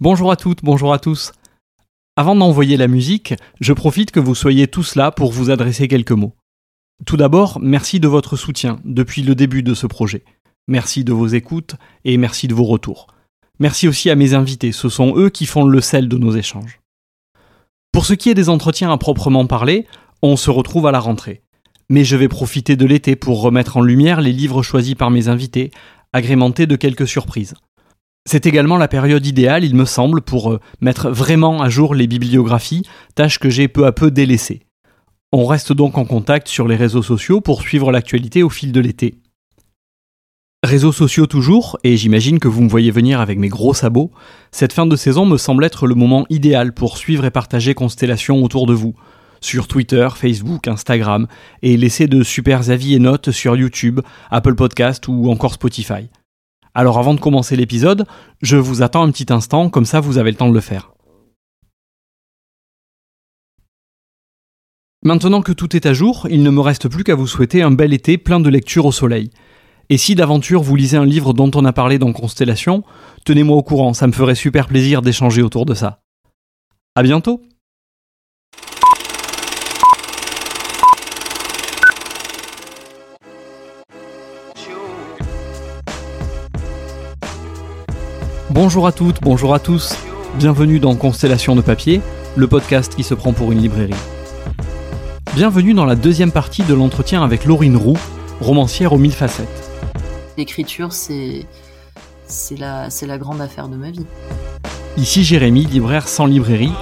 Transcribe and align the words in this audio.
Bonjour 0.00 0.32
à 0.32 0.36
toutes, 0.36 0.64
bonjour 0.64 0.92
à 0.92 0.98
tous. 0.98 1.32
Avant 2.16 2.34
d'envoyer 2.34 2.76
la 2.76 2.88
musique, 2.88 3.34
je 3.60 3.72
profite 3.72 4.10
que 4.10 4.18
vous 4.18 4.34
soyez 4.34 4.66
tous 4.66 4.96
là 4.96 5.12
pour 5.12 5.30
vous 5.30 5.50
adresser 5.50 5.86
quelques 5.86 6.10
mots. 6.10 6.34
Tout 7.06 7.16
d'abord, 7.16 7.60
merci 7.60 8.00
de 8.00 8.08
votre 8.08 8.36
soutien 8.36 8.80
depuis 8.84 9.22
le 9.22 9.34
début 9.34 9.62
de 9.62 9.74
ce 9.74 9.86
projet. 9.86 10.24
Merci 10.66 11.04
de 11.04 11.12
vos 11.12 11.28
écoutes 11.28 11.76
et 12.04 12.16
merci 12.16 12.48
de 12.48 12.54
vos 12.54 12.64
retours. 12.64 13.06
Merci 13.60 13.86
aussi 13.86 14.10
à 14.10 14.16
mes 14.16 14.34
invités, 14.34 14.72
ce 14.72 14.88
sont 14.88 15.16
eux 15.16 15.30
qui 15.30 15.46
font 15.46 15.64
le 15.64 15.80
sel 15.80 16.08
de 16.08 16.18
nos 16.18 16.34
échanges. 16.34 16.80
Pour 17.92 18.04
ce 18.04 18.14
qui 18.14 18.28
est 18.28 18.34
des 18.34 18.48
entretiens 18.48 18.90
à 18.90 18.98
proprement 18.98 19.46
parler, 19.46 19.86
on 20.20 20.36
se 20.36 20.50
retrouve 20.50 20.88
à 20.88 20.92
la 20.92 21.00
rentrée. 21.00 21.42
Mais 21.90 22.04
je 22.04 22.16
vais 22.16 22.28
profiter 22.28 22.74
de 22.74 22.86
l'été 22.86 23.14
pour 23.14 23.40
remettre 23.40 23.76
en 23.76 23.82
lumière 23.82 24.20
les 24.20 24.32
livres 24.32 24.62
choisis 24.62 24.94
par 24.94 25.10
mes 25.10 25.28
invités, 25.28 25.70
agrémentés 26.12 26.66
de 26.66 26.76
quelques 26.76 27.06
surprises. 27.06 27.54
C'est 28.24 28.46
également 28.46 28.76
la 28.76 28.88
période 28.88 29.26
idéale, 29.26 29.64
il 29.64 29.74
me 29.74 29.84
semble, 29.84 30.22
pour 30.22 30.52
euh, 30.52 30.60
mettre 30.80 31.10
vraiment 31.10 31.60
à 31.60 31.68
jour 31.68 31.94
les 31.94 32.06
bibliographies, 32.06 32.82
tâche 33.14 33.38
que 33.38 33.50
j'ai 33.50 33.68
peu 33.68 33.84
à 33.84 33.92
peu 33.92 34.10
délaissée. 34.10 34.62
On 35.32 35.46
reste 35.46 35.72
donc 35.72 35.98
en 35.98 36.04
contact 36.04 36.46
sur 36.46 36.68
les 36.68 36.76
réseaux 36.76 37.02
sociaux 37.02 37.40
pour 37.40 37.62
suivre 37.62 37.90
l'actualité 37.90 38.42
au 38.42 38.50
fil 38.50 38.70
de 38.70 38.80
l'été. 38.80 39.14
Réseaux 40.64 40.92
sociaux 40.92 41.26
toujours, 41.26 41.78
et 41.82 41.96
j'imagine 41.96 42.38
que 42.38 42.46
vous 42.46 42.62
me 42.62 42.68
voyez 42.68 42.92
venir 42.92 43.20
avec 43.20 43.38
mes 43.38 43.48
gros 43.48 43.74
sabots, 43.74 44.12
cette 44.52 44.72
fin 44.72 44.86
de 44.86 44.94
saison 44.94 45.26
me 45.26 45.36
semble 45.36 45.64
être 45.64 45.88
le 45.88 45.96
moment 45.96 46.24
idéal 46.30 46.72
pour 46.72 46.98
suivre 46.98 47.24
et 47.24 47.32
partager 47.32 47.74
Constellation 47.74 48.44
autour 48.44 48.66
de 48.66 48.74
vous, 48.74 48.94
sur 49.40 49.66
Twitter, 49.66 50.08
Facebook, 50.14 50.68
Instagram, 50.68 51.26
et 51.62 51.76
laisser 51.76 52.06
de 52.06 52.22
super 52.22 52.70
avis 52.70 52.94
et 52.94 53.00
notes 53.00 53.32
sur 53.32 53.56
YouTube, 53.56 54.00
Apple 54.30 54.54
Podcast 54.54 55.08
ou 55.08 55.28
encore 55.28 55.54
Spotify. 55.54 56.08
Alors 56.74 56.98
avant 56.98 57.14
de 57.14 57.20
commencer 57.20 57.56
l'épisode, 57.56 58.06
je 58.40 58.56
vous 58.56 58.82
attends 58.82 59.02
un 59.02 59.10
petit 59.10 59.32
instant, 59.32 59.68
comme 59.68 59.84
ça 59.84 60.00
vous 60.00 60.18
avez 60.18 60.30
le 60.30 60.36
temps 60.36 60.48
de 60.48 60.54
le 60.54 60.60
faire. 60.60 60.92
Maintenant 65.04 65.42
que 65.42 65.52
tout 65.52 65.74
est 65.74 65.86
à 65.86 65.92
jour, 65.92 66.28
il 66.30 66.42
ne 66.42 66.50
me 66.50 66.60
reste 66.60 66.88
plus 66.88 67.02
qu'à 67.02 67.16
vous 67.16 67.26
souhaiter 67.26 67.60
un 67.62 67.72
bel 67.72 67.92
été 67.92 68.18
plein 68.18 68.38
de 68.40 68.48
lectures 68.48 68.86
au 68.86 68.92
soleil. 68.92 69.30
Et 69.90 69.98
si 69.98 70.14
d'aventure 70.14 70.62
vous 70.62 70.76
lisez 70.76 70.96
un 70.96 71.04
livre 71.04 71.34
dont 71.34 71.50
on 71.54 71.64
a 71.64 71.72
parlé 71.72 71.98
dans 71.98 72.12
Constellation, 72.12 72.84
tenez-moi 73.24 73.56
au 73.56 73.62
courant, 73.62 73.94
ça 73.94 74.06
me 74.06 74.12
ferait 74.12 74.36
super 74.36 74.68
plaisir 74.68 75.02
d'échanger 75.02 75.42
autour 75.42 75.66
de 75.66 75.74
ça. 75.74 76.02
À 76.94 77.02
bientôt! 77.02 77.42
Bonjour 88.54 88.86
à 88.86 88.92
toutes, 88.92 89.22
bonjour 89.22 89.54
à 89.54 89.58
tous. 89.58 89.96
Bienvenue 90.34 90.78
dans 90.78 90.94
Constellation 90.94 91.56
de 91.56 91.62
papier, 91.62 92.02
le 92.36 92.46
podcast 92.46 92.94
qui 92.94 93.02
se 93.02 93.14
prend 93.14 93.32
pour 93.32 93.50
une 93.50 93.62
librairie. 93.62 93.94
Bienvenue 95.34 95.72
dans 95.72 95.86
la 95.86 95.94
deuxième 95.94 96.30
partie 96.30 96.62
de 96.62 96.74
l'entretien 96.74 97.24
avec 97.24 97.46
Laurine 97.46 97.78
Roux, 97.78 97.96
romancière 98.42 98.92
aux 98.92 98.98
mille 98.98 99.14
facettes. 99.14 99.70
L'écriture, 100.36 100.92
c'est 100.92 101.46
c'est 102.26 102.58
la, 102.58 102.90
c'est 102.90 103.06
la 103.06 103.16
grande 103.16 103.40
affaire 103.40 103.68
de 103.68 103.76
ma 103.76 103.90
vie. 103.90 104.04
Ici 104.98 105.24
Jérémy, 105.24 105.64
libraire 105.64 106.06
sans 106.06 106.26
librairie, 106.26 106.74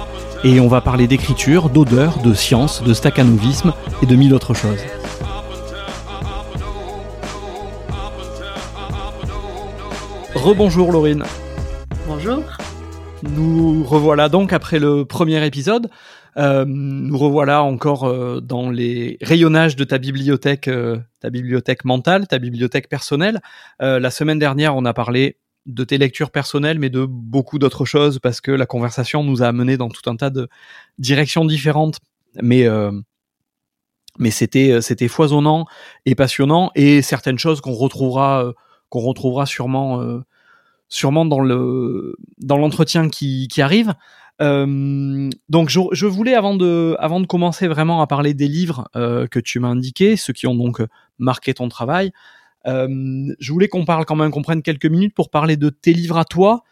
et 0.43 0.59
on 0.59 0.67
va 0.67 0.81
parler 0.81 1.07
d'écriture, 1.07 1.69
d'odeur, 1.69 2.17
de 2.17 2.33
science, 2.33 2.83
de 2.83 2.93
staccanovisme 2.93 3.71
et 4.03 4.05
de 4.05 4.15
mille 4.17 4.33
autres 4.33 4.53
choses. 4.53 4.83
Rebonjour 10.35 10.91
Laurine. 10.91 11.23
Bonjour. 12.13 12.43
Nous 13.23 13.85
revoilà 13.85 14.27
donc 14.27 14.51
après 14.51 14.79
le 14.79 15.05
premier 15.05 15.45
épisode. 15.45 15.89
Euh, 16.35 16.65
nous 16.67 17.17
revoilà 17.17 17.63
encore 17.63 18.03
euh, 18.03 18.41
dans 18.41 18.69
les 18.69 19.17
rayonnages 19.21 19.77
de 19.77 19.85
ta 19.85 19.97
bibliothèque, 19.97 20.67
euh, 20.67 20.99
ta 21.21 21.29
bibliothèque 21.29 21.85
mentale, 21.85 22.27
ta 22.27 22.37
bibliothèque 22.37 22.89
personnelle. 22.89 23.39
la 23.79 24.11
semaine 24.11 24.39
dernière, 24.39 24.75
on 24.75 24.83
a 24.83 24.93
parlé 24.93 25.37
de 25.65 25.85
tes 25.85 25.97
lectures 25.97 26.31
personnelles, 26.31 26.79
mais 26.79 26.89
de 26.89 27.05
beaucoup 27.05 27.59
d'autres 27.59 27.85
choses 27.85 28.19
parce 28.19 28.41
que 28.41 28.51
la 28.51 28.65
conversation 28.65 29.23
nous 29.23 29.41
a 29.41 29.47
amené 29.47 29.77
dans 29.77 29.87
tout 29.87 30.09
un 30.09 30.17
tas 30.17 30.29
de 30.29 30.49
directions 30.97 31.45
différentes. 31.45 31.99
Mais 32.41 32.67
mais 34.19 34.31
c'était 34.31 34.81
c'était 34.81 35.07
foisonnant 35.07 35.65
et 36.05 36.15
passionnant 36.15 36.71
et 36.75 37.01
certaines 37.01 37.39
choses 37.39 37.61
qu'on 37.61 37.73
retrouvera 37.73 38.51
qu'on 38.89 38.99
retrouvera 38.99 39.45
sûrement 39.45 40.21
sûrement 40.91 41.25
dans 41.25 41.39
le 41.39 42.15
dans 42.37 42.57
l'entretien 42.57 43.09
qui, 43.09 43.47
qui 43.47 43.63
arrive. 43.63 43.95
Euh, 44.41 45.29
donc 45.49 45.69
je, 45.69 45.79
je, 45.91 46.05
voulais 46.05 46.35
avant 46.35 46.55
de 46.55 46.95
avant 46.99 47.19
de 47.19 47.27
commencer 47.27 47.67
vraiment 47.67 48.01
à 48.01 48.07
parler 48.07 48.33
des 48.33 48.47
livres 48.47 48.89
euh, 48.95 49.27
que 49.27 49.39
tu 49.39 49.59
m'as 49.59 49.69
indiqués, 49.69 50.15
ceux 50.17 50.33
qui 50.33 50.47
ont 50.47 50.55
donc 50.55 50.81
marqué 51.17 51.53
ton 51.53 51.69
travail, 51.69 52.11
euh, 52.67 52.87
je 53.39 53.51
voulais 53.51 53.67
qu'on 53.67 53.85
parle 53.85 54.05
quand 54.05 54.15
même 54.15 54.31
qu'on 54.31 54.41
prenne 54.41 54.61
quelques 54.61 54.85
minutes 54.85 55.15
pour 55.15 55.29
parler 55.29 55.57
de 55.57 55.69
tes 55.69 55.93
livres 55.93 56.17
à 56.17 56.25
toi. 56.25 56.63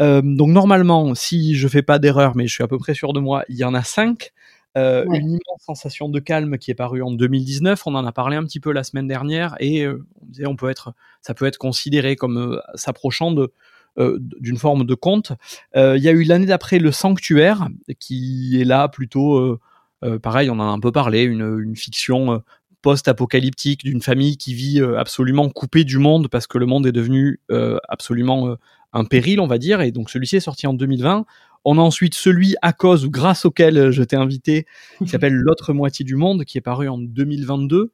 Donc 0.00 0.50
normalement, 0.50 1.16
si 1.16 1.56
je 1.56 1.66
fais 1.66 1.82
pas 1.82 1.98
d'erreur, 1.98 2.36
mais 2.36 2.46
je 2.46 2.54
suis 2.54 2.62
à 2.62 2.68
peu 2.68 2.78
près 2.78 2.94
sûr 2.94 3.12
de 3.12 3.18
moi, 3.18 3.42
il 3.48 3.56
y 3.56 3.64
en 3.64 3.74
a 3.74 3.82
cinq. 3.82 4.32
Une 4.76 5.30
immense 5.30 5.60
sensation 5.66 6.08
de 6.08 6.20
calme 6.20 6.56
qui 6.56 6.70
est 6.70 6.76
parue 6.76 7.02
en 7.02 7.10
2019. 7.10 7.84
On 7.84 7.96
en 7.96 8.06
a 8.06 8.12
parlé 8.12 8.36
un 8.36 8.44
petit 8.44 8.60
peu 8.60 8.70
la 8.70 8.84
semaine 8.84 9.08
dernière 9.08 9.56
et 9.58 9.88
on 9.88 9.98
disait 10.22 10.46
on 10.46 10.54
peut 10.54 10.70
être, 10.70 10.94
ça 11.20 11.34
peut 11.34 11.46
être 11.46 11.58
considéré 11.58 12.14
comme 12.14 12.60
s'approchant 12.76 13.32
de 13.32 13.52
d'une 13.98 14.56
forme 14.56 14.84
de 14.84 14.94
conte. 14.94 15.32
Euh, 15.76 15.96
il 15.96 16.02
y 16.02 16.08
a 16.08 16.12
eu 16.12 16.22
l'année 16.22 16.46
d'après 16.46 16.78
Le 16.78 16.92
Sanctuaire, 16.92 17.68
qui 17.98 18.60
est 18.60 18.64
là 18.64 18.88
plutôt, 18.88 19.38
euh, 19.38 20.18
pareil, 20.20 20.50
on 20.50 20.54
en 20.54 20.60
a 20.60 20.72
un 20.72 20.80
peu 20.80 20.92
parlé, 20.92 21.22
une, 21.22 21.58
une 21.60 21.76
fiction 21.76 22.42
post-apocalyptique 22.82 23.84
d'une 23.84 24.00
famille 24.00 24.36
qui 24.36 24.54
vit 24.54 24.80
absolument 24.80 25.48
coupée 25.48 25.84
du 25.84 25.98
monde 25.98 26.28
parce 26.28 26.46
que 26.46 26.58
le 26.58 26.66
monde 26.66 26.86
est 26.86 26.92
devenu 26.92 27.40
absolument 27.88 28.56
un 28.92 29.04
péril, 29.04 29.40
on 29.40 29.46
va 29.46 29.58
dire. 29.58 29.80
Et 29.80 29.90
donc 29.90 30.10
celui-ci 30.10 30.36
est 30.36 30.40
sorti 30.40 30.66
en 30.66 30.74
2020. 30.74 31.26
On 31.64 31.78
a 31.78 31.80
ensuite 31.80 32.14
celui 32.14 32.54
à 32.62 32.72
cause 32.72 33.04
ou 33.04 33.10
grâce 33.10 33.44
auquel 33.44 33.90
je 33.90 34.02
t'ai 34.02 34.16
invité, 34.16 34.66
qui 34.98 35.08
s'appelle 35.08 35.34
L'autre 35.34 35.72
moitié 35.72 36.04
du 36.04 36.14
monde, 36.14 36.44
qui 36.44 36.58
est 36.58 36.62
paru 36.62 36.88
en 36.88 36.98
2022, 36.98 37.92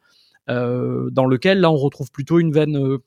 euh, 0.50 1.10
dans 1.10 1.24
lequel 1.24 1.60
là 1.60 1.70
on 1.70 1.76
retrouve 1.76 2.10
plutôt 2.10 2.38
une 2.38 2.52
veine 2.52 2.98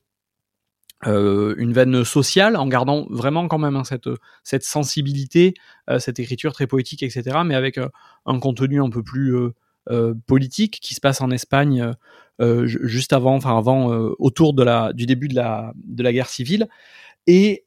euh, 1.06 1.54
une 1.58 1.72
veine 1.72 2.04
sociale 2.04 2.56
en 2.56 2.66
gardant 2.66 3.06
vraiment 3.08 3.46
quand 3.46 3.58
même 3.58 3.76
hein, 3.76 3.84
cette, 3.84 4.08
cette 4.42 4.64
sensibilité, 4.64 5.54
euh, 5.88 6.00
cette 6.00 6.18
écriture 6.18 6.52
très 6.52 6.66
poétique, 6.66 7.04
etc., 7.04 7.38
mais 7.44 7.54
avec 7.54 7.78
euh, 7.78 7.88
un 8.26 8.40
contenu 8.40 8.82
un 8.82 8.90
peu 8.90 9.02
plus 9.02 9.34
politique 10.26 10.80
qui 10.82 10.94
se 10.94 11.00
passe 11.00 11.22
en 11.22 11.30
Espagne 11.30 11.92
juste 12.38 13.14
avant, 13.14 13.36
enfin 13.36 13.56
avant, 13.56 13.86
autour 14.18 14.52
de 14.52 14.62
la, 14.62 14.92
du 14.92 15.06
début 15.06 15.28
de 15.28 15.34
la, 15.34 15.72
de 15.82 16.02
la 16.02 16.12
guerre 16.12 16.28
civile. 16.28 16.68
Et 17.26 17.64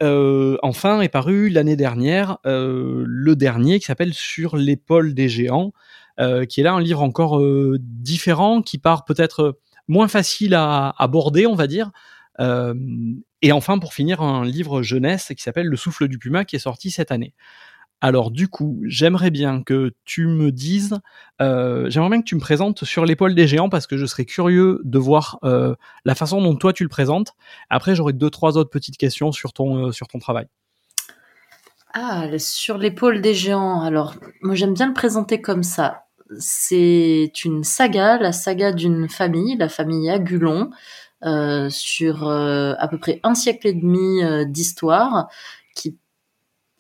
enfin 0.62 1.02
est 1.02 1.10
paru 1.10 1.50
l'année 1.50 1.76
dernière 1.76 2.38
le 2.46 3.34
dernier 3.34 3.80
qui 3.80 3.88
s'appelle 3.88 4.14
Sur 4.14 4.56
l'épaule 4.56 5.16
des 5.16 5.30
géants, 5.30 5.74
qui 6.48 6.62
est 6.62 6.64
là 6.64 6.74
un 6.74 6.80
livre 6.80 7.02
encore 7.02 7.42
différent, 7.80 8.62
qui 8.62 8.78
part 8.78 9.04
peut-être 9.04 9.58
moins 9.88 10.08
facile 10.08 10.54
à 10.54 10.94
aborder, 11.00 11.48
on 11.48 11.56
va 11.56 11.66
dire, 11.66 11.90
euh, 11.90 12.21
et 13.42 13.52
enfin, 13.52 13.80
pour 13.80 13.94
finir, 13.94 14.22
un 14.22 14.44
livre 14.44 14.82
jeunesse 14.82 15.32
qui 15.36 15.44
s'appelle 15.44 15.68
Le 15.68 15.78
souffle 15.78 16.08
du 16.08 16.18
puma 16.18 16.46
qui 16.46 16.56
est 16.56 16.60
sorti 16.60 16.92
cette 16.92 17.12
année. 17.12 17.34
Alors 18.04 18.32
du 18.32 18.48
coup, 18.48 18.82
j'aimerais 18.84 19.30
bien 19.30 19.62
que 19.62 19.92
tu 20.06 20.26
me 20.26 20.52
dises, 20.52 21.00
euh, 21.40 21.88
j'aimerais 21.90 22.10
bien 22.10 22.22
que 22.22 22.26
tu 22.26 22.34
me 22.34 22.40
présentes 22.40 22.84
sur 22.84 23.06
l'épaule 23.06 23.36
des 23.36 23.48
géants 23.48 23.70
parce 23.70 23.86
que 23.86 23.96
je 23.96 24.08
serais 24.08 24.26
curieux 24.26 24.82
de 24.84 24.98
voir 24.98 25.38
euh, 25.44 25.76
la 26.04 26.16
façon 26.16 26.42
dont 26.42 26.56
toi 26.56 26.74
tu 26.74 26.82
le 26.82 26.90
présentes. 26.90 27.34
Après, 27.70 27.94
j'aurai 27.94 28.14
deux 28.14 28.32
trois 28.32 28.58
autres 28.58 28.72
petites 28.72 28.98
questions 28.98 29.32
sur 29.32 29.54
ton 29.54 29.90
euh, 29.90 29.92
sur 29.92 30.08
ton 30.08 30.18
travail. 30.18 30.48
Ah, 31.94 32.28
sur 32.40 32.80
l'épaule 32.80 33.22
des 33.22 33.36
géants. 33.36 33.82
Alors, 33.82 34.16
moi 34.42 34.56
j'aime 34.56 34.74
bien 34.74 34.88
le 34.88 34.94
présenter 34.94 35.40
comme 35.40 35.62
ça. 35.62 36.06
C'est 36.40 37.32
une 37.46 37.64
saga, 37.64 38.18
la 38.18 38.32
saga 38.32 38.72
d'une 38.72 39.10
famille, 39.10 39.58
la 39.58 39.70
famille 39.70 40.10
Agulon, 40.10 40.72
euh, 41.24 41.70
sur 41.70 42.28
euh, 42.28 42.74
à 42.80 42.88
peu 42.88 42.98
près 42.98 43.20
un 43.22 43.36
siècle 43.36 43.68
et 43.68 43.74
demi 43.74 44.24
euh, 44.24 44.44
d'histoire 44.44 45.30
qui 45.76 45.96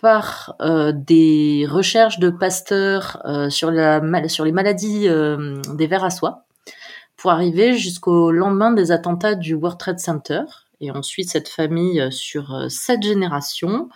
part 0.01 0.55
des 0.95 1.67
recherches 1.69 2.17
de 2.17 2.31
Pasteur 2.31 3.21
sur, 3.49 3.69
la, 3.69 4.01
sur 4.29 4.43
les 4.45 4.51
maladies 4.51 5.07
des 5.07 5.85
vers 5.85 6.03
à 6.03 6.09
soie 6.09 6.47
pour 7.17 7.29
arriver 7.29 7.77
jusqu'au 7.77 8.31
lendemain 8.31 8.71
des 8.71 8.91
attentats 8.91 9.35
du 9.35 9.53
World 9.53 9.77
Trade 9.77 9.99
Center. 9.99 10.41
Et 10.79 10.89
ensuite, 10.89 11.29
cette 11.29 11.49
famille 11.49 12.03
sur 12.11 12.65
sept 12.71 13.03
générations, 13.03 13.89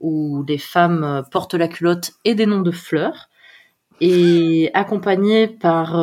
où 0.00 0.44
les 0.46 0.58
femmes 0.58 1.24
portent 1.32 1.54
la 1.54 1.66
culotte 1.66 2.12
et 2.24 2.36
des 2.36 2.46
noms 2.46 2.62
de 2.62 2.70
fleurs, 2.70 3.28
et 4.00 4.70
accompagnée 4.74 5.48
par 5.48 6.00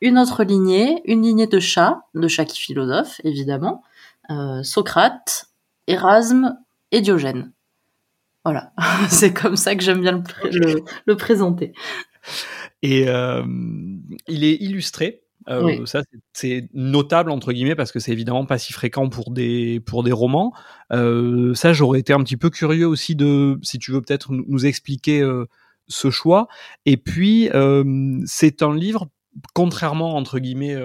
une 0.00 0.18
autre 0.18 0.44
lignée, 0.44 1.00
une 1.04 1.22
lignée 1.22 1.46
de 1.46 1.60
chats, 1.60 2.02
de 2.14 2.28
chats 2.28 2.44
qui 2.44 2.60
philosophent, 2.60 3.20
évidemment, 3.24 3.82
euh, 4.30 4.62
Socrate, 4.62 5.46
Erasme 5.86 6.58
et 6.92 7.00
Diogène. 7.00 7.52
Voilà, 8.44 8.72
c'est 9.08 9.32
comme 9.32 9.56
ça 9.56 9.74
que 9.74 9.82
j'aime 9.82 10.00
bien 10.00 10.22
le, 10.44 11.16
présenter. 11.16 11.72
Et 12.82 13.06
il 14.28 14.44
est 14.44 14.54
illustré. 14.54 15.22
Ça, 15.84 16.02
c'est 16.32 16.68
notable 16.74 17.30
entre 17.30 17.52
guillemets 17.52 17.76
parce 17.76 17.92
que 17.92 18.00
c'est 18.00 18.12
évidemment 18.12 18.46
pas 18.46 18.58
si 18.58 18.72
fréquent 18.72 19.08
pour 19.08 19.30
des 19.30 19.80
pour 19.80 20.02
des 20.02 20.12
romans. 20.12 20.52
ça, 20.90 21.72
j'aurais 21.72 22.00
été 22.00 22.12
un 22.12 22.22
petit 22.22 22.36
peu 22.36 22.50
curieux 22.50 22.86
aussi 22.86 23.14
de, 23.16 23.58
si 23.62 23.78
tu 23.78 23.92
veux 23.92 24.00
peut-être 24.00 24.32
nous 24.32 24.66
expliquer 24.66 25.24
ce 25.88 26.10
choix. 26.10 26.48
Et 26.84 26.96
puis, 26.96 27.48
c'est 28.26 28.62
un 28.62 28.74
livre 28.74 29.08
contrairement 29.54 30.16
entre 30.16 30.38
guillemets 30.38 30.76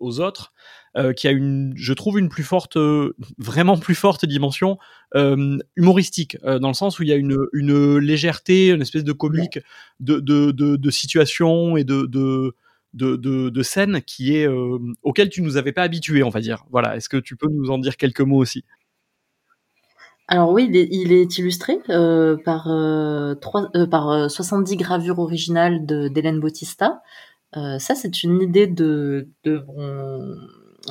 aux 0.00 0.20
autres, 0.20 0.52
euh, 0.96 1.12
qui 1.12 1.28
a 1.28 1.30
une, 1.30 1.74
je 1.76 1.92
trouve, 1.92 2.18
une 2.18 2.30
plus 2.30 2.42
forte, 2.42 2.78
euh, 2.78 3.14
vraiment 3.36 3.76
plus 3.76 3.94
forte 3.94 4.24
dimension 4.24 4.78
euh, 5.14 5.58
humoristique, 5.76 6.38
dans 6.42 6.68
le 6.68 6.74
sens 6.74 6.98
où 6.98 7.02
il 7.02 7.10
y 7.10 7.12
a 7.12 7.16
une, 7.16 7.36
une 7.52 7.98
légèreté, 7.98 8.70
une 8.70 8.80
espèce 8.80 9.04
de 9.04 9.12
comique 9.12 9.58
de, 10.00 10.20
de, 10.20 10.52
de, 10.52 10.76
de 10.76 10.90
situation 10.90 11.76
et 11.76 11.84
de, 11.84 12.06
de 12.06 12.54
de, 12.94 13.16
de, 13.16 13.50
de, 13.50 13.62
scène 13.62 14.00
qui 14.00 14.34
est 14.34 14.48
auquel 15.02 15.28
tu 15.28 15.42
nous 15.42 15.58
avais 15.58 15.72
pas 15.72 15.82
habitué, 15.82 16.22
on 16.22 16.30
va 16.30 16.40
dire. 16.40 16.64
Voilà. 16.70 16.96
Est-ce 16.96 17.10
que 17.10 17.18
tu 17.18 17.36
peux 17.36 17.48
nous 17.50 17.70
en 17.70 17.76
dire 17.76 17.98
quelques 17.98 18.22
mots 18.22 18.38
aussi? 18.38 18.64
Alors 20.28 20.50
oui, 20.50 20.66
il 20.70 20.76
est, 20.76 20.88
il 20.90 21.12
est 21.12 21.38
illustré 21.38 21.78
euh, 21.90 22.38
par, 22.42 22.68
euh, 22.68 23.34
3, 23.34 23.70
euh, 23.76 23.86
par 23.86 24.30
70 24.30 24.76
gravures 24.76 25.18
originales 25.18 25.84
d'Hélène 25.84 26.40
Bautista. 26.40 27.02
Ça, 27.78 27.94
c'est 27.94 28.22
une 28.22 28.42
idée 28.42 28.66
de, 28.66 29.28
de 29.44 29.64
mon 29.66 30.36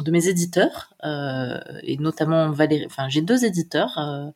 de 0.01 0.11
mes 0.11 0.27
éditeurs, 0.27 0.93
euh, 1.03 1.57
et 1.83 1.97
notamment 1.97 2.51
Valérie, 2.51 2.85
enfin 2.85 3.07
j'ai 3.09 3.21
deux 3.21 3.45
éditeurs, 3.45 3.97
euh, 3.97 4.29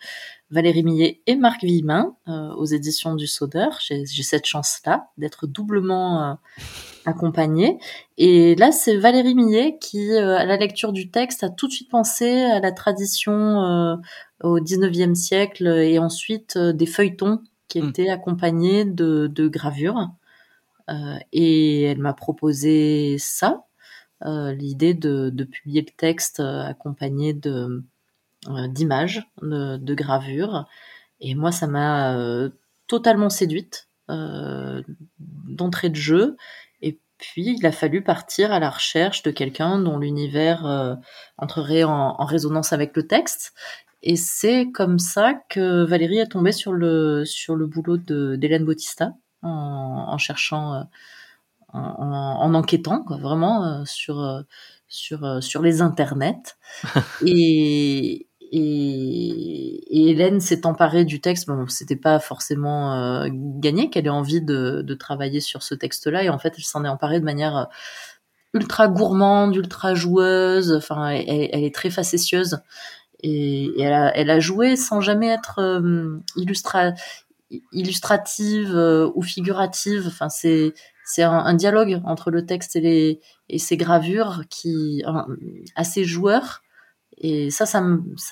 Valérie 0.52 0.84
Millet 0.84 1.22
et 1.28 1.36
Marc 1.36 1.64
Villemin, 1.64 2.16
euh, 2.28 2.54
aux 2.54 2.66
éditions 2.66 3.16
du 3.16 3.28
Sodeur. 3.28 3.80
J'ai 3.82 4.06
cette 4.06 4.46
chance-là 4.46 5.10
d'être 5.18 5.48
doublement 5.48 6.40
accompagnée. 7.06 7.78
Et 8.18 8.56
là, 8.56 8.72
c'est 8.72 8.98
Valérie 8.98 9.36
Millet 9.36 9.78
qui, 9.80 10.12
à 10.12 10.46
la 10.46 10.58
lecture 10.58 10.92
du 10.92 11.12
texte, 11.12 11.44
a 11.44 11.50
tout 11.50 11.68
de 11.68 11.74
suite 11.74 11.90
pensé 11.90 12.42
à 12.42 12.60
la 12.60 12.72
tradition 12.72 14.00
au 14.42 14.60
19e 14.60 15.14
siècle 15.14 15.68
et 15.68 16.00
ensuite 16.00 16.58
des 16.58 16.88
feuilletons 16.88 17.42
qui 17.68 17.82
mmh. 17.82 17.90
étaient 17.90 18.10
accompagnés 18.10 18.86
de, 18.86 19.28
de 19.28 19.48
gravures. 19.48 20.10
Et 21.32 21.84
elle 21.84 22.00
m'a 22.00 22.14
proposé 22.14 23.18
ça. 23.20 23.66
Euh, 24.26 24.54
l'idée 24.54 24.94
de, 24.94 25.32
publier 25.46 25.82
le 25.82 25.96
texte 25.96 26.42
euh, 26.42 26.64
accompagné 26.64 27.40
euh, 27.46 27.80
d'images, 28.68 29.24
de, 29.42 29.94
gravures. 29.94 30.68
Et 31.22 31.36
moi, 31.36 31.52
ça 31.52 31.68
m'a 31.68 32.50
totalement 32.88 33.30
séduite 33.30 33.88
d'entrée 34.08 35.90
de 35.90 35.96
jeu. 35.96 36.38
Et 36.82 37.00
puis, 37.18 37.56
il 37.58 37.66
a 37.66 37.72
fallu 37.72 38.04
partir 38.04 38.52
à 38.52 38.60
la 38.60 38.70
recherche 38.70 39.24
de 39.24 39.32
quelqu'un 39.32 39.80
dont 39.80 39.98
l'univers 39.98 40.98
entrerait 41.38 41.84
en, 41.84 42.16
en, 42.18 42.26
résonance 42.26 42.74
avec 42.74 42.96
le 42.96 43.08
texte. 43.08 43.54
Et 44.02 44.16
c'est 44.16 44.72
comme 44.72 44.98
ça 44.98 45.34
que 45.50 45.84
Valérie 45.84 46.20
est 46.20 46.32
tombée 46.32 46.54
sur 46.54 46.72
le, 46.72 47.26
sur 47.26 47.56
le 47.56 47.68
boulot 47.68 47.98
d'Hélène 47.98 48.64
Bautista, 48.64 49.14
en, 49.42 50.06
en 50.10 50.18
cherchant 50.18 50.86
en, 51.74 52.54
enquêtant, 52.54 53.04
quoi, 53.04 53.18
vraiment 53.18 53.64
euh, 53.64 53.84
sur 53.86 54.20
euh, 54.20 54.42
sur 54.88 55.24
euh, 55.24 55.42
sur 55.42 55.62
les 55.62 55.82
internets. 55.82 56.58
et, 57.26 58.28
et, 58.52 60.10
Hélène 60.10 60.40
s'est 60.40 60.66
emparée 60.66 61.06
du 61.06 61.22
texte. 61.22 61.48
Bon, 61.48 61.68
c'était 61.68 61.96
pas 61.96 62.20
forcément 62.20 63.28
gagné 63.30 63.90
qu'elle 63.90 64.08
ait 64.08 64.10
envie 64.10 64.42
de, 64.42 64.82
de, 64.82 64.94
travailler 64.96 65.40
sur 65.40 65.62
ce 65.62 65.76
texte-là. 65.76 66.24
Et 66.24 66.30
en 66.30 66.40
fait, 66.40 66.54
elle 66.58 66.64
s'en 66.64 66.84
est 66.84 66.90
emparée 66.90 67.20
de 67.20 67.26
manière 67.26 67.68
ultra 68.54 68.88
gourmande, 68.88 69.56
ultra 69.56 69.94
joueuse. 69.94 70.74
Enfin, 70.74 71.10
elle, 71.10 71.50
elle 71.52 71.64
est 71.64 71.76
très 71.76 71.92
facétieuse. 71.92 72.60
Et, 73.22 73.66
et 73.66 73.82
elle, 73.82 73.94
a, 73.94 74.16
elle, 74.16 74.30
a, 74.32 74.40
joué 74.40 74.76
sans 74.76 75.02
jamais 75.02 75.28
être 75.28 75.82
illustra 76.36 76.94
illustrative 77.72 78.76
ou 79.16 79.22
figurative. 79.22 80.06
Enfin, 80.08 80.30
c'est 80.30 80.74
c'est 81.10 81.24
un, 81.24 81.56
dialogue 81.56 82.02
entre 82.06 82.30
le 82.30 82.46
texte 82.46 82.76
et, 82.76 82.82
les, 82.82 83.20
et 83.50 83.58
ses 83.58 83.78
gravures 83.78 84.44
qui 84.48 85.04
assez 85.76 86.04
joueur. 86.04 86.62
Et 87.18 87.50
ça, 87.50 87.66
ça 87.66 87.82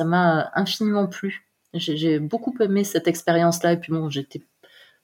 m'a 0.06 0.52
infiniment 0.54 1.08
plu. 1.08 1.48
J'ai 1.74 2.20
beaucoup 2.20 2.54
aimé 2.60 2.84
cette 2.84 3.08
expérience-là. 3.08 3.74
Et 3.74 3.78
puis 3.78 3.92
bon, 3.92 4.10
j'étais 4.12 4.44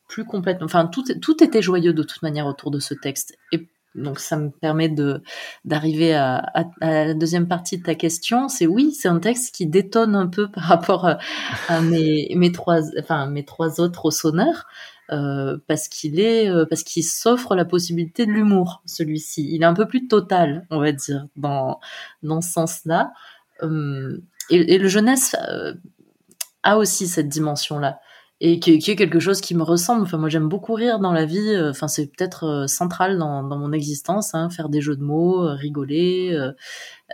plus 0.07 0.24
complètement. 0.24 0.66
Enfin, 0.66 0.86
tout, 0.86 1.04
tout 1.19 1.44
était 1.44 1.63
joyeux 1.63 1.94
de 1.94 2.04
toute 2.04 2.21
manière 2.21 2.45
autour 2.45 2.69
de 2.69 2.80
ce 2.80 2.94
texte. 2.94 3.36
Et 3.51 3.68
donc, 3.95 4.19
ça 4.19 4.38
me 4.38 4.50
permet 4.50 4.90
de 4.90 5.22
d'arriver 5.66 6.13
à, 6.13 6.38
à, 6.38 6.66
la 6.81 7.13
deuxième 7.13 7.48
partie 7.48 7.78
de 7.78 7.84
ta 7.84 7.95
question. 7.95 8.50
C'est 8.50 8.66
oui, 8.66 8.92
c'est 8.92 9.07
un 9.07 9.19
texte 9.19 9.54
qui 9.54 9.68
détonne 9.68 10.16
un 10.16 10.28
peu 10.28 10.50
par 10.51 10.63
rapport 10.63 11.06
à 11.68 11.81
mes, 11.81 12.31
mes 12.36 12.51
trois, 12.51 12.80
enfin 13.00 13.28
mes 13.28 13.45
trois 13.45 13.80
autres 13.80 14.06
au 14.06 14.12
sonneur. 14.12 14.66
Euh, 15.12 15.57
parce 15.68 15.90
qu'il 15.90 16.18
est 16.18 16.50
euh, 16.50 16.66
parce 16.66 16.81
qu'il 16.81 17.04
s'offre 17.04 17.56
la 17.56 17.66
possibilité 17.66 18.25
de 18.25 18.31
l'humour 18.31 18.81
celui-ci 18.86 19.45
il 19.54 19.62
est 19.62 19.66
un 19.66 19.74
peu 19.74 19.86
plus 19.86 20.07
total 20.07 20.66
on 20.69 20.80
va 20.80 20.94
dire 20.94 21.28
dans 21.36 21.81
dans 22.24 22.40
ce 22.40 22.50
sens-là 22.54 23.12
euh, 23.63 24.22
et, 24.50 24.78
le 24.78 24.88
jeunesse 24.88 25.36
a 26.63 26.78
aussi 26.78 27.07
cette 27.07 27.28
dimension 27.28 27.80
là 27.80 28.00
et 28.45 28.60
qui, 28.60 28.72
est 28.74 28.95
quelque 28.95 29.19
chose 29.19 29.40
qui 29.40 29.56
me 29.56 29.63
ressemble 29.63 30.01
enfin 30.01 30.18
moi 30.18 30.28
j'aime 30.28 30.50
beaucoup 30.50 30.74
rire 30.74 31.00
dans 31.00 31.13
la 31.13 31.25
vie 31.25 31.56
enfin 31.69 31.88
c'est 31.88 32.07
peut-être 32.07 32.66
central 32.68 33.18
dans, 33.18 33.44
mon 33.44 33.72
existence 33.72 34.36
hein, 34.36 34.50
faire 34.50 34.68
des 34.69 34.81
jeux 34.81 34.98
de 34.98 35.04
mots 35.04 35.48
rigoler 35.56 36.38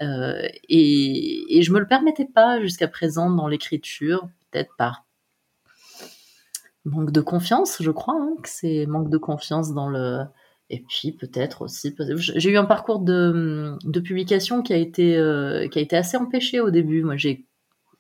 et, 0.02 1.58
et 1.58 1.62
je 1.62 1.72
me 1.72 1.80
le 1.80 1.88
permettais 1.88 2.26
pas 2.26 2.60
jusqu'à 2.62 2.88
présent 2.88 3.30
dans 3.30 3.48
l'écriture 3.48 4.28
peut-être 4.50 4.72
par 4.78 5.06
manque 6.86 7.12
de 7.12 7.22
confiance, 7.22 7.78
je 7.82 7.92
crois, 7.92 8.16
hein, 8.16 8.36
que 8.42 8.50
c'est 8.50 8.86
manque 8.86 9.10
de 9.10 9.18
confiance 9.18 9.74
dans 9.74 9.90
le. 9.90 10.24
Et 10.72 10.84
puis 10.88 11.12
peut-être 11.12 11.64
aussi, 11.64 11.96
j'ai 12.36 12.52
eu 12.52 12.58
un 12.58 12.66
parcours 12.66 13.00
de, 13.00 13.78
publication 14.04 14.62
qui 14.62 14.74
a 14.74 14.78
été 14.78 15.18
euh, 15.18 15.68
qui 15.68 15.80
a 15.80 15.82
été 15.82 15.98
assez 15.98 16.16
empêché 16.16 16.60
au 16.60 16.70
début. 16.70 17.02
Moi, 17.04 17.18
j'ai 17.18 17.48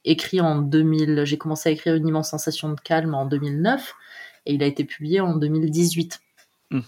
écrit 0.05 0.41
en 0.41 0.61
2000, 0.61 1.23
j'ai 1.25 1.37
commencé 1.37 1.69
à 1.69 1.71
écrire 1.71 1.95
une 1.95 2.07
immense 2.07 2.29
sensation 2.29 2.69
de 2.69 2.79
calme 2.79 3.13
en 3.13 3.25
2009 3.25 3.93
et 4.45 4.53
il 4.53 4.63
a 4.63 4.65
été 4.65 4.83
publié 4.83 5.19
en 5.19 5.35
2018. 5.35 6.19
Hmm. 6.71 6.81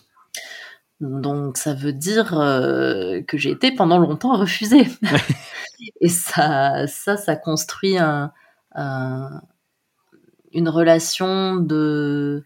Donc 1.02 1.58
ça 1.58 1.74
veut 1.74 1.94
dire 1.94 2.40
euh, 2.40 3.22
que 3.22 3.38
j'ai 3.38 3.52
été 3.52 3.72
pendant 3.72 3.98
longtemps 3.98 4.38
refusée. 4.38 4.88
et 6.02 6.10
ça, 6.10 6.88
ça, 6.88 7.18
ça 7.18 7.36
construit 7.36 7.98
un, 7.98 8.32
un, 8.74 9.42
une 10.54 10.70
relation 10.70 11.56
de 11.56 12.44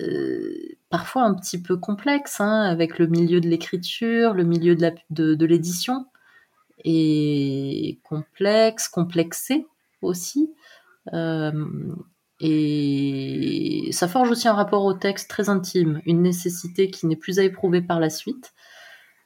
euh, 0.00 0.76
parfois 0.90 1.22
un 1.22 1.34
petit 1.34 1.60
peu 1.60 1.76
complexe 1.76 2.40
hein, 2.40 2.62
avec 2.62 2.98
le 2.98 3.06
milieu 3.06 3.40
de 3.40 3.48
l'écriture, 3.48 4.34
le 4.34 4.44
milieu 4.44 4.74
de, 4.76 5.46
l'édition, 5.46 6.06
et 6.84 8.00
complexe, 8.02 8.88
complexé 8.88 9.66
aussi. 10.04 10.54
Euh, 11.12 11.66
et 12.40 13.88
ça 13.92 14.08
forge 14.08 14.30
aussi 14.30 14.48
un 14.48 14.54
rapport 14.54 14.84
au 14.84 14.94
texte 14.94 15.30
très 15.30 15.48
intime, 15.48 16.00
une 16.04 16.22
nécessité 16.22 16.90
qui 16.90 17.06
n'est 17.06 17.16
plus 17.16 17.38
à 17.38 17.44
éprouver 17.44 17.80
par 17.80 18.00
la 18.00 18.10
suite, 18.10 18.52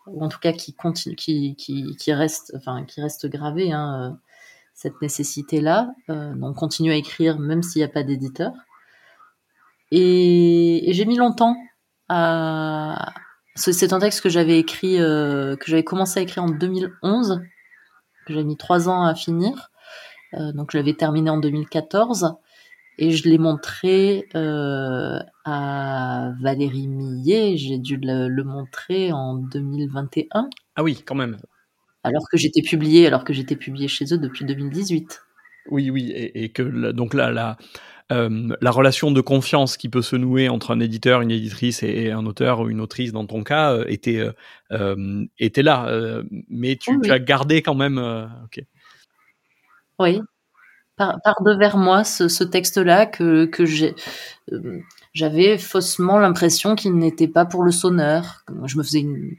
ou 0.07 0.23
en 0.23 0.29
tout 0.29 0.39
cas 0.39 0.53
qui 0.53 0.75
continue, 0.75 1.17
qui, 1.17 2.13
reste, 2.13 2.53
enfin 2.57 2.85
qui 2.85 3.01
reste 3.01 3.27
gravée. 3.27 3.73
Hein, 3.73 4.13
euh, 4.13 4.17
cette 4.75 5.03
nécessité-là. 5.03 5.93
Euh, 6.09 6.35
donc, 6.37 6.55
continue 6.55 6.93
à 6.93 6.95
écrire 6.95 7.41
même 7.41 7.65
s'il 7.65 7.81
n'y 7.81 7.85
a 7.85 7.89
pas 7.89 8.05
d'éditeur. 8.05 8.53
Et, 9.91 10.91
j'ai 10.93 11.05
mis 11.05 11.17
longtemps 11.17 11.57
à. 12.09 13.13
C'est 13.57 13.93
un 13.93 13.99
texte 13.99 14.21
que 14.21 14.29
j'avais 14.29 14.57
écrit, 14.57 14.99
que 14.99 15.65
j'avais 15.67 15.83
commencé 15.83 16.21
à 16.21 16.23
écrire 16.23 16.45
en 16.45 16.51
2011, 16.51 17.41
que 18.25 18.33
j'avais 18.33 18.45
mis 18.45 18.57
trois 18.57 18.89
ans 18.89 19.05
à 19.05 19.17
finir. 19.17 19.73
Euh, 20.35 20.53
donc, 20.53 20.71
je 20.73 20.79
l'avais 20.79 20.95
terminé 20.95 21.31
en 21.31 21.39
2014 21.39 22.37
et 22.99 23.13
je 23.13 23.29
l'ai 23.29 23.39
montré 23.39 24.29
euh, 24.35 25.19
à 25.45 26.33
Valérie 26.41 26.89
Millet. 26.89 27.57
J'ai 27.57 27.79
dû 27.79 27.97
le, 27.97 28.29
le, 28.29 28.45
montrer 28.45 29.13
en 29.13 29.35
2021. 29.35 30.49
Ah 30.77 30.83
oui, 30.83 31.03
quand 31.05 31.15
même 31.15 31.39
alors 32.05 32.25
que 32.31 32.39
j'étais 32.39 32.63
publié, 32.63 33.07
alors 33.07 33.25
que 33.25 33.33
j'étais 33.33 33.57
publié 33.57 33.89
chez 33.89 34.05
eux 34.13 34.19
depuis 34.19 34.45
2018. 34.45 35.23
Oui, 35.71 35.91
oui, 35.91 36.11
et, 36.15 36.49
que 36.49 36.93
donc 36.93 37.13
là, 37.13 37.31
la, 37.31 37.59
euh, 38.11 38.55
la 38.61 38.71
relation 38.71 39.11
de 39.11 39.21
confiance 39.21 39.77
qui 39.77 39.91
peut 39.91 40.01
se 40.01 40.17
nouer 40.17 40.49
entre 40.49 40.71
un 40.71 40.81
éditeur, 40.81 41.21
une 41.21 41.31
éditrice 41.31 41.83
et, 41.83 42.11
un 42.11 42.25
auteur 42.25 42.61
ou 42.61 42.71
une 42.71 42.81
autrice, 42.81 43.13
dans 43.13 43.27
ton 43.27 43.43
cas, 43.45 43.75
euh, 43.75 43.85
était, 43.87 44.25
était 45.39 45.63
là. 45.63 46.23
mais 46.49 46.77
tu, 46.77 46.99
as 47.11 47.19
gardé 47.19 47.61
quand 47.61 47.75
même. 47.75 47.99
ok. 48.45 48.65
Oui. 49.99 50.21
par, 50.97 51.21
par 51.23 51.43
devers 51.43 51.77
moi 51.77 52.05
ce, 52.05 52.29
ce 52.29 52.45
texte-là 52.45 53.07
que, 53.07 53.47
que 53.47 53.65
j'ai, 53.65 53.95
euh, 54.53 54.81
j'avais 55.15 55.59
faussement 55.59 56.19
l'impression 56.19 56.75
qu'il 56.75 56.97
n'était 56.97 57.29
pas 57.29 57.45
pour 57.45 57.63
le 57.63 57.73
sonneur. 57.73 58.45
Je 58.65 58.77
me 58.79 58.83
faisais 58.83 59.01
une, 59.01 59.37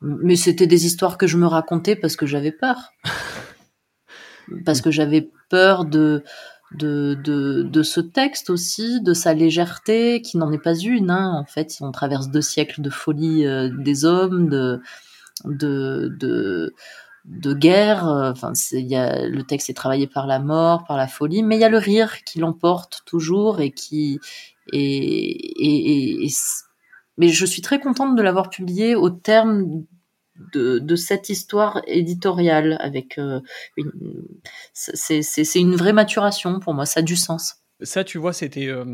mais 0.00 0.36
c'était 0.36 0.66
des 0.66 0.86
histoires 0.86 1.18
que 1.18 1.26
je 1.26 1.36
me 1.38 1.46
racontais 1.46 1.96
parce 1.96 2.16
que 2.16 2.26
j'avais 2.26 2.52
peur, 2.52 2.92
parce 4.64 4.80
que 4.80 4.90
j'avais 4.90 5.30
peur 5.48 5.84
de 5.84 6.24
de, 6.72 7.16
de, 7.22 7.62
de, 7.62 7.82
ce 7.84 8.00
texte 8.00 8.50
aussi, 8.50 9.00
de 9.00 9.14
sa 9.14 9.34
légèreté, 9.34 10.20
qui 10.20 10.36
n'en 10.36 10.50
est 10.52 10.58
pas 10.62 10.74
une. 10.74 11.10
Hein. 11.10 11.32
En 11.32 11.44
fait, 11.44 11.76
on 11.80 11.92
traverse 11.92 12.28
deux 12.28 12.40
siècles 12.40 12.82
de 12.82 12.90
folie 12.90 13.46
euh, 13.46 13.70
des 13.78 14.04
hommes, 14.04 14.48
de, 14.48 14.80
de, 15.44 16.12
de, 16.18 16.74
de 17.26 17.54
guerre. 17.54 18.04
Enfin, 18.04 18.52
y 18.72 18.94
a, 18.94 19.26
le 19.26 19.42
texte 19.42 19.70
est 19.70 19.74
travaillé 19.74 20.06
par 20.06 20.26
la 20.26 20.38
mort, 20.38 20.84
par 20.84 20.96
la 20.96 21.08
folie, 21.08 21.42
mais 21.42 21.56
il 21.56 21.60
y 21.60 21.64
a 21.64 21.68
le 21.68 21.78
rire 21.78 22.24
qui 22.24 22.38
l'emporte 22.38 23.02
toujours 23.06 23.60
et 23.60 23.70
qui 23.70 24.20
et, 24.72 26.28
mais 27.18 27.28
je 27.28 27.46
suis 27.46 27.62
très 27.62 27.80
contente 27.80 28.16
de 28.16 28.22
l'avoir 28.22 28.50
publié 28.50 28.94
au 28.94 29.10
terme 29.10 29.84
de, 30.52 30.96
cette 30.96 31.30
histoire 31.30 31.80
éditoriale 31.86 32.76
avec 32.80 33.18
euh, 33.18 33.40
une, 33.76 33.92
c'est 34.72 35.60
une 35.60 35.76
vraie 35.76 35.94
maturation 35.94 36.60
pour 36.60 36.74
moi 36.74 36.84
ça 36.84 37.00
a 37.00 37.02
du 37.02 37.16
sens 37.16 37.62
ça, 37.82 38.04
tu 38.04 38.16
vois, 38.16 38.32
c'était, 38.32 38.68
euh, 38.68 38.86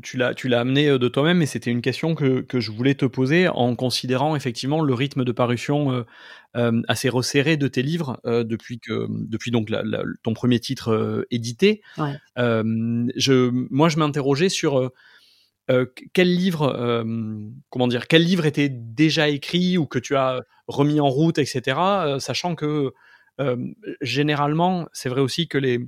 tu 0.00 0.16
l'as, 0.16 0.32
tu 0.32 0.46
l'as 0.46 0.60
amené 0.60 0.86
euh, 0.88 0.98
de 0.98 1.08
toi-même, 1.08 1.38
mais 1.38 1.46
c'était 1.46 1.72
une 1.72 1.80
question 1.82 2.14
que, 2.14 2.40
que, 2.40 2.60
je 2.60 2.70
voulais 2.70 2.94
te 2.94 3.04
poser 3.04 3.48
en 3.48 3.74
considérant 3.74 4.36
effectivement 4.36 4.80
le 4.80 4.94
rythme 4.94 5.24
de 5.24 5.32
parution 5.32 5.90
euh, 5.90 6.06
assez 6.88 7.08
resserré 7.08 7.56
de 7.56 7.68
tes 7.68 7.82
livres 7.82 8.20
depuis 8.24 8.78
que, 8.78 9.06
depuis 9.10 9.50
donc 9.50 9.70
ton 10.22 10.34
premier 10.34 10.60
titre 10.60 11.26
édité. 11.30 11.82
je, 12.36 13.50
moi, 13.70 13.88
je 13.88 13.98
m'interrogeais 13.98 14.48
sur 14.48 14.90
quel 16.12 16.34
livre, 16.34 17.04
comment 17.70 17.88
dire, 17.88 18.08
quel 18.08 18.24
livre 18.24 18.46
était 18.46 18.68
déjà 18.68 19.28
écrit 19.28 19.78
ou 19.78 19.86
que 19.86 19.98
tu 19.98 20.16
as 20.16 20.42
remis 20.66 21.00
en 21.00 21.08
route, 21.08 21.38
etc. 21.38 21.78
sachant 22.18 22.54
que 22.54 22.92
généralement, 24.00 24.88
c'est 24.92 25.08
vrai 25.08 25.20
aussi 25.20 25.48
que 25.48 25.58
les 25.58 25.80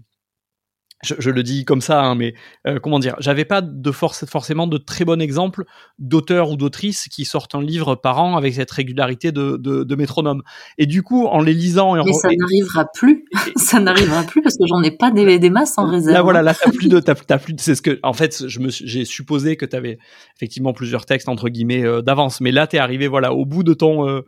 je, 1.02 1.30
le 1.30 1.42
dis 1.42 1.64
comme 1.64 1.80
ça, 1.80 2.02
hein, 2.02 2.14
mais 2.16 2.34
euh, 2.66 2.80
comment 2.80 2.98
dire, 2.98 3.14
j'avais 3.20 3.44
pas 3.44 3.60
de 3.60 3.90
force, 3.92 4.24
forcément 4.26 4.66
de 4.66 4.78
très 4.78 5.04
bon 5.04 5.20
exemple 5.20 5.64
d'auteurs 5.98 6.50
ou 6.50 6.56
d'autrices 6.56 7.08
qui 7.08 7.24
sortent 7.24 7.54
un 7.54 7.62
livre 7.62 7.94
par 7.94 8.20
an 8.20 8.36
avec 8.36 8.54
cette 8.54 8.70
régularité 8.70 9.30
de, 9.30 9.56
de, 9.56 9.94
métronome. 9.94 10.42
Et 10.76 10.86
du 10.86 11.02
coup, 11.02 11.26
en 11.26 11.40
les 11.40 11.54
lisant, 11.54 11.94
et 11.94 12.02
mais 12.04 12.12
ça 12.12 12.28
n'arrivera 12.36 12.84
plus, 12.92 13.24
ça 13.56 13.78
n'arrivera 13.78 14.24
plus 14.24 14.42
parce 14.42 14.56
que 14.56 14.64
j'en 14.66 14.82
ai 14.82 14.90
pas 14.90 15.10
des, 15.12 15.38
des 15.38 15.50
masses 15.50 15.78
en 15.78 15.88
réserve. 15.88 16.14
Là 16.14 16.22
voilà, 16.22 16.42
là 16.42 16.54
t'as 16.54 16.70
plus 16.70 16.88
de, 16.88 16.98
t'as, 17.00 17.38
plus 17.38 17.54
c'est 17.58 17.76
ce 17.76 17.82
que, 17.82 18.00
en 18.02 18.12
fait, 18.12 18.48
je 18.48 18.58
me, 18.58 18.68
j'ai 18.68 19.04
supposé 19.04 19.56
que 19.56 19.66
tu 19.66 19.76
avais 19.76 19.98
effectivement 20.36 20.72
plusieurs 20.72 21.06
textes 21.06 21.28
entre 21.28 21.48
guillemets 21.48 21.84
euh, 21.84 22.02
d'avance, 22.02 22.40
mais 22.40 22.50
là 22.50 22.66
t'es 22.66 22.78
arrivé 22.78 23.06
voilà 23.06 23.32
au 23.32 23.46
bout 23.46 23.62
de 23.62 23.74
ton, 23.74 24.08
euh, 24.08 24.22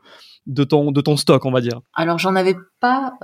de 0.46 0.62
ton, 0.62 0.92
de 0.92 1.00
ton 1.00 1.16
stock, 1.16 1.44
on 1.46 1.50
va 1.50 1.60
dire. 1.60 1.80
Alors 1.94 2.18
j'en 2.18 2.36
avais 2.36 2.54
pas 2.80 3.14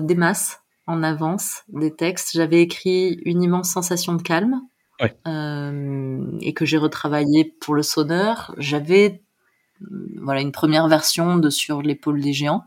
des 0.00 0.14
masses 0.14 0.58
en 0.86 1.02
avance 1.02 1.62
des 1.68 1.94
textes. 1.94 2.30
J'avais 2.34 2.62
écrit 2.62 3.20
une 3.24 3.42
immense 3.42 3.70
sensation 3.70 4.14
de 4.14 4.22
calme 4.22 4.60
euh, 5.26 6.38
et 6.40 6.54
que 6.54 6.64
j'ai 6.64 6.78
retravaillé 6.78 7.44
pour 7.60 7.74
le 7.74 7.82
sonneur. 7.82 8.54
J'avais 8.58 9.22
voilà 10.22 10.40
une 10.40 10.52
première 10.52 10.88
version 10.88 11.36
de 11.36 11.50
Sur 11.50 11.82
l'épaule 11.82 12.20
des 12.20 12.32
géants, 12.32 12.64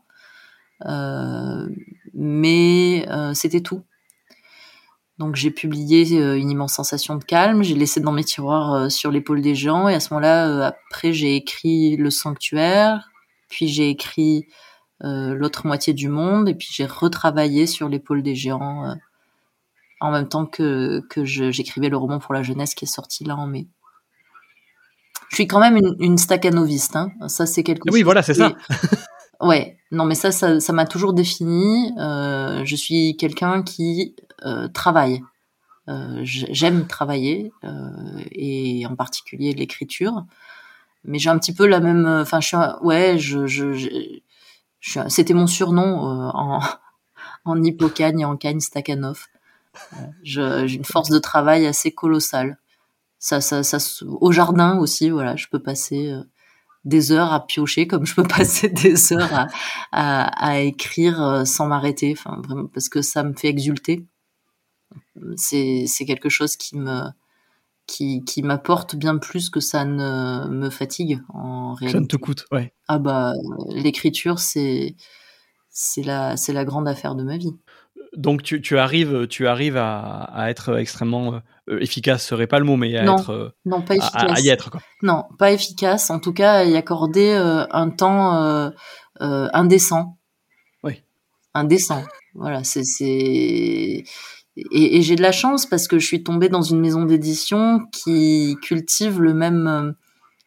euh, 0.85 1.67
mais 2.13 3.05
euh, 3.09 3.33
c'était 3.33 3.61
tout. 3.61 3.83
Donc 5.17 5.35
j'ai 5.35 5.51
publié 5.51 6.07
une 6.37 6.49
immense 6.49 6.73
sensation 6.73 7.15
de 7.15 7.23
calme, 7.25 7.61
j'ai 7.61 7.75
laissé 7.75 7.99
dans 7.99 8.13
mes 8.13 8.23
tiroirs 8.23 8.89
sur 8.89 9.11
l'épaule 9.11 9.41
des 9.41 9.53
géants 9.53 9.89
et 9.89 9.95
à 9.95 9.99
ce 9.99 10.13
moment-là, 10.13 10.67
après 10.67 11.11
j'ai 11.11 11.35
écrit 11.35 11.97
Le 11.97 12.09
Sanctuaire, 12.09 13.09
puis 13.49 13.67
j'ai 13.67 13.89
écrit 13.89 14.47
euh, 14.47 14.68
l'autre 15.01 15.65
moitié 15.65 15.93
du 15.93 16.09
monde, 16.09 16.49
et 16.49 16.55
puis 16.55 16.67
j'ai 16.71 16.85
retravaillé 16.85 17.67
sur 17.67 17.89
l'épaule 17.89 18.21
des 18.21 18.35
géants 18.35 18.85
euh, 18.85 18.95
en 20.01 20.11
même 20.11 20.27
temps 20.27 20.45
que, 20.45 21.01
que 21.09 21.25
j'écrivais 21.25 21.89
le 21.89 21.97
roman 21.97 22.19
pour 22.19 22.33
la 22.33 22.43
jeunesse 22.43 22.73
qui 22.73 22.85
est 22.85 22.87
sorti 22.89 23.23
là 23.23 23.35
en 23.35 23.47
mai. 23.47 23.67
Je 25.29 25.35
suis 25.35 25.47
quand 25.47 25.59
même 25.59 25.77
une, 25.77 25.95
une 25.99 26.17
staccanoviste, 26.17 26.95
hein. 26.95 27.11
ça 27.27 27.45
c'est 27.45 27.63
quelque 27.63 27.83
oui, 27.85 27.91
chose. 27.91 27.95
Oui, 27.95 28.03
voilà, 28.03 28.21
c'est 28.23 28.33
ça. 28.33 28.53
ouais, 29.41 29.77
non 29.91 30.05
mais 30.05 30.15
ça, 30.15 30.31
ça 30.31 30.73
m'a 30.73 30.85
toujours 30.85 31.13
défini. 31.13 31.93
Euh, 31.99 32.63
je 32.65 32.75
suis 32.75 33.15
quelqu'un 33.17 33.61
qui 33.61 34.15
euh, 34.45 34.67
travaille. 34.69 35.21
Euh, 35.87 36.21
J'aime 36.23 36.87
travailler, 36.87 37.51
et 38.31 38.85
en 38.85 38.95
particulier 38.95 39.53
l'écriture. 39.53 40.25
Mais 41.05 41.17
j'ai 41.17 41.29
un 41.29 41.39
petit 41.39 41.53
peu 41.53 41.65
la 41.65 41.79
même... 41.79 42.05
Enfin, 42.05 42.41
je 42.41 42.47
suis... 42.47 42.57
Ouais, 42.81 43.17
je, 43.17 43.47
je, 43.47 44.19
c'était 44.81 45.33
mon 45.33 45.47
surnom 45.47 45.83
euh, 45.83 46.31
en, 46.33 46.61
en 47.45 47.63
Hippocagne 47.63 48.21
et 48.21 48.25
en 48.25 48.37
Cagne 48.37 48.59
Stakhanov. 48.59 49.27
Euh, 49.93 49.97
j'ai 50.23 50.75
une 50.75 50.85
force 50.85 51.09
de 51.09 51.19
travail 51.19 51.65
assez 51.65 51.91
colossale. 51.91 52.57
Ça, 53.19 53.41
ça, 53.41 53.63
ça, 53.63 53.77
au 54.05 54.31
jardin 54.31 54.77
aussi, 54.77 55.09
voilà, 55.09 55.35
je 55.35 55.47
peux 55.47 55.61
passer 55.61 56.11
euh, 56.11 56.23
des 56.85 57.11
heures 57.11 57.33
à 57.33 57.45
piocher 57.45 57.85
comme 57.87 58.05
je 58.05 58.15
peux 58.15 58.23
passer 58.27 58.69
des 58.69 59.13
heures 59.13 59.33
à, 59.33 59.47
à, 59.91 60.51
à 60.51 60.59
écrire 60.59 61.43
sans 61.45 61.67
m'arrêter, 61.67 62.15
enfin 62.17 62.41
vraiment 62.41 62.67
parce 62.67 62.87
que 62.87 63.01
ça 63.01 63.23
me 63.23 63.33
fait 63.33 63.49
exulter. 63.49 64.05
C'est 65.35 65.83
c'est 65.87 66.05
quelque 66.05 66.29
chose 66.29 66.55
qui 66.55 66.77
me 66.77 67.01
qui, 67.89 68.23
qui 68.23 68.43
m'apporte 68.43 68.95
bien 68.95 69.17
plus 69.17 69.49
que 69.49 69.59
ça 69.59 69.83
ne 69.83 70.47
me 70.47 70.69
fatigue 70.69 71.21
en 71.29 71.73
réalité. 71.73 71.97
Ça 71.97 72.01
ne 72.01 72.07
te 72.07 72.17
coûte, 72.17 72.45
ouais. 72.51 72.71
Ah 72.87 72.99
bah 72.99 73.33
l'écriture 73.69 74.39
c'est 74.39 74.95
c'est 75.69 76.03
la 76.03 76.37
c'est 76.37 76.53
la 76.53 76.65
grande 76.65 76.87
affaire 76.87 77.15
de 77.15 77.23
ma 77.23 77.37
vie. 77.37 77.55
Donc 78.15 78.43
tu, 78.43 78.61
tu 78.61 78.77
arrives 78.77 79.27
tu 79.27 79.47
arrives 79.47 79.77
à, 79.77 79.99
à 80.23 80.49
être 80.49 80.77
extrêmement 80.77 81.41
euh, 81.69 81.79
efficace 81.79 82.25
serait 82.25 82.47
pas 82.47 82.59
le 82.59 82.65
mot 82.65 82.75
mais 82.75 82.95
à 82.95 83.03
non, 83.03 83.17
être 83.17 83.29
euh, 83.31 83.49
non 83.65 83.81
pas 83.81 83.95
efficace 83.95 84.37
à, 84.37 84.39
y 84.39 84.49
être 84.49 84.69
quoi. 84.69 84.81
Non 85.01 85.23
pas 85.37 85.51
efficace 85.51 86.09
en 86.09 86.19
tout 86.19 86.33
cas 86.33 86.63
y 86.65 86.75
accorder 86.75 87.31
euh, 87.31 87.65
un 87.71 87.89
temps 87.89 88.71
indécent. 89.19 90.17
Oui. 90.83 91.03
Indécent 91.55 92.03
voilà 92.35 92.63
c'est 92.63 94.03
et, 94.71 95.01
j'ai 95.01 95.15
de 95.15 95.21
la 95.21 95.31
chance 95.31 95.65
parce 95.65 95.87
que 95.87 95.99
je 95.99 96.05
suis 96.05 96.23
tombée 96.23 96.49
dans 96.49 96.61
une 96.61 96.79
maison 96.79 97.05
d'édition 97.05 97.79
qui 97.91 98.57
cultive 98.61 99.21
le 99.21 99.33
même 99.33 99.95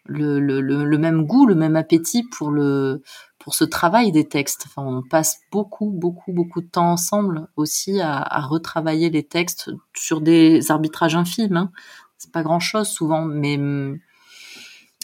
le, 0.07 0.41
le, 0.41 0.61
le, 0.61 0.99
même 0.99 1.25
goût, 1.25 1.47
le 1.47 1.55
même 1.55 1.77
appétit 1.77 2.25
pour 2.25 2.51
le 2.51 3.03
pour 3.39 3.55
ce 3.55 3.65
travail 3.65 4.13
des 4.13 4.29
textes. 4.29 4.65
Enfin, 4.67 4.83
on 4.87 5.03
passe 5.03 5.41
beaucoup, 5.51 5.91
beaucoup, 5.91 6.33
beaucoup 6.33 6.61
de 6.61 6.69
temps 6.69 6.93
ensemble 6.93 7.49
aussi 7.57 8.01
à, 8.01 8.41
retravailler 8.41 9.11
les 9.11 9.25
textes 9.25 9.71
sur 9.95 10.21
des 10.21 10.71
arbitrages 10.71 11.17
infimes. 11.17 11.57
Hein. 11.57 11.73
C'est 12.19 12.33
pas 12.33 12.43
grand 12.43 12.61
chose 12.61 12.89
souvent, 12.89 13.25
mais 13.25 13.59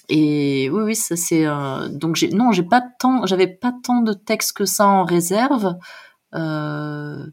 et 0.09 0.71
oui, 0.71 0.83
oui, 0.85 0.95
ça 0.95 1.17
c'est 1.17 1.47
euh... 1.47 1.89
donc 1.89 2.17
j'ai 2.17 2.31
non, 2.31 2.53
j'ai 2.53 2.63
pas 2.63 2.83
tant, 2.99 3.27
j'avais 3.27 3.49
pas 3.49 3.73
tant 3.83 4.01
de 4.01 4.13
textes 4.13 4.57
que 4.57 4.65
ça 4.65 4.87
en 4.87 5.05
réserve. 5.05 5.77
Euh 6.35 7.27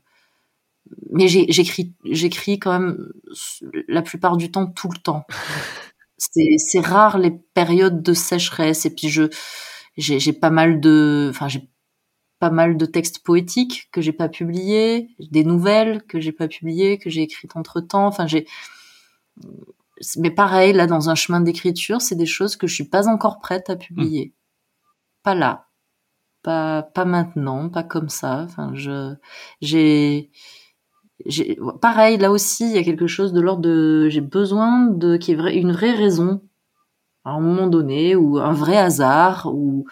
mais 1.12 1.28
j'écris, 1.28 1.94
j'écris 2.04 2.60
quand 2.60 2.80
même 2.80 3.12
la 3.88 4.02
plupart 4.02 4.38
du 4.38 4.52
temps 4.52 4.68
tout 4.68 4.90
le 4.92 4.98
temps. 4.98 5.26
C'est 6.18 6.80
rare 6.80 7.18
les 7.18 7.32
périodes 7.32 8.02
de 8.02 8.14
sécheresse 8.14 8.86
et 8.86 8.94
puis 8.94 9.10
je 9.10 9.30
j'ai 9.98 10.34
pas 10.34 10.50
mal 10.50 10.82
de, 10.82 11.28
enfin 11.30 11.48
j'ai 11.48 11.70
pas 12.40 12.50
mal 12.50 12.78
de 12.78 12.86
textes 12.86 13.24
poétiques 13.24 13.90
que 13.92 14.02
j'ai 14.02 14.12
pas 14.12 14.30
publiés, 14.30 15.10
des 15.20 15.44
nouvelles 15.44 16.04
que 16.04 16.20
j'ai 16.20 16.32
pas 16.32 16.48
publiées, 16.48 16.98
que 16.98 17.10
j'ai 17.10 17.22
écrites 17.22 17.56
entre 17.56 17.82
temps. 17.82 18.08
Enfin 18.08 18.28
j'ai, 18.28 18.46
mais 20.18 20.32
pareil 20.32 20.74
là 20.74 20.88
dans 20.88 21.10
un 21.10 21.16
chemin 21.16 21.42
d'écriture, 21.42 22.02
c'est 22.02 22.16
des 22.16 22.26
choses 22.26 22.56
que 22.56 22.68
je 22.68 22.76
suis 22.76 22.90
pas 22.90 23.08
encore 23.08 23.40
prête 23.40 23.70
à 23.70 23.76
publier. 23.76 24.34
Pas 25.24 25.36
là, 25.36 25.68
pas 26.44 26.84
pas 26.84 27.06
maintenant, 27.06 27.70
pas 27.70 27.84
comme 27.84 28.10
ça. 28.10 28.44
Enfin 28.46 28.72
je 28.76 29.16
j'ai 29.62 30.32
pareil, 31.82 32.18
là 32.18 32.32
aussi, 32.32 32.66
il 32.66 32.76
y 32.76 32.78
a 32.78 32.84
quelque 32.84 33.08
chose 33.08 33.34
de 33.34 33.42
l'ordre 33.42 33.62
de 33.62 34.10
j'ai 34.10 34.22
besoin 34.22 34.88
de 34.88 35.18
qui 35.18 35.32
est 35.32 35.56
une 35.56 35.72
vraie 35.72 35.94
raison 35.94 36.42
à 37.24 37.32
un 37.32 37.40
moment 37.40 37.68
donné 37.68 38.16
ou 38.16 38.38
un 38.38 38.54
vrai 38.54 38.78
hasard 38.78 39.48
ou 39.54 39.86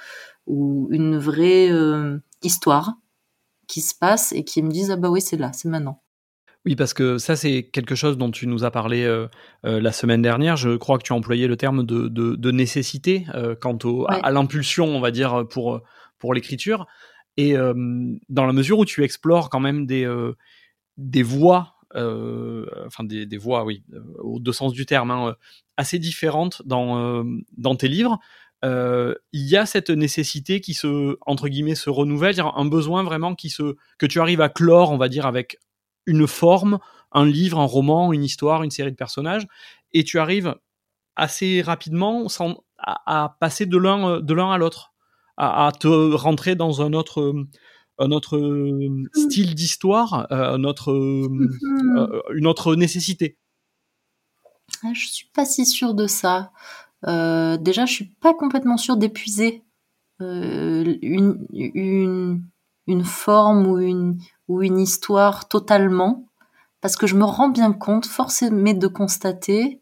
ou 0.46 0.88
une 0.92 1.18
vraie 1.18 1.72
euh, 1.72 2.18
histoire 2.42 2.96
qui 3.68 3.82
se 3.82 3.96
passe 3.96 4.34
et 4.34 4.44
qui 4.44 4.62
me 4.62 4.70
disent 4.70 4.92
ah 4.92 4.98
bah 4.98 5.10
oui 5.10 5.22
c'est 5.22 5.38
là 5.38 5.52
c'est 5.54 5.70
maintenant 5.70 6.00
oui, 6.66 6.78
parce 6.78 6.94
que 6.94 7.18
ça, 7.18 7.36
c'est 7.36 7.64
quelque 7.64 7.94
chose 7.94 8.18
dont 8.18 8.32
tu 8.32 8.48
nous 8.48 8.64
as 8.64 8.72
parlé 8.72 9.04
euh, 9.04 9.28
euh, 9.66 9.82
la 9.82 9.92
semaine 9.92 10.22
dernière. 10.22 10.56
Je 10.56 10.78
crois 10.78 10.98
que 10.98 11.04
tu 11.04 11.12
as 11.12 11.16
employé 11.18 11.46
le 11.46 11.58
terme 11.58 11.86
de, 11.86 12.08
de, 12.08 12.38
de 12.38 12.52
nécessité 12.52 13.26
quant 13.60 13.78
au, 13.84 14.06
à, 14.08 14.32
l'impulsion, 14.32 14.86
on 14.86 15.02
va 15.02 15.12
dire, 15.12 15.46
pour, 15.50 15.82
pour 16.20 16.34
l'écriture. 16.34 16.88
Et 17.36 17.54
dans 18.30 18.46
la 18.46 18.54
mesure 18.54 18.80
où 18.80 18.86
tu 18.86 19.04
explores 19.04 19.50
quand 19.50 19.60
même 19.60 19.86
des, 19.86 20.08
des 20.98 21.24
voix, 21.24 21.76
enfin 21.96 23.04
des, 23.04 23.38
voix, 23.38 23.66
oui, 23.66 23.84
au 24.20 24.40
deux 24.40 24.52
sens 24.52 24.74
du 24.74 24.86
terme, 24.86 25.12
hein, 25.12 25.36
assez 25.78 26.00
différentes 26.00 26.62
dans, 26.66 27.24
dans 27.58 27.76
tes 27.76 27.88
livres. 27.88 28.20
il 28.64 29.16
y 29.34 29.56
a 29.56 29.66
cette 29.66 29.90
nécessité 29.90 30.62
qui 30.62 30.74
se, 30.74 31.18
entre 31.22 31.48
guillemets, 31.48 31.76
se 31.76 31.90
renouvelle, 31.90 32.36
un 32.40 32.66
besoin 32.66 33.04
vraiment 33.04 33.36
qui 33.36 33.50
se, 33.50 33.76
que 33.98 34.06
tu 34.06 34.20
arrives 34.20 34.42
à 34.42 34.50
clore, 34.50 34.92
on 34.92 34.98
va 34.98 35.10
dire, 35.10 35.26
avec 35.26 35.58
une 36.06 36.28
forme, 36.28 36.80
un 37.12 37.26
livre, 37.26 37.60
un 37.60 37.66
roman, 37.66 38.12
une 38.12 38.24
histoire, 38.24 38.64
une 38.64 38.72
série 38.72 38.92
de 38.92 38.98
personnages, 38.98 39.48
et 39.94 40.04
tu 40.04 40.20
arrives 40.20 40.56
assez 41.16 41.62
rapidement 41.62 42.28
sans, 42.28 42.64
à, 42.80 43.38
passer 43.40 43.66
de 43.66 43.78
l'un 43.78 44.20
de 44.20 44.34
l'un 44.34 44.52
à 44.52 44.58
l'autre, 44.58 44.94
à, 45.38 45.72
te 45.80 46.14
rentrer 46.14 46.56
dans 46.56 46.82
un 46.82 46.94
autre 46.94 47.34
un 48.00 48.12
autre 48.12 48.38
mmh. 48.38 49.10
style 49.14 49.56
d'histoire, 49.56 50.28
euh, 50.32 50.58
autre, 50.64 50.94
mmh. 50.94 51.98
euh, 51.98 52.22
une 52.34 52.48
autre 52.48 52.76
nécessité. 52.76 53.38
Ah, 54.84 54.94
je 54.94 55.08
suis 55.08 55.28
pas 55.34 55.46
si 55.46 55.66
sûre 55.66 55.94
de 55.94 56.08
ça. 56.08 56.52
Euh, 57.06 57.58
déjà, 57.58 57.86
je 57.86 57.94
suis 57.94 58.06
pas 58.06 58.34
complètement 58.34 58.78
sûre 58.78 58.98
d'épuiser 58.98 59.64
une, 60.20 61.46
une, 61.52 62.44
une, 62.88 63.04
forme 63.04 63.68
ou 63.68 63.80
une, 63.80 64.18
ou 64.48 64.62
une 64.62 64.80
histoire 64.80 65.50
totalement, 65.50 66.26
parce 66.80 66.96
que 66.96 67.08
je 67.08 67.16
me 67.18 67.26
rends 67.26 67.50
bien 67.50 67.74
compte, 67.74 68.06
forcément 68.06 68.74
de 68.74 68.88
constater 68.88 69.82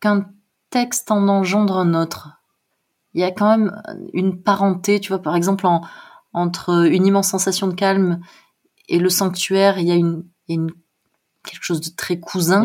qu'un 0.00 0.26
texte 0.68 1.10
en 1.10 1.28
engendre 1.28 1.78
un 1.78 1.94
autre. 1.94 2.28
Il 3.14 3.22
y 3.22 3.24
a 3.24 3.30
quand 3.30 3.56
même 3.56 3.82
une 4.12 4.42
parenté, 4.42 5.00
tu 5.00 5.08
vois, 5.08 5.22
par 5.22 5.34
exemple, 5.34 5.66
en, 5.66 5.80
entre 6.32 6.86
une 6.90 7.06
immense 7.06 7.28
sensation 7.28 7.66
de 7.66 7.74
calme 7.74 8.20
et 8.88 8.98
le 8.98 9.08
sanctuaire, 9.08 9.78
il 9.78 9.86
y 9.86 9.92
a 9.92 9.96
une, 9.96 10.24
une 10.48 10.70
quelque 11.44 11.62
chose 11.62 11.80
de 11.80 11.90
très 11.94 12.18
cousin 12.20 12.64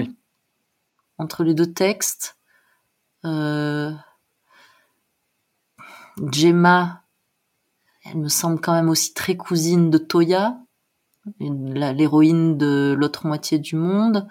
entre 1.18 1.44
les 1.44 1.54
deux 1.54 1.72
textes. 1.72 2.38
Euh, 3.24 3.92
Gemma, 6.32 7.04
elle 8.06 8.18
me 8.18 8.28
semble 8.28 8.60
quand 8.62 8.74
même 8.74 8.90
aussi 8.90 9.14
très 9.14 9.36
cousine 9.36 9.90
de 9.90 9.98
Toya, 9.98 10.58
l'héroïne 11.40 12.58
de 12.58 12.96
l'autre 12.98 13.26
moitié 13.26 13.58
du 13.60 13.76
monde. 13.76 14.28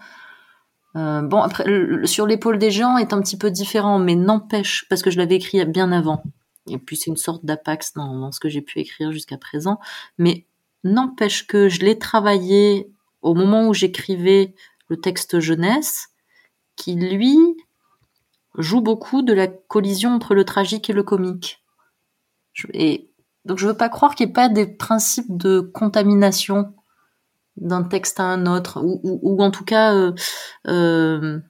Euh, 0.96 1.22
bon, 1.22 1.42
après, 1.42 1.64
sur 2.06 2.26
l'épaule 2.26 2.58
des 2.58 2.70
gens 2.70 2.96
est 2.98 3.12
un 3.12 3.20
petit 3.20 3.36
peu 3.36 3.50
différent, 3.50 3.98
mais 3.98 4.14
n'empêche, 4.14 4.86
parce 4.88 5.02
que 5.02 5.10
je 5.10 5.18
l'avais 5.18 5.36
écrit 5.36 5.64
bien 5.64 5.90
avant. 5.90 6.22
Et 6.68 6.78
puis 6.78 6.96
c'est 6.96 7.10
une 7.10 7.16
sorte 7.16 7.44
d'apax 7.44 7.94
dans, 7.94 8.32
ce 8.32 8.40
que 8.40 8.48
j'ai 8.48 8.62
pu 8.62 8.80
écrire 8.80 9.12
jusqu'à 9.12 9.36
présent. 9.36 9.78
Mais 10.18 10.46
n'empêche 10.82 11.46
que 11.46 11.68
je 11.68 11.80
l'ai 11.80 11.98
travaillé 11.98 12.90
au 13.22 13.34
moment 13.34 13.68
où 13.68 13.74
j'écrivais 13.74 14.54
le 14.88 15.00
texte 15.00 15.40
jeunesse, 15.40 16.08
qui 16.76 16.94
lui 16.94 17.38
joue 18.58 18.80
beaucoup 18.80 19.22
de 19.22 19.32
la 19.32 19.46
collision 19.46 20.10
entre 20.10 20.34
le 20.34 20.44
tragique 20.44 20.90
et 20.90 20.92
le 20.92 21.02
comique. 21.02 21.62
Et 22.72 23.10
donc 23.44 23.58
je 23.58 23.66
veux 23.66 23.76
pas 23.76 23.88
croire 23.88 24.14
qu'il 24.14 24.26
n'y 24.26 24.30
ait 24.30 24.34
pas 24.34 24.48
des 24.48 24.66
principes 24.66 25.36
de 25.36 25.60
contamination 25.60 26.74
d'un 27.56 27.82
texte 27.82 28.20
à 28.20 28.24
un 28.24 28.46
autre, 28.46 28.80
ou, 28.82 29.42
en 29.42 29.50
tout 29.50 29.64
cas 29.64 29.94
euh, 29.94 30.12
euh, 30.66 31.40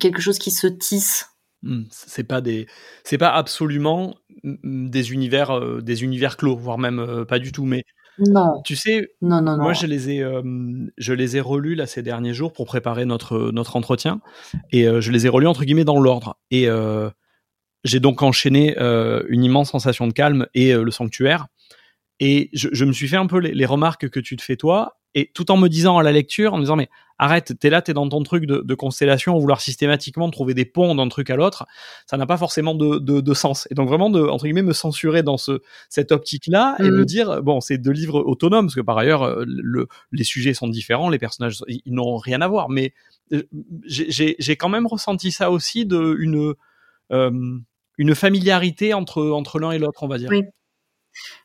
quelque 0.00 0.20
chose 0.20 0.38
qui 0.38 0.50
se 0.50 0.66
tisse. 0.66 1.30
Hmm, 1.66 1.84
c'est 1.90 2.24
pas 2.24 2.40
des, 2.40 2.66
c'est 3.04 3.18
pas 3.18 3.30
absolument 3.30 4.14
hmm, 4.44 4.88
des 4.88 5.12
univers, 5.12 5.50
euh, 5.50 5.80
des 5.80 6.04
univers 6.04 6.36
clos, 6.36 6.56
voire 6.56 6.78
même 6.78 7.24
pas 7.28 7.38
du 7.38 7.52
tout. 7.52 7.64
Mais 7.64 7.84
non. 8.18 8.62
Tu 8.64 8.76
sais, 8.76 9.10
non, 9.20 9.42
non, 9.42 9.58
moi 9.58 9.72
je 9.72 9.86
les 9.86 10.10
ai, 10.10 10.24
je 10.96 11.12
les 11.12 11.36
ai 11.36 11.40
relus 11.40 11.74
là 11.74 11.86
ces 11.86 12.02
derniers 12.02 12.32
jours 12.32 12.52
pour 12.52 12.64
préparer 12.64 13.04
notre 13.04 13.50
notre 13.52 13.76
entretien, 13.76 14.20
et 14.72 14.84
je 14.84 15.12
les 15.12 15.26
ai 15.26 15.28
relus 15.28 15.48
entre 15.48 15.64
guillemets 15.64 15.84
dans 15.84 16.00
l'ordre. 16.00 16.38
Et 16.50 16.66
j'ai 17.84 18.00
donc 18.00 18.22
enchaîné 18.22 18.74
une 18.78 19.44
immense 19.44 19.70
sensation 19.70 20.06
de 20.06 20.14
calme 20.14 20.46
et 20.54 20.72
le 20.72 20.90
sanctuaire. 20.90 21.48
Et 22.18 22.48
je, 22.54 22.84
me 22.86 22.92
suis 22.92 23.08
fait 23.08 23.16
un 23.16 23.26
peu 23.26 23.38
les, 23.38 23.66
remarques 23.66 24.08
que 24.08 24.20
tu 24.20 24.36
te 24.36 24.42
fais 24.42 24.56
toi, 24.56 24.98
et 25.16 25.30
tout 25.32 25.50
en 25.50 25.56
me 25.56 25.68
disant 25.68 25.96
à 25.96 26.02
la 26.02 26.12
lecture, 26.12 26.52
en 26.52 26.58
me 26.58 26.62
disant 26.62 26.76
mais 26.76 26.90
arrête, 27.18 27.54
t'es 27.58 27.70
là, 27.70 27.80
t'es 27.80 27.94
dans 27.94 28.06
ton 28.06 28.22
truc 28.22 28.44
de, 28.44 28.74
constellation, 28.74 29.38
vouloir 29.38 29.62
systématiquement 29.62 30.28
trouver 30.30 30.52
des 30.52 30.66
ponts 30.66 30.94
d'un 30.94 31.08
truc 31.08 31.30
à 31.30 31.36
l'autre, 31.36 31.66
ça 32.04 32.18
n'a 32.18 32.26
pas 32.26 32.36
forcément 32.36 32.74
de, 32.74 33.34
sens. 33.34 33.66
Et 33.70 33.74
donc 33.74 33.88
vraiment 33.88 34.10
de 34.10 34.20
entre 34.20 34.44
guillemets 34.44 34.60
me 34.60 34.74
censurer 34.74 35.22
dans 35.22 35.38
ce 35.38 35.62
cette 35.88 36.12
optique-là 36.12 36.76
et 36.80 36.82
me 36.82 37.00
mmh. 37.00 37.04
dire 37.06 37.42
bon 37.42 37.62
c'est 37.62 37.78
deux 37.78 37.92
livres 37.92 38.20
autonomes 38.20 38.66
parce 38.66 38.74
que 38.74 38.82
par 38.82 38.98
ailleurs 38.98 39.22
euh, 39.22 39.44
le, 39.46 39.88
les 40.12 40.24
sujets 40.24 40.52
sont 40.52 40.68
différents, 40.68 41.08
les 41.08 41.18
personnages 41.18 41.64
ils, 41.66 41.94
n'ont 41.94 42.18
rien 42.18 42.42
à 42.42 42.48
voir, 42.48 42.68
mais 42.68 42.92
euh, 43.32 43.42
j'ai 43.86 44.56
quand 44.56 44.68
même 44.68 44.86
ressenti 44.86 45.32
ça 45.32 45.50
aussi 45.50 45.86
de 45.86 46.14
une 46.18 46.52
euh, 47.10 47.58
une 47.96 48.14
familiarité 48.14 48.92
entre 48.92 49.30
entre 49.30 49.58
l'un 49.58 49.70
et 49.70 49.78
l'autre, 49.78 50.02
on 50.02 50.08
va 50.08 50.18
dire. 50.18 50.28
Oui. 50.30 50.42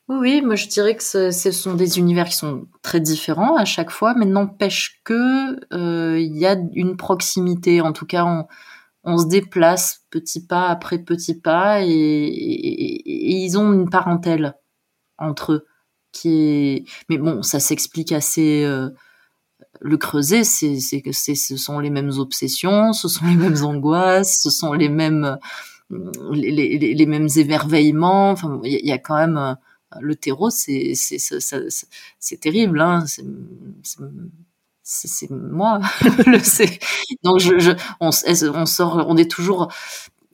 Oui, 0.08 0.42
moi 0.42 0.56
je 0.56 0.66
dirais 0.68 0.96
que 0.96 1.02
ce, 1.02 1.30
sont 1.30 1.74
des 1.74 1.98
univers 1.98 2.28
qui 2.28 2.36
sont 2.36 2.66
très 2.82 3.00
différents 3.00 3.56
à 3.56 3.64
chaque 3.64 3.90
fois, 3.90 4.14
mais 4.16 4.26
n'empêche 4.26 5.00
que 5.04 5.58
euh, 5.72 6.18
il 6.18 6.36
y 6.36 6.46
a 6.46 6.56
une 6.74 6.96
proximité. 6.96 7.80
En 7.80 7.92
tout 7.92 8.06
cas, 8.06 8.46
on, 9.04 9.18
se 9.18 9.26
déplace 9.26 10.04
petit 10.10 10.46
pas 10.46 10.68
après 10.68 10.98
petit 10.98 11.38
pas 11.38 11.82
et, 11.82 11.88
ils 11.88 13.58
ont 13.58 13.72
une 13.72 13.90
parentèle 13.90 14.54
entre 15.18 15.52
eux 15.52 15.66
qui. 16.12 16.86
Mais 17.08 17.18
bon, 17.18 17.42
ça 17.42 17.60
s'explique 17.60 18.12
assez. 18.12 18.64
Euh, 18.64 18.90
le 19.80 19.96
creuset, 19.96 20.44
c'est 20.44 21.02
que 21.02 21.12
ce 21.12 21.56
sont 21.56 21.78
les 21.80 21.90
mêmes 21.90 22.10
obsessions, 22.18 22.92
ce 22.92 23.08
sont 23.08 23.26
les 23.26 23.36
mêmes 23.36 23.64
angoisses, 23.64 24.40
ce 24.42 24.50
sont 24.50 24.72
les 24.72 24.88
mêmes 24.88 25.38
les, 26.32 27.06
mêmes 27.06 27.28
émerveillements. 27.36 28.30
Enfin, 28.30 28.60
il 28.64 28.86
y, 28.86 28.92
a 28.92 28.98
quand 28.98 29.16
même 29.16 29.36
euh, 29.36 29.54
le 30.00 30.14
terreau, 30.16 30.50
c'est 30.50 30.92
c'est 30.94 32.40
terrible. 32.40 32.80
Hein. 32.80 33.04
C'est 34.84 35.30
moi. 35.30 35.80
Donc 37.22 37.38
je, 37.38 37.76
on, 38.00 38.10
on, 38.54 38.66
sort, 38.66 39.04
on 39.08 39.16
est 39.16 39.30
toujours. 39.30 39.72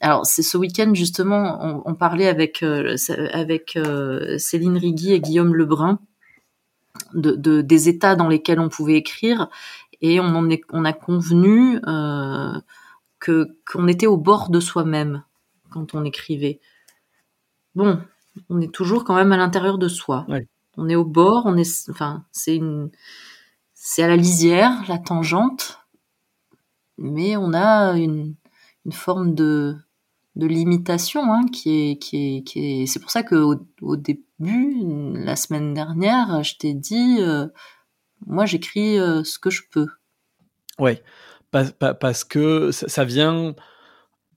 Alors 0.01 0.25
c'est 0.25 0.43
ce 0.43 0.57
week-end 0.57 0.91
justement, 0.93 1.83
on, 1.85 1.93
parlait 1.93 2.27
avec 2.27 2.63
euh, 2.63 2.95
avec 3.33 3.75
euh, 3.75 4.37
Céline 4.37 4.77
Rigui 4.77 5.11
et 5.11 5.19
Guillaume 5.19 5.53
Lebrun 5.53 5.99
de, 7.13 7.31
de, 7.31 7.61
des 7.61 7.89
états 7.89 8.15
dans 8.15 8.29
lesquels 8.29 8.61
on 8.61 8.69
pouvait 8.69 8.95
écrire 8.95 9.49
et 10.01 10.21
on 10.21 10.35
en 10.35 10.49
est, 10.49 10.61
on 10.71 10.85
a 10.85 10.93
convenu 10.93 11.81
que 13.19 13.57
qu'on 13.69 13.89
était 13.89 14.07
au 14.07 14.15
bord 14.15 14.49
de 14.49 14.61
soi-même 14.61 15.23
quand 15.71 15.93
on 15.95 16.03
écrivait. 16.03 16.59
Bon, 17.75 17.99
on 18.49 18.61
est 18.61 18.73
toujours 18.73 19.03
quand 19.03 19.15
même 19.15 19.31
à 19.31 19.37
l'intérieur 19.37 19.77
de 19.77 19.87
soi. 19.87 20.25
On 20.77 20.87
est 20.87 20.95
au 20.95 21.05
bord, 21.05 21.43
on 21.45 21.57
est, 21.57 21.89
enfin, 21.89 22.25
c'est 22.31 22.55
une, 22.55 22.89
c'est 23.73 24.03
à 24.03 24.07
la 24.07 24.15
lisière, 24.15 24.83
la 24.87 24.97
tangente, 24.97 25.79
mais 26.97 27.37
on 27.37 27.53
a 27.53 27.97
une, 27.97 28.35
forme 28.91 29.35
de, 29.35 29.75
de 30.35 30.47
limitation 30.47 31.31
hein, 31.31 31.45
qui 31.53 31.91
est, 31.91 31.97
qui 31.97 32.37
est, 32.37 32.43
qui 32.43 32.81
est. 32.81 32.85
C'est 32.87 32.99
pour 32.99 33.11
ça 33.11 33.23
que 33.23 33.35
au, 33.81 33.95
début, 33.95 35.13
la 35.13 35.35
semaine 35.35 35.73
dernière, 35.73 36.43
je 36.43 36.57
t'ai 36.57 36.73
dit, 36.73 37.17
euh, 37.19 37.47
moi, 38.25 38.45
j'écris 38.45 38.97
euh, 38.99 39.23
ce 39.23 39.37
que 39.37 39.49
je 39.49 39.61
peux. 39.71 39.87
Ouais, 40.79 41.03
parce 41.51 42.23
que 42.23 42.71
ça 42.71 43.03
vient 43.05 43.53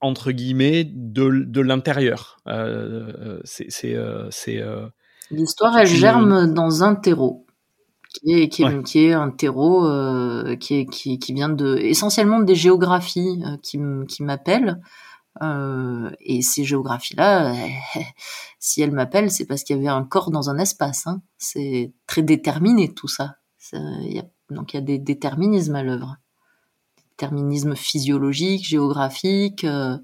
entre 0.03 0.33
guillemets 0.33 0.85
de, 0.85 1.45
de 1.47 1.61
l'intérieur. 1.61 2.41
Euh, 2.49 3.12
euh 3.19 3.41
c'est 3.45 3.95
euh, 3.95 4.88
l'histoire 5.31 5.79
elle 5.79 5.87
germe 5.87 6.53
dans 6.53 6.83
un 6.83 6.95
terreau 6.95 7.47
qui 8.12 8.35
est 8.35 8.49
qui 8.49 8.65
est, 8.65 8.83
qui 8.83 9.07
est 9.07 9.12
un 9.12 9.31
terreau 9.31 9.88
qui 10.59 10.75
est 10.75 10.87
qui, 10.87 11.19
qui 11.19 11.33
vient 11.33 11.49
de 11.49 11.77
essentiellement 11.79 12.41
des 12.41 12.55
géographies 12.55 13.43
qui 13.62 13.81
qui 14.07 14.23
m'appellent 14.23 14.83
et 15.41 16.43
ces 16.43 16.65
géographies 16.65 17.17
là 17.17 17.55
si 18.59 18.83
elles 18.83 18.93
m'appellent 18.93 19.31
c'est 19.31 19.47
parce 19.47 19.62
qu'il 19.62 19.77
y 19.77 19.79
avait 19.79 19.88
un 19.88 20.05
corps 20.05 20.31
dans 20.31 20.51
un 20.51 20.59
espace 20.59 21.07
hein. 21.07 21.23
c'est 21.38 21.95
très 22.07 22.23
déterminé 22.23 22.93
tout 22.93 23.09
ça, 23.09 23.37
y 23.73 24.19
a, 24.19 24.25
donc 24.51 24.75
il 24.75 24.77
y 24.77 24.79
a 24.79 24.83
des 24.83 24.99
déterminismes 24.99 25.77
à 25.77 25.83
l'œuvre 25.83 26.17
déterminisme 27.23 27.77
physiologique, 27.77 28.67
géographique. 28.67 29.65
Euh, 29.65 29.97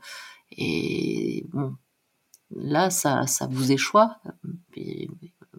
et 0.56 1.44
bon, 1.52 1.74
là, 2.54 2.90
ça, 2.90 3.26
ça 3.26 3.46
vous 3.50 3.72
échoue. 3.72 3.98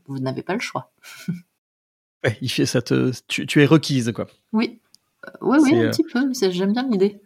vous 0.05 0.19
n'avez 0.19 0.41
pas 0.41 0.53
le 0.53 0.59
choix. 0.59 0.91
ouais, 2.23 2.37
il 2.41 2.49
fait 2.49 2.65
ça 2.65 2.81
tu, 2.81 3.45
tu, 3.45 3.61
es 3.61 3.65
requise, 3.65 4.11
quoi. 4.13 4.27
Oui, 4.53 4.79
euh, 5.25 5.31
oui, 5.41 5.57
oui, 5.61 5.75
un 5.75 5.85
euh, 5.85 5.89
petit 5.89 6.03
peu. 6.03 6.31
J'aime 6.51 6.73
bien 6.73 6.87
l'idée. 6.89 7.21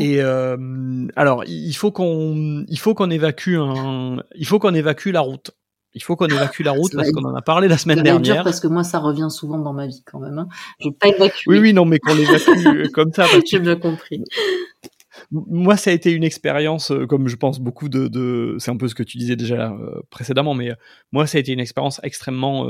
Et 0.00 0.20
alors, 0.20 1.44
il 1.44 1.74
faut 1.74 1.92
qu'on, 1.92 2.64
il 2.66 2.78
faut 2.78 2.94
qu'on 2.94 3.10
évacue 3.10 3.56
un, 3.58 4.22
il 4.34 4.46
faut 4.46 4.58
qu'on 4.58 4.74
évacue 4.74 5.08
la 5.08 5.20
route. 5.20 5.52
Il 5.94 6.02
faut 6.02 6.16
qu'on 6.16 6.26
évacue 6.26 6.62
la 6.62 6.72
route 6.72 6.92
parce 6.94 7.10
qu'on 7.10 7.24
en 7.24 7.34
a 7.34 7.42
parlé 7.42 7.68
la 7.68 7.78
semaine 7.78 8.02
dernière. 8.02 8.36
Dur 8.36 8.44
parce 8.44 8.60
que 8.60 8.66
moi, 8.66 8.84
ça 8.84 8.98
revient 8.98 9.28
souvent 9.30 9.58
dans 9.58 9.72
ma 9.72 9.86
vie 9.86 10.02
quand 10.04 10.20
même. 10.20 10.38
Hein. 10.38 10.48
Je 10.80 10.88
pas 10.90 11.08
évacuer. 11.08 11.44
Oui, 11.46 11.58
oui, 11.58 11.72
non, 11.72 11.84
mais 11.84 11.98
qu'on 11.98 12.14
l'évacue 12.14 12.90
comme 12.92 13.12
ça. 13.12 13.26
J'ai 13.46 13.58
bien 13.58 13.76
compris. 13.76 14.24
Moi, 15.30 15.76
ça 15.76 15.90
a 15.90 15.92
été 15.92 16.12
une 16.12 16.24
expérience, 16.24 16.90
euh, 16.90 17.06
comme 17.06 17.28
je 17.28 17.36
pense 17.36 17.58
beaucoup 17.58 17.88
de, 17.88 18.08
de... 18.08 18.56
c'est 18.58 18.70
un 18.70 18.76
peu 18.76 18.88
ce 18.88 18.94
que 18.94 19.02
tu 19.02 19.18
disais 19.18 19.36
déjà 19.36 19.70
euh, 19.70 20.00
précédemment, 20.10 20.54
mais 20.54 20.70
euh, 20.70 20.74
moi, 21.10 21.26
ça 21.26 21.38
a 21.38 21.40
été 21.40 21.52
une 21.52 21.60
expérience 21.60 22.00
extrêmement 22.02 22.66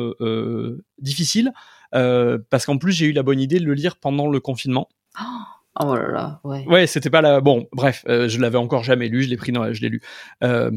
difficile 0.98 1.52
parce 1.92 2.66
qu'en 2.66 2.78
plus, 2.78 2.92
j'ai 2.92 3.06
eu 3.06 3.12
la 3.12 3.22
bonne 3.22 3.40
idée 3.40 3.58
de 3.58 3.64
le 3.64 3.74
lire 3.74 3.96
pendant 3.96 4.28
le 4.28 4.40
confinement. 4.40 4.88
Oh 5.20 5.61
Oh 5.80 5.94
là 5.94 6.08
là, 6.12 6.40
ouais. 6.44 6.66
Ouais, 6.66 6.86
c'était 6.86 7.08
pas 7.08 7.22
la. 7.22 7.40
Bon, 7.40 7.66
bref, 7.72 8.04
euh, 8.06 8.28
je 8.28 8.38
l'avais 8.38 8.58
encore 8.58 8.84
jamais 8.84 9.08
lu, 9.08 9.22
je 9.22 9.30
l'ai 9.30 9.38
pris, 9.38 9.52
dans... 9.52 9.72
je 9.72 9.80
l'ai 9.80 9.88
lu. 9.88 10.02
Euh, 10.44 10.70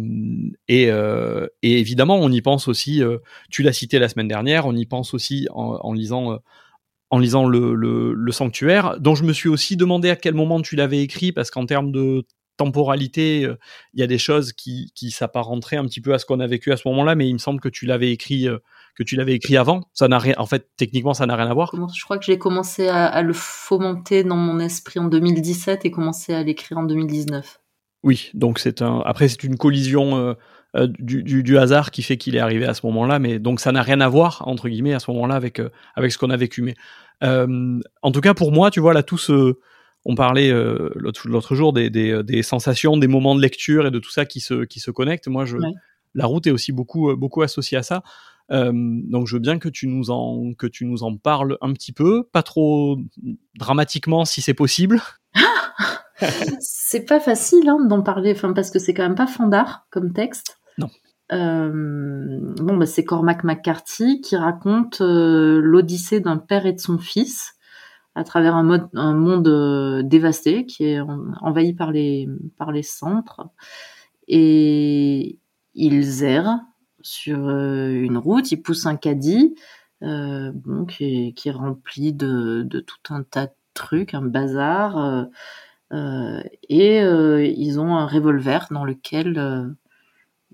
et, 0.70 0.90
euh, 0.90 1.48
et, 1.62 1.80
évidemment, 1.80 2.16
on 2.16 2.32
y 2.32 2.42
pense 2.42 2.70
aussi. 2.70 3.02
Tu 3.50 3.62
l'as 3.62 3.74
cité 3.74 4.00
la 4.00 4.08
semaine 4.08 4.30
dernière. 4.30 4.66
On 4.66 4.76
y 4.76 4.86
pense 4.86 5.14
aussi 5.14 5.48
en, 5.52 5.92
lisant, 5.92 6.40
en 7.10 7.20
lisant 7.20 7.46
le, 7.46 7.76
le, 7.76 8.14
le, 8.14 8.32
sanctuaire, 8.32 8.98
dont 9.00 9.16
je 9.16 9.26
me 9.26 9.34
suis 9.34 9.50
aussi 9.50 9.76
demandé 9.76 10.10
à 10.10 10.16
quel 10.16 10.34
moment 10.34 10.62
tu 10.62 10.78
l'avais 10.78 11.02
écrit, 11.02 11.34
parce 11.34 11.52
qu'en 11.52 11.66
termes 11.66 11.92
de 11.92 12.26
temporalité, 12.56 13.42
il 13.94 14.00
y 14.00 14.04
a 14.04 14.08
des 14.08 14.18
choses 14.18 14.54
qui, 14.54 14.94
qui 14.96 15.12
s'apparenteraient 15.12 15.76
un 15.76 15.86
petit 15.86 16.00
peu 16.00 16.14
à 16.14 16.20
ce 16.20 16.26
qu'on 16.26 16.40
a 16.40 16.48
vécu 16.48 16.72
à 16.72 16.78
ce 16.78 16.88
moment-là, 16.88 17.16
mais 17.16 17.28
il 17.28 17.34
me 17.34 17.40
semble 17.40 17.60
que 17.60 17.68
tu 17.68 17.86
l'avais 17.86 18.14
écrit 18.14 18.48
que 18.96 19.04
tu 19.04 19.16
l'avais 19.16 19.34
écrit 19.34 19.58
avant. 19.58 19.82
Ça 19.94 20.08
n'a 20.08 20.18
rien, 20.18 20.36
en 20.38 20.46
fait, 20.46 20.70
techniquement, 20.78 21.14
ça 21.14 21.26
n'a 21.26 21.36
rien 21.36 21.50
à 21.50 21.54
voir. 21.54 21.72
Je 21.94 22.04
crois 22.04 22.18
que 22.18 22.26
j'ai 22.26 22.40
commencé 22.40 22.88
à, 22.88 23.22
le 23.22 23.34
fomenter 23.34 24.24
dans 24.24 24.38
mon 24.38 24.60
esprit 24.60 25.00
en 25.00 25.06
2017 25.06 25.86
et 25.86 25.92
commencé 25.92 26.34
à 26.34 26.44
l'écrire 26.44 26.78
en 26.78 26.84
2019. 26.84 27.60
Oui, 28.04 28.32
donc 28.34 28.60
c'est 28.60 28.82
un. 28.82 29.02
Après, 29.06 29.28
c'est 29.28 29.44
une 29.44 29.58
collision 29.58 30.18
euh, 30.18 30.34
euh, 30.76 30.88
du, 31.00 31.24
du, 31.24 31.58
hasard 31.58 31.92
qui 31.92 32.04
fait 32.04 32.18
qu'il 32.18 32.36
est 32.36 32.40
arrivé 32.40 32.66
à 32.66 32.74
ce 32.74 32.86
moment-là, 32.86 33.20
mais 33.20 33.40
donc 33.40 33.60
ça 33.60 33.72
n'a 33.72 33.82
rien 33.82 34.00
à 34.00 34.08
voir 34.08 34.44
entre 34.46 34.70
guillemets 34.70 34.94
à 34.94 35.00
ce 35.00 35.10
moment-là 35.12 35.36
avec 35.36 35.60
euh, 35.60 35.70
avec 35.96 36.12
ce 36.12 36.20
qu'on 36.20 36.30
a 36.30 36.38
vécu. 36.38 36.62
Mais 36.62 36.76
en 37.22 38.12
tout 38.12 38.22
cas, 38.22 38.34
pour 38.36 38.52
moi, 38.52 38.70
tu 38.72 38.80
vois 38.80 38.94
là, 38.94 39.04
tout 39.04 39.18
ce 39.18 39.56
on 40.08 40.14
parlait 40.14 40.52
l'autre 40.94 41.56
jour 41.56 41.74
des, 41.74 41.90
des, 41.90 42.22
des, 42.22 42.44
sensations, 42.44 42.96
des 42.96 43.08
moments 43.08 43.34
de 43.34 43.42
lecture 43.42 43.88
et 43.88 43.92
de 43.92 43.98
tout 43.98 44.12
ça 44.12 44.26
qui 44.26 44.40
se, 44.40 44.66
qui 44.66 44.80
se 44.80 44.92
connectent. 44.92 45.28
Moi, 45.28 45.46
je, 45.46 45.58
la 46.14 46.28
route 46.28 46.46
est 46.46 46.52
aussi 46.52 46.72
beaucoup, 46.72 47.16
beaucoup 47.16 47.42
associée 47.42 47.80
à 47.80 47.82
ça. 47.82 48.04
Euh, 48.52 48.72
donc 48.74 49.28
je 49.28 49.36
veux 49.36 49.42
bien 49.42 49.58
que 49.58 49.70
tu 49.70 49.88
nous 49.88 50.12
en 50.12 50.54
que 50.54 50.68
tu 50.68 50.86
nous 50.86 51.04
en 51.04 51.18
parles 51.18 51.58
un 51.62 51.74
petit 51.74 51.92
peu, 51.92 52.24
pas 52.24 52.44
trop 52.44 52.98
dramatiquement 53.58 54.26
si 54.26 54.42
c'est 54.42 54.54
possible. 54.54 55.02
c'est 56.60 57.06
pas 57.06 57.20
facile 57.20 57.68
hein, 57.70 57.84
d'en 57.86 58.02
parler, 58.02 58.34
enfin 58.36 58.54
parce 58.54 58.70
que 58.70 58.80
c'est 58.80 58.94
quand 58.94 59.04
même 59.04 59.16
pas 59.16 59.28
fandard 59.28 59.88
comme 59.90 60.14
texte. 60.14 60.60
Non. 60.78 60.90
Euh, 61.32 62.40
bon, 62.58 62.78
bah, 62.78 62.86
c'est 62.86 63.04
Cormac 63.04 63.44
McCarthy 63.44 64.22
qui 64.22 64.36
raconte 64.36 65.02
euh, 65.02 65.60
l'odyssée 65.60 66.20
d'un 66.20 66.38
père 66.38 66.68
et 66.68 66.74
de 66.74 66.80
son 66.80 67.00
fils 67.00 67.54
à 68.14 68.24
travers 68.24 68.56
un, 68.56 68.64
mode, 68.64 68.88
un 68.94 69.14
monde 69.14 70.08
dévasté 70.08 70.66
qui 70.66 70.86
est 70.86 71.02
envahi 71.42 71.74
par 71.74 71.92
les 71.92 72.30
par 72.58 72.72
les 72.72 72.84
centres 72.84 73.50
et 74.30 75.38
ils 75.74 76.24
errent 76.24 76.62
sur 77.06 77.48
euh, 77.48 77.90
une 77.90 78.18
route, 78.18 78.52
il 78.52 78.62
pousse 78.62 78.88
un 78.88 78.96
caddie 78.96 79.56
euh, 80.02 80.52
qui, 80.88 81.34
est, 81.46 81.52
rempli 81.52 82.14
de, 82.14 82.64
de, 82.64 82.80
tout 82.80 83.14
un 83.14 83.22
tas 83.24 83.46
de 83.46 83.54
trucs, 83.74 84.14
un 84.14 84.24
bazar. 84.24 85.28
Euh, 85.94 86.44
et 86.68 87.00
ils 87.00 87.80
ont 87.80 87.96
un 87.96 88.08
revolver 88.08 88.68
dans 88.72 88.84
lequel 88.84 89.76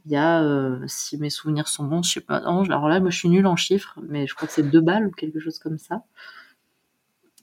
il 0.06 0.12
y 0.12 0.18
a, 0.18 0.78
si 0.88 1.18
mes 1.18 1.30
souvenirs 1.30 1.68
sont 1.68 1.86
bons, 1.86 2.04
je 2.04 2.12
sais 2.12 2.22
pas. 2.22 2.38
alors 2.38 2.90
là, 2.90 3.00
moi, 3.00 3.10
je 3.10 3.18
suis 3.18 3.30
nulle 3.30 3.48
en 3.48 3.56
chiffres, 3.56 3.98
mais 4.08 4.28
je 4.28 4.36
crois 4.36 4.48
que 4.48 4.54
c'est 4.54 4.70
deux 4.70 4.82
balles 4.82 5.08
ou 5.08 5.12
quelque 5.12 5.40
chose 5.40 5.58
comme 5.58 5.78
ça. 5.78 6.04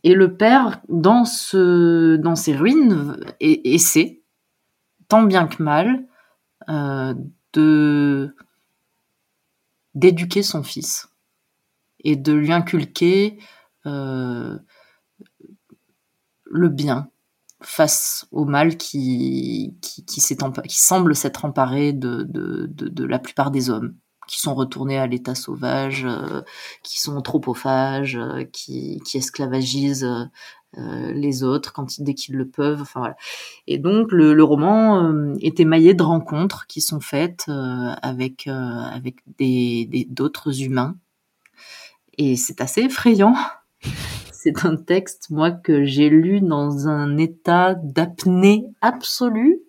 Et 0.04 0.14
le 0.14 0.36
père, 0.36 0.80
dans 0.88 1.24
ce, 1.24 2.16
dans 2.16 2.36
ces 2.36 2.54
ruines, 2.54 3.16
essaie, 3.40 4.20
tant 5.08 5.22
bien 5.22 5.48
que 5.48 5.62
mal, 5.62 6.04
de 7.54 8.34
d'éduquer 9.98 10.42
son 10.42 10.62
fils 10.62 11.08
et 12.00 12.16
de 12.16 12.32
lui 12.32 12.52
inculquer 12.52 13.38
euh, 13.86 14.56
le 16.44 16.68
bien 16.68 17.10
face 17.60 18.26
au 18.30 18.44
mal 18.44 18.76
qui, 18.76 19.76
qui, 19.82 20.04
qui, 20.04 20.20
qui 20.20 20.78
semble 20.78 21.16
s'être 21.16 21.44
emparé 21.44 21.92
de, 21.92 23.04
la 23.04 23.18
plupart 23.18 23.50
des 23.50 23.68
hommes, 23.68 23.96
qui 24.28 24.38
sont 24.38 24.54
retournés 24.54 24.98
à 24.98 25.08
l'état 25.08 25.34
sauvage, 25.34 26.04
euh, 26.04 26.42
qui 26.84 27.00
sont 27.00 27.16
anthropophages, 27.16 28.16
euh, 28.16 28.44
qui 28.44 29.02
esclavagisent 29.14 30.08
euh, 30.76 31.12
les 31.14 31.44
autres 31.44 31.72
quand 31.72 32.00
dès 32.00 32.12
qu'ils 32.12 32.36
le 32.36 32.46
peuvent. 32.46 32.82
Enfin 32.82 33.00
voilà. 33.00 33.16
Et 33.66 33.78
donc 33.78 34.12
le, 34.12 34.34
le 34.34 34.44
roman 34.44 35.02
euh, 35.02 35.34
est 35.40 35.60
émaillé 35.60 35.94
de 35.94 36.02
rencontres 36.02 36.66
qui 36.66 36.82
sont 36.82 37.00
faites 37.00 37.46
euh, 37.48 37.94
avec 38.02 38.46
avec 38.46 39.16
des 39.38 40.06
d'autres 40.10 40.62
humains. 40.62 40.96
Et 42.18 42.36
c'est 42.36 42.60
assez 42.60 42.82
effrayant. 42.82 43.34
c'est 44.32 44.64
un 44.66 44.76
texte 44.76 45.30
moi 45.30 45.50
que 45.52 45.84
j'ai 45.84 46.10
lu 46.10 46.40
dans 46.42 46.86
un 46.86 47.16
état 47.16 47.74
d'apnée 47.74 48.66
absolue. 48.82 49.60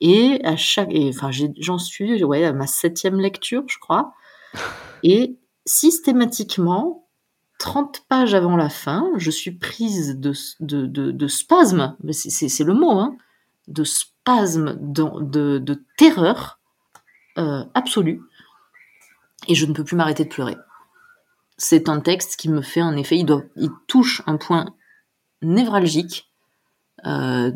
et 0.00 0.40
à 0.44 0.56
chaque, 0.56 0.92
enfin 1.08 1.30
j'en 1.58 1.78
suis 1.78 2.22
ouais 2.22 2.44
à 2.44 2.52
ma 2.52 2.68
septième 2.68 3.18
lecture 3.20 3.64
je 3.66 3.78
crois. 3.78 4.14
Et 5.02 5.36
systématiquement, 5.64 7.05
30 7.66 8.04
pages 8.08 8.32
avant 8.32 8.56
la 8.56 8.68
fin, 8.68 9.10
je 9.16 9.28
suis 9.28 9.50
prise 9.50 10.20
de, 10.20 10.32
de, 10.60 10.86
de, 10.86 11.26
spasmes, 11.26 11.96
c'est 12.12 12.62
le 12.62 12.74
mot, 12.74 12.92
hein, 12.92 13.16
de 13.66 13.82
spasmes, 13.82 14.76
de, 14.78 15.82
terreur 15.96 16.60
euh, 17.38 17.64
absolue, 17.74 18.22
et 19.48 19.56
je 19.56 19.66
ne 19.66 19.72
peux 19.72 19.82
plus 19.82 19.96
m'arrêter 19.96 20.22
de 20.22 20.28
pleurer. 20.28 20.56
C'est 21.58 21.88
un 21.88 21.98
texte 21.98 22.36
qui 22.36 22.48
me 22.48 22.62
fait 22.62 22.80
un 22.80 22.96
effet, 22.96 23.18
il, 23.18 23.70
touche 23.88 24.22
un 24.28 24.36
point 24.36 24.66
névralgique 25.42 26.30
euh, 27.04 27.50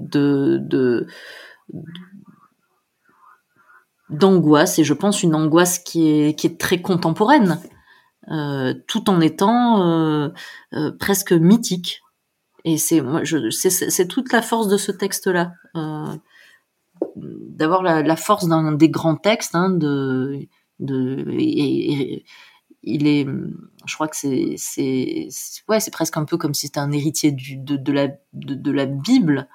d'angoisse, 4.09 4.81
et 4.81 4.83
je 4.83 4.95
pense 4.95 5.23
une 5.23 5.37
angoisse 5.37 5.79
qui 5.79 6.09
est 6.09 6.59
très 6.59 6.83
contemporaine. 6.83 7.61
Euh, 8.29 8.75
tout 8.87 9.09
en 9.09 9.21
étant 9.21 9.83
euh, 9.83 10.29
euh, 10.75 10.93
presque 10.93 11.33
mythique. 11.33 12.03
Et 12.65 12.77
c'est 12.77 13.01
moi, 13.01 13.23
c'est 13.51 14.09
toute 14.09 14.33
la 14.33 14.43
force 14.43 14.69
de 14.69 14.77
ce 14.77 14.93
texte-là, 14.93 15.55
d'avoir 17.17 17.83
la, 17.83 18.17
force 18.17 18.47
d'un 18.47 18.73
des 18.73 18.91
grands 18.91 19.17
textes, 19.17 19.55
hein, 19.55 19.71
de, 19.71 20.47
de 20.79 21.25
il 22.83 23.07
est, 23.07 23.27
je 23.87 23.95
crois 23.95 24.09
que 24.09 24.17
c'est, 24.17 24.55
c'est, 24.57 25.29
ouais, 25.69 25.81
c'est 25.81 25.91
presque 25.91 26.17
un 26.17 26.25
peu 26.25 26.37
comme 26.37 26.55
si 26.55 26.67
c'était 26.67 26.81
un 26.81 26.93
héritier 26.93 27.33
du, 27.33 27.57
de, 27.57 27.93
la, 27.93 28.09
de, 28.33 28.71
la 28.71 28.87
Bible, 28.87 29.49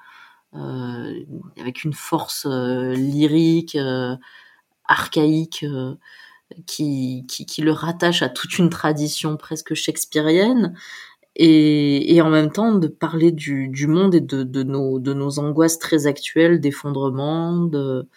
euh, 0.54 1.24
avec 1.58 1.84
une 1.84 1.92
force 1.92 2.46
euh, 2.46 2.94
lyrique, 2.94 3.74
euh, 3.74 4.16
archaïque, 4.84 5.64
qui, 6.66 7.24
qui, 7.28 7.46
qui, 7.46 7.62
le 7.62 7.72
rattache 7.72 8.22
à 8.22 8.28
toute 8.28 8.58
une 8.58 8.70
tradition 8.70 9.36
presque 9.36 9.74
shakespearienne. 9.74 10.74
Et, 11.38 12.14
et 12.14 12.22
en 12.22 12.30
même 12.30 12.50
temps 12.50 12.74
de 12.74 12.86
parler 12.88 13.30
du, 13.30 13.68
du 13.68 13.86
monde 13.86 14.14
et 14.14 14.22
de, 14.22 14.42
de, 14.42 14.62
nos, 14.62 14.98
de 14.98 15.12
nos 15.12 15.38
angoisses 15.38 15.78
très 15.78 16.06
actuelles 16.06 16.60
d'effondrement, 16.60 17.58
de, 17.58 18.08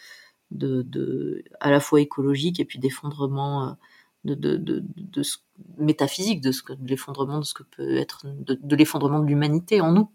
de, 0.52 0.84
de, 0.84 1.44
à 1.60 1.70
la 1.70 1.82
fois 1.82 2.00
écologique 2.02 2.60
et 2.62 2.66
puis 2.66 2.80
d'effondrement 2.80 3.68
euh, 3.68 3.72
de, 4.24 4.36
de, 4.36 4.84
de, 4.96 5.24
ce, 5.24 5.38
métaphysique, 5.78 6.42
de, 6.42 6.52
ce 6.52 6.62
de 6.72 6.88
l'effondrement 6.88 7.40
de 7.40 7.46
ce 7.46 7.54
que 7.54 7.64
peut 7.64 7.98
être, 7.98 8.26
de, 8.26 8.76
l'effondrement 8.76 9.20
de 9.20 9.28
l'humanité 9.28 9.82
en 9.82 9.92
nous. 9.92 10.10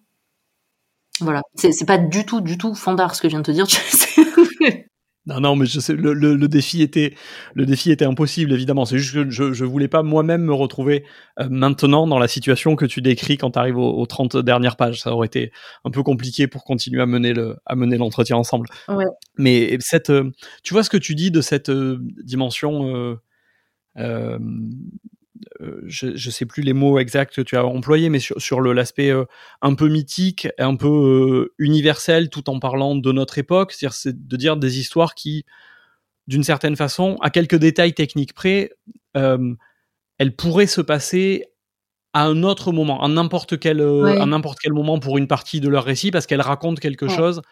Voilà, 1.20 1.42
c'est 1.54 1.86
pas 1.86 1.98
du 1.98 2.26
tout, 2.26 2.40
du 2.40 2.58
tout 2.58 2.74
fandard 2.74 3.14
ce 3.14 3.22
que 3.22 3.28
je 3.28 3.30
viens 3.30 3.40
de 3.40 3.44
te 3.44 3.52
dire. 3.52 3.66
Non, 5.26 5.40
non, 5.40 5.56
mais 5.56 5.64
je 5.64 5.80
sais, 5.80 5.94
le, 5.94 6.12
le, 6.12 6.34
le, 6.34 6.48
défi 6.48 6.82
était, 6.82 7.14
le 7.54 7.64
défi 7.64 7.90
était 7.90 8.04
impossible, 8.04 8.52
évidemment. 8.52 8.84
C'est 8.84 8.98
juste 8.98 9.14
que 9.14 9.30
je, 9.30 9.54
je 9.54 9.64
voulais 9.64 9.88
pas 9.88 10.02
moi-même 10.02 10.42
me 10.42 10.52
retrouver 10.52 11.04
euh, 11.40 11.48
maintenant 11.50 12.06
dans 12.06 12.18
la 12.18 12.28
situation 12.28 12.76
que 12.76 12.84
tu 12.84 13.00
décris 13.00 13.38
quand 13.38 13.52
tu 13.52 13.58
arrives 13.58 13.78
aux, 13.78 14.04
30 14.04 14.36
dernières 14.36 14.76
pages. 14.76 15.00
Ça 15.00 15.12
aurait 15.12 15.26
été 15.26 15.50
un 15.84 15.90
peu 15.90 16.02
compliqué 16.02 16.46
pour 16.46 16.64
continuer 16.64 17.00
à 17.00 17.06
mener 17.06 17.32
le, 17.32 17.56
à 17.64 17.74
mener 17.74 17.96
l'entretien 17.96 18.36
ensemble. 18.36 18.68
Ouais. 18.88 19.06
Mais 19.38 19.78
cette, 19.80 20.10
euh, 20.10 20.30
tu 20.62 20.74
vois 20.74 20.82
ce 20.82 20.90
que 20.90 20.98
tu 20.98 21.14
dis 21.14 21.30
de 21.30 21.40
cette 21.40 21.70
euh, 21.70 21.98
dimension 22.22 23.16
euh, 23.96 24.38
je 25.86 26.06
ne 26.08 26.30
sais 26.30 26.46
plus 26.46 26.62
les 26.62 26.72
mots 26.72 26.98
exacts 26.98 27.34
que 27.34 27.40
tu 27.40 27.56
as 27.56 27.64
employés, 27.64 28.08
mais 28.08 28.18
sur, 28.18 28.40
sur 28.40 28.60
l'aspect 28.60 29.10
euh, 29.10 29.24
un 29.62 29.74
peu 29.74 29.88
mythique, 29.88 30.48
un 30.58 30.76
peu 30.76 30.88
euh, 30.88 31.54
universel, 31.58 32.30
tout 32.30 32.50
en 32.50 32.58
parlant 32.58 32.94
de 32.94 33.12
notre 33.12 33.38
époque, 33.38 33.72
c'est-à-dire 33.72 34.14
de 34.14 34.36
dire 34.36 34.56
des 34.56 34.78
histoires 34.78 35.14
qui 35.14 35.44
d'une 36.26 36.44
certaine 36.44 36.74
façon, 36.74 37.18
à 37.20 37.28
quelques 37.28 37.56
détails 37.56 37.92
techniques 37.92 38.32
près, 38.32 38.70
elle 39.12 40.36
pourrait 40.36 40.66
se 40.66 40.80
passer 40.80 41.44
à 42.14 42.24
un 42.26 42.44
autre 42.44 42.72
moment, 42.72 43.02
à 43.02 43.08
n'importe 43.08 43.58
quel, 43.58 43.80
à 43.82 44.24
n'importe 44.24 44.58
quel 44.60 44.72
moment 44.72 44.98
pour 45.00 45.18
une 45.18 45.26
partie 45.26 45.60
de 45.60 45.68
leur 45.68 45.84
récit, 45.84 46.10
parce 46.12 46.26
qu'elle 46.26 46.40
raconte 46.40 46.80
quelque 46.80 47.08
chose 47.08 47.42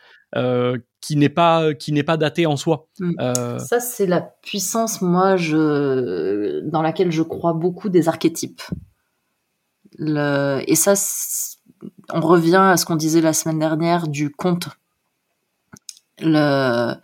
qui 1.01 1.17
n'est 1.17 1.29
pas 1.29 1.75
qui 1.75 1.93
n'est 1.93 2.05
pas 2.05 2.17
daté 2.17 2.47
en 2.47 2.57
soi. 2.57 2.87
Mmh. 3.01 3.59
Ça, 3.59 3.81
c'est 3.81 4.07
la 4.07 4.21
puissance, 4.21 5.03
moi, 5.03 5.37
je 5.37 6.61
dans 6.61 6.81
laquelle 6.81 7.11
je 7.11 7.23
crois 7.23 7.53
beaucoup 7.53 7.89
des 7.89 8.09
archétypes. 8.09 8.63
Le... 9.99 10.63
Et 10.67 10.77
ça, 10.77 10.95
on 12.13 12.21
revient 12.21 12.57
à 12.57 12.77
ce 12.77 12.87
qu'on 12.87 12.97
disait 12.97 13.21
la 13.21 13.33
semaine 13.33 13.59
dernière 13.59 14.07
du 14.09 14.31
conte. 14.31 14.69
Le... 16.21 16.95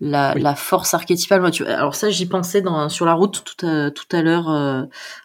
La, 0.00 0.34
la, 0.34 0.54
force 0.54 0.94
archétypale. 0.94 1.40
Moi, 1.40 1.50
tu... 1.50 1.64
Alors 1.66 1.94
ça, 1.94 2.10
j'y 2.10 2.26
pensais 2.26 2.62
dans, 2.62 2.88
sur 2.88 3.04
la 3.04 3.12
route 3.12 3.44
tout 3.44 3.66
à, 3.66 3.90
tout 3.90 4.06
à 4.10 4.22
l'heure. 4.22 4.50
Euh, 4.50 4.84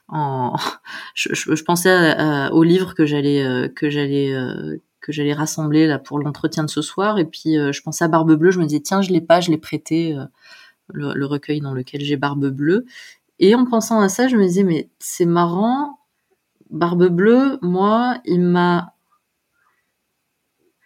en... 0.09 0.55
je, 1.13 1.33
je, 1.33 1.55
je, 1.55 1.63
pensais 1.63 2.49
au 2.51 2.63
livre 2.63 2.93
que 2.93 3.05
j'allais 3.05 3.43
euh, 3.43 3.69
que 3.69 3.89
j'allais 3.89 4.33
euh, 4.33 4.81
que 5.01 5.11
j'allais 5.11 5.33
rassembler 5.33 5.87
là 5.87 5.99
pour 5.99 6.19
l'entretien 6.19 6.63
de 6.63 6.69
ce 6.69 6.81
soir. 6.81 7.17
Et 7.17 7.25
puis 7.25 7.55
je 7.55 7.81
pensais 7.81 8.03
à 8.03 8.07
Barbe 8.09 8.33
Bleue. 8.33 8.51
Je 8.51 8.59
me 8.59 8.65
disais 8.65 8.81
tiens, 8.81 9.01
je 9.01 9.11
l'ai 9.11 9.21
pas, 9.21 9.39
je 9.39 9.51
l'ai 9.51 9.57
prêté 9.57 10.17
le, 10.89 11.13
le, 11.13 11.25
recueil 11.25 11.61
dans 11.61 11.73
lequel 11.73 12.01
j'ai 12.01 12.17
Barbe 12.17 12.47
Bleue. 12.47 12.85
Et 13.39 13.55
en 13.55 13.65
pensant 13.65 14.01
à 14.01 14.09
ça, 14.09 14.27
je 14.27 14.35
me 14.35 14.45
disais 14.45 14.63
mais 14.63 14.89
c'est 14.99 15.25
marrant 15.25 15.97
Barbe 16.69 17.07
Bleue, 17.07 17.57
moi, 17.61 18.19
il 18.25 18.41
m'a 18.41 18.93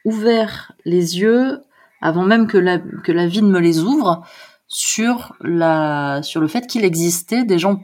ouvert 0.05 0.73
les 0.85 1.19
yeux 1.19 1.63
avant 2.01 2.23
même 2.23 2.47
que 2.47 2.57
la, 2.57 2.79
que 2.79 3.11
la 3.11 3.27
vie 3.27 3.41
ne 3.41 3.51
me 3.51 3.59
les 3.59 3.79
ouvre 3.79 4.25
sur 4.67 5.35
la 5.41 6.21
sur 6.23 6.41
le 6.41 6.47
fait 6.47 6.67
qu'il 6.67 6.85
existait 6.85 7.43
des 7.43 7.59
gens 7.59 7.83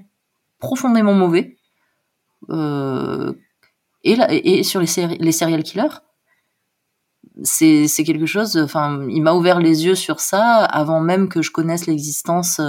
profondément 0.60 1.14
mauvais 1.14 1.58
euh, 2.50 3.34
et, 4.04 4.60
et 4.60 4.64
sur 4.64 4.80
les, 4.80 4.88
les 5.20 5.32
serial 5.32 5.64
killers 5.64 6.00
c'est 7.44 8.04
quelque 8.04 8.26
chose 8.26 8.58
enfin 8.58 9.06
il 9.10 9.22
m'a 9.22 9.34
ouvert 9.34 9.60
les 9.60 9.86
yeux 9.86 9.96
sur 9.96 10.20
ça 10.20 10.64
avant 10.64 11.02
même 11.02 11.30
que 11.30 11.42
je 11.42 11.52
connaisse 11.52 11.86
l'existence 11.86 12.60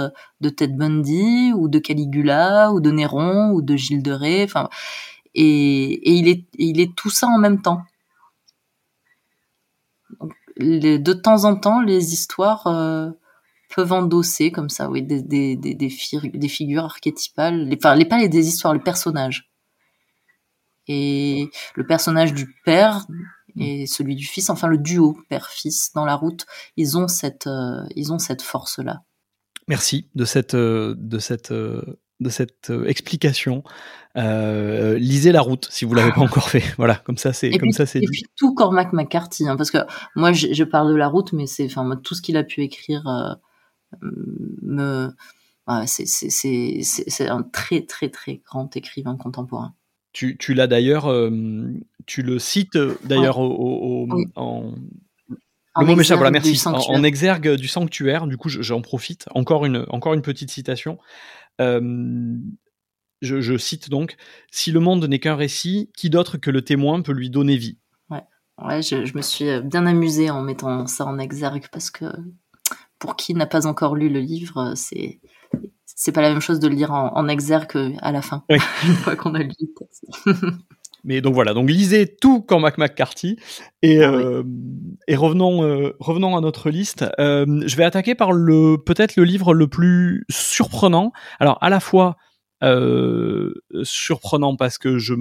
de 0.41 0.49
Ted 0.49 0.73
Bundy 0.73 1.53
ou 1.55 1.69
de 1.69 1.79
Caligula 1.79 2.71
ou 2.71 2.79
de 2.79 2.91
Néron 2.91 3.51
ou 3.51 3.61
de 3.63 3.75
Gilles 3.75 4.03
de 4.03 4.11
Ré 4.11 4.43
enfin 4.43 4.69
et, 5.35 6.11
il, 6.11 6.27
est, 6.27 6.45
il 6.57 6.79
est 6.79 6.95
tout 6.95 7.09
ça 7.09 7.27
en 7.27 7.37
même 7.37 7.61
temps. 7.61 7.81
De 10.59 11.13
temps 11.13 11.45
en 11.45 11.55
temps, 11.55 11.81
les 11.81 12.13
histoires 12.13 12.67
euh, 12.67 13.09
peuvent 13.73 13.93
endosser 13.93 14.51
comme 14.51 14.69
ça, 14.69 14.89
oui, 14.89 15.03
des, 15.03 15.89
figures 15.89 16.83
archétypales, 16.83 17.65
les, 17.65 17.77
enfin, 17.77 17.95
les, 17.95 18.05
pas 18.05 18.17
les, 18.17 18.29
des 18.29 18.47
histoires, 18.47 18.73
les 18.73 18.79
personnages. 18.79 19.49
Et 20.87 21.49
le 21.75 21.85
personnage 21.85 22.33
du 22.33 22.55
père 22.65 23.05
et 23.57 23.85
celui 23.85 24.15
du 24.15 24.25
fils, 24.25 24.49
enfin 24.49 24.67
le 24.67 24.77
duo 24.77 25.17
père-fils 25.29 25.91
dans 25.93 26.05
la 26.05 26.15
route, 26.15 26.45
ils 26.77 26.97
ont 26.97 27.07
cette, 27.07 27.47
euh, 27.47 27.83
force-là. 28.41 29.03
Merci 29.67 30.09
de 30.15 30.25
cette, 30.25 30.55
euh, 30.55 30.95
de 30.97 31.19
cette 31.19 31.53
de 32.19 32.29
cette 32.29 32.69
euh, 32.69 32.85
explication. 32.85 33.63
Euh, 34.17 34.97
lisez 34.97 35.31
la 35.31 35.41
route 35.41 35.67
si 35.69 35.85
vous 35.85 35.93
l'avez 35.93 36.11
pas 36.11 36.21
encore 36.21 36.49
fait. 36.49 36.63
Voilà, 36.77 36.95
comme 36.95 37.17
ça 37.17 37.33
c'est 37.33 37.51
comme 37.57 37.71
ça 37.71 37.85
c'est. 37.85 37.99
Et 37.99 38.07
puis 38.07 38.23
tout 38.35 38.53
Cormac 38.53 38.93
McCarthy, 38.93 39.47
hein, 39.47 39.55
parce 39.55 39.71
que 39.71 39.77
moi 40.15 40.33
je, 40.33 40.63
parle 40.63 40.91
de 40.91 40.97
la 40.97 41.07
route, 41.07 41.33
mais 41.33 41.47
c'est 41.47 41.65
enfin 41.65 41.89
tout 42.03 42.15
ce 42.15 42.21
qu'il 42.21 42.37
a 42.37 42.43
pu 42.43 42.61
écrire 42.61 43.07
euh, 43.07 44.09
me 44.61 45.11
c'est 45.85 47.27
un 47.27 47.43
très 47.43 47.81
très 47.81 48.09
très 48.09 48.41
grand 48.45 48.75
écrivain 48.75 49.15
contemporain. 49.15 49.73
Tu, 50.11 50.37
tu 50.37 50.55
l'as 50.55 50.65
d'ailleurs, 50.65 51.13
tu 52.07 52.23
le 52.23 52.39
cites 52.39 52.79
d'ailleurs 53.05 53.37
au, 53.37 54.07
en, 54.35 54.73
le 55.79 55.85
mot 55.85 55.95
m'échappe, 55.95 56.17
voilà, 56.17 56.31
merci. 56.31 56.59
En, 56.67 56.73
en, 56.73 57.03
exergue 57.03 57.55
du 57.55 57.67
sanctuaire, 57.67 58.27
du 58.27 58.37
coup, 58.37 58.49
j'en 58.49 58.81
profite. 58.81 59.27
Encore 59.35 59.65
une, 59.65 59.85
encore 59.89 60.13
une 60.13 60.21
petite 60.21 60.49
citation. 60.49 60.97
Euh, 61.59 62.37
je, 63.21 63.57
cite 63.57 63.89
donc 63.89 64.15
Si 64.51 64.71
le 64.71 64.79
monde 64.79 65.05
n'est 65.05 65.19
qu'un 65.19 65.35
récit, 65.35 65.91
qui 65.95 66.09
d'autre 66.09 66.37
que 66.37 66.51
le 66.51 66.61
témoin 66.61 67.01
peut 67.01 67.11
lui 67.11 67.29
donner 67.29 67.57
vie? 67.57 67.77
Ouais, 68.09 68.23
ouais 68.57 68.81
je, 68.81 69.15
me 69.15 69.21
suis 69.21 69.49
euh, 69.49 69.61
bien 69.61 69.85
amusée 69.85 70.29
en 70.29 70.41
mettant 70.41 70.87
ça 70.87 71.05
en 71.05 71.19
exergue 71.19 71.67
parce 71.71 71.91
que 71.91 72.05
pour 72.97 73.15
qui 73.15 73.33
n'a 73.33 73.45
pas 73.45 73.67
encore 73.67 73.95
lu 73.95 74.09
le 74.09 74.19
livre, 74.19 74.73
c'est 74.75 75.19
c'est 75.85 76.11
pas 76.13 76.21
la 76.21 76.29
même 76.29 76.39
chose 76.39 76.59
de 76.59 76.67
le 76.69 76.75
lire 76.75 76.91
en, 76.91 77.15
en 77.15 77.27
exergue 77.27 77.97
à 78.01 78.11
la 78.11 78.21
fin, 78.21 78.45
une 78.49 78.93
fois 78.95 79.15
qu'on 79.15 79.35
a 79.35 79.39
lu 79.39 79.53
le 79.59 79.73
texte. 79.77 80.05
Mais 81.03 81.21
donc 81.21 81.33
voilà, 81.33 81.53
donc 81.53 81.69
lisez 81.69 82.07
tout 82.07 82.41
Cormac 82.41 82.77
McCarthy 82.77 83.37
et, 83.81 84.03
ah 84.03 84.11
euh, 84.11 84.43
et 85.07 85.15
revenons 85.15 85.63
euh, 85.63 85.95
revenons 85.99 86.35
à 86.35 86.41
notre 86.41 86.69
liste. 86.69 87.05
Euh, 87.19 87.45
je 87.65 87.75
vais 87.75 87.83
attaquer 87.83 88.15
par 88.15 88.31
le 88.31 88.77
peut-être 88.77 89.15
le 89.15 89.23
livre 89.23 89.53
le 89.53 89.67
plus 89.67 90.25
surprenant. 90.29 91.11
Alors 91.39 91.57
à 91.61 91.69
la 91.69 91.79
fois 91.79 92.17
surprenant 93.83 94.57
parce 94.57 94.77
que 94.77 94.97
je 94.97 95.13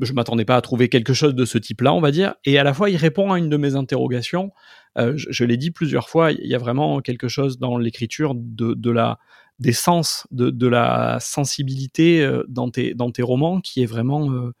je 0.00 0.12
m'attendais 0.12 0.44
pas 0.44 0.56
à 0.56 0.60
trouver 0.60 0.88
quelque 0.88 1.14
chose 1.14 1.34
de 1.34 1.44
ce 1.46 1.56
type-là, 1.56 1.94
on 1.94 2.00
va 2.00 2.10
dire, 2.10 2.34
et 2.44 2.58
à 2.58 2.64
la 2.64 2.74
fois 2.74 2.90
il 2.90 2.96
répond 2.96 3.32
à 3.32 3.38
une 3.38 3.48
de 3.48 3.56
mes 3.56 3.76
interrogations. 3.76 4.50
Je, 4.96 5.26
je 5.30 5.44
l'ai 5.44 5.56
dit 5.56 5.70
plusieurs 5.70 6.10
fois, 6.10 6.32
il 6.32 6.46
y 6.46 6.54
a 6.54 6.58
vraiment 6.58 7.00
quelque 7.00 7.28
chose 7.28 7.58
dans 7.58 7.78
l'écriture 7.78 8.34
de, 8.34 8.74
de 8.74 8.90
la 8.90 9.18
des 9.58 9.72
sens, 9.72 10.26
de, 10.30 10.50
de 10.50 10.66
la 10.66 11.18
sensibilité 11.20 12.22
euh, 12.22 12.44
dans 12.48 12.70
tes, 12.70 12.94
dans 12.94 13.10
tes 13.10 13.22
romans 13.22 13.60
qui 13.60 13.82
est 13.82 13.86
vraiment 13.86 14.30
euh, 14.30 14.52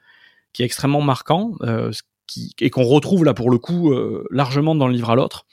qui 0.52 0.62
est 0.62 0.66
extrêmement 0.66 1.00
marquant 1.00 1.52
euh, 1.62 1.90
qui, 2.26 2.54
et 2.60 2.70
qu'on 2.70 2.84
retrouve 2.84 3.24
là 3.24 3.34
pour 3.34 3.50
le 3.50 3.58
coup 3.58 3.92
largement 4.30 4.74
dans 4.74 4.86
le 4.86 4.94
livre 4.94 5.10
à 5.10 5.16
l'autre. 5.16 5.44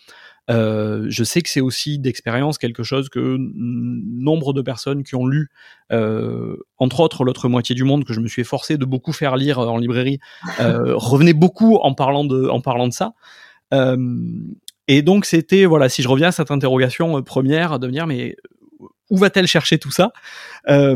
je 0.50 1.24
sais 1.24 1.42
que 1.42 1.50
c'est 1.50 1.62
aussi 1.62 2.00
d'expérience 2.00 2.58
quelque 2.58 2.84
chose 2.84 3.10
que 3.10 3.38
nombre 3.40 4.54
de 4.54 4.62
personnes 4.62 5.04
qui 5.04 5.16
ont 5.16 5.26
lu, 5.26 5.50
entre 6.78 7.00
autres 7.00 7.24
l'autre 7.26 7.50
moitié 7.50 7.76
du 7.76 7.84
monde 7.84 8.06
que 8.06 8.14
je 8.14 8.20
me 8.20 8.28
suis 8.28 8.44
forcé 8.44 8.78
de 8.78 8.86
beaucoup 8.86 9.14
faire 9.14 9.36
lire 9.36 9.60
en 9.60 9.78
librairie, 9.78 10.20
revenaient 10.60 11.34
beaucoup 11.34 11.78
en 11.78 11.94
parlant 11.94 12.24
de, 12.24 12.48
en 12.48 12.62
parlant 12.62 12.88
de 12.88 12.94
ça. 12.94 13.14
et 14.88 15.02
donc 15.02 15.26
c'était 15.26 15.66
voilà, 15.66 15.90
si 15.90 16.02
je 16.02 16.08
reviens 16.08 16.28
à 16.28 16.32
cette 16.32 16.52
interrogation 16.52 17.22
première, 17.24 17.80
de 17.80 17.88
me 17.88 17.92
dire 17.92 18.08
mais 18.08 18.36
où 19.10 19.18
va-t-elle 19.18 19.48
chercher 19.48 19.78
tout 19.78 19.92
ça? 19.92 20.12
Euh, 20.70 20.96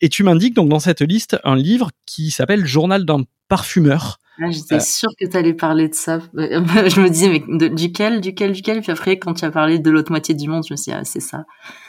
Et 0.00 0.08
tu 0.08 0.22
m'indiques 0.22 0.54
donc 0.54 0.68
dans 0.68 0.80
cette 0.80 1.00
liste 1.00 1.38
un 1.44 1.56
livre 1.56 1.90
qui 2.06 2.30
s'appelle 2.30 2.66
Journal 2.66 3.04
d'un 3.04 3.24
parfumeur. 3.48 4.18
Ah, 4.40 4.50
J'étais 4.50 4.76
euh, 4.76 4.80
sûre 4.80 5.10
que 5.20 5.26
tu 5.26 5.36
allais 5.36 5.54
parler 5.54 5.88
de 5.88 5.94
ça. 5.94 6.20
je 6.34 7.00
me 7.00 7.08
disais, 7.08 7.28
mais 7.28 7.70
duquel, 7.70 8.20
duquel, 8.20 8.52
duquel? 8.52 8.80
Puis 8.82 8.92
après, 8.92 9.18
quand 9.18 9.34
tu 9.34 9.44
as 9.44 9.50
parlé 9.50 9.78
de 9.78 9.90
l'autre 9.90 10.12
moitié 10.12 10.34
du 10.34 10.48
monde, 10.48 10.62
je 10.68 10.72
me 10.72 10.76
suis 10.76 10.92
dit, 10.92 10.96
ah, 10.98 11.04
c'est 11.04 11.20
ça. 11.20 11.44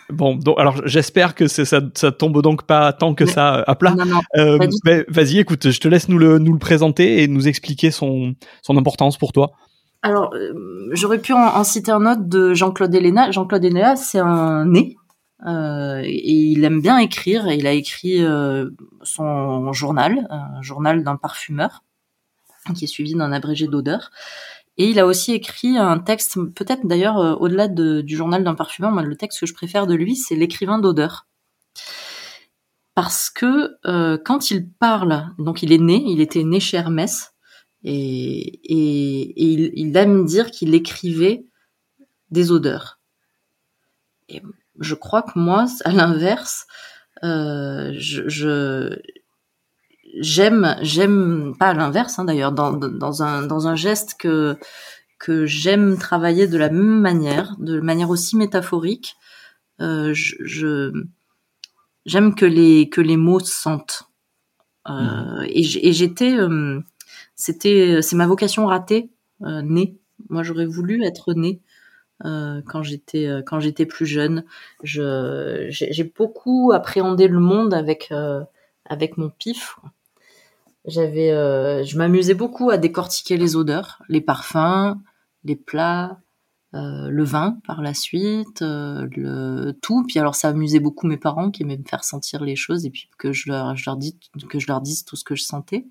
Bon, 0.09 0.35
donc, 0.35 0.59
alors 0.59 0.87
j'espère 0.87 1.35
que 1.35 1.47
ça, 1.47 1.63
ça 1.93 2.11
tombe 2.11 2.41
donc 2.41 2.63
pas 2.63 2.91
tant 2.93 3.13
que 3.13 3.27
ça 3.27 3.63
à 3.67 3.75
plat. 3.75 3.93
Non, 3.93 4.05
non, 4.05 4.21
euh, 4.37 4.57
Vas-y, 5.07 5.37
écoute, 5.37 5.69
je 5.69 5.79
te 5.79 5.87
laisse 5.87 6.09
nous 6.09 6.17
le, 6.17 6.39
nous 6.39 6.53
le 6.53 6.59
présenter 6.59 7.21
et 7.21 7.27
nous 7.27 7.47
expliquer 7.47 7.91
son, 7.91 8.33
son 8.63 8.77
importance 8.77 9.17
pour 9.17 9.31
toi. 9.31 9.51
Alors, 10.01 10.33
euh, 10.33 10.53
j'aurais 10.93 11.19
pu 11.19 11.33
en, 11.33 11.37
en, 11.39 11.63
citer 11.63 11.91
un 11.91 12.05
autre 12.11 12.23
de 12.23 12.55
Jean-Claude 12.55 12.95
Héléna. 12.95 13.29
Jean-Claude 13.29 13.63
Héléna, 13.63 13.95
c'est 13.95 14.19
un 14.19 14.65
né 14.65 14.95
euh, 15.45 16.01
et 16.03 16.33
il 16.33 16.63
aime 16.63 16.81
bien 16.81 16.97
écrire. 16.97 17.47
Il 17.47 17.67
a 17.67 17.73
écrit 17.73 18.23
euh, 18.23 18.69
son 19.03 19.71
journal, 19.73 20.27
un 20.29 20.61
journal 20.61 21.03
d'un 21.03 21.15
parfumeur, 21.15 21.83
qui 22.75 22.85
est 22.85 22.87
suivi 22.87 23.15
d'un 23.15 23.31
abrégé 23.31 23.67
d'odeur. 23.67 24.11
Et 24.79 24.89
il 24.89 24.97
a 24.97 25.05
aussi 25.05 25.33
écrit 25.33 25.77
un 25.77 25.99
texte, 25.99 26.39
peut-être 26.55 26.87
d'ailleurs 26.87 27.17
euh, 27.17 27.35
au-delà 27.35 27.67
de, 27.67 27.99
du 27.99 28.15
journal 28.15 28.45
d'un 28.45 28.55
parfumeur, 28.55 28.91
moi 28.91 29.03
le 29.03 29.17
texte 29.17 29.41
que 29.41 29.45
je 29.45 29.53
préfère 29.53 29.87
de 29.87 29.93
lui, 29.93 30.15
c'est 30.15 30.35
l'écrivain 30.35 30.79
d'odeur. 30.79 31.27
Parce 32.95 33.29
que 33.29 33.75
euh, 33.85 34.17
quand 34.23 34.51
il 34.51 34.69
parle, 34.69 35.31
donc 35.37 35.63
il 35.63 35.73
est 35.73 35.77
né, 35.77 36.01
il 36.07 36.21
était 36.21 36.45
né 36.45 36.61
chez 36.61 36.77
Hermès, 36.77 37.33
et, 37.83 38.59
et, 38.63 39.81
il, 39.81 39.95
aime 39.97 40.25
dire 40.25 40.49
qu'il 40.49 40.73
écrivait 40.73 41.45
des 42.31 42.51
odeurs. 42.51 42.99
Je 44.79 44.95
crois 44.95 45.21
que 45.21 45.37
moi, 45.37 45.65
à 45.85 45.91
l'inverse, 45.91 46.67
euh, 47.23 47.91
je, 47.97 48.97
j'aime, 50.19 50.75
j'aime 50.81 51.53
pas 51.59 51.67
à 51.69 51.73
l'inverse 51.73 52.19
hein, 52.19 52.25
d'ailleurs, 52.25 52.51
dans, 52.51 52.71
dans 52.73 53.23
un 53.23 53.45
dans 53.45 53.67
un 53.67 53.75
geste 53.75 54.15
que 54.19 54.57
que 55.19 55.45
j'aime 55.45 55.97
travailler 55.97 56.47
de 56.47 56.57
la 56.57 56.69
même 56.69 57.01
manière, 57.01 57.55
de 57.59 57.79
manière 57.81 58.09
aussi 58.09 58.37
métaphorique. 58.37 59.17
Euh, 59.81 60.11
je, 60.13 60.91
j'aime 62.05 62.35
que 62.35 62.45
les 62.45 62.89
que 62.89 63.01
les 63.01 63.17
mots 63.17 63.39
sentent. 63.39 64.03
Euh, 64.87 64.93
mmh. 64.93 65.45
Et 65.49 65.93
j'étais, 65.93 66.37
euh, 66.37 66.79
c'était, 67.35 68.01
c'est 68.01 68.15
ma 68.15 68.27
vocation 68.27 68.65
ratée, 68.65 69.11
euh, 69.43 69.61
née. 69.61 69.99
Moi, 70.29 70.43
j'aurais 70.43 70.65
voulu 70.65 71.03
être 71.03 71.33
née 71.33 71.61
euh, 72.25 72.61
quand 72.65 72.81
j'étais 72.83 73.27
euh, 73.27 73.85
plus 73.87 74.05
jeune. 74.05 74.43
Je 74.83 75.67
j'ai 75.69 76.03
beaucoup 76.03 76.71
appréhendé 76.73 77.27
le 77.27 77.39
monde 77.39 77.73
avec 77.73 78.11
euh, 78.11 78.43
avec 78.85 79.17
mon 79.17 79.29
pif. 79.29 79.79
J'avais 80.85 81.29
je 81.85 81.97
m'amusais 81.97 82.33
beaucoup 82.33 82.69
à 82.69 82.77
décortiquer 82.77 83.37
les 83.37 83.55
odeurs, 83.55 84.01
les 84.09 84.21
parfums, 84.21 84.95
les 85.43 85.55
plats, 85.55 86.19
le 86.73 87.23
vin 87.23 87.57
par 87.65 87.81
la 87.81 87.93
suite, 87.93 88.61
le 88.61 89.71
tout. 89.81 90.03
Puis 90.07 90.19
alors 90.19 90.35
ça 90.35 90.49
amusait 90.49 90.79
beaucoup 90.79 91.05
mes 91.05 91.17
parents 91.17 91.51
qui 91.51 91.63
aimaient 91.63 91.77
me 91.77 91.87
faire 91.87 92.03
sentir 92.03 92.43
les 92.43 92.55
choses 92.55 92.85
et 92.85 92.89
puis 92.89 93.09
que 93.17 93.33
je 93.33 93.49
leur 93.49 93.75
je 93.75 93.83
leur 93.85 93.97
dis 93.97 94.17
que 94.49 94.59
je 94.59 94.67
leur 94.67 94.81
dise 94.81 95.05
tout 95.05 95.15
ce 95.15 95.23
que 95.23 95.35
je 95.35 95.43
sentais. 95.43 95.85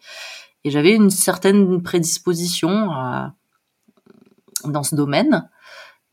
Et 0.64 0.70
j'avais 0.70 0.94
une 0.94 1.10
certaine 1.10 1.82
prédisposition 1.82 2.90
à, 2.90 3.34
dans 4.64 4.82
ce 4.82 4.96
domaine. 4.96 5.48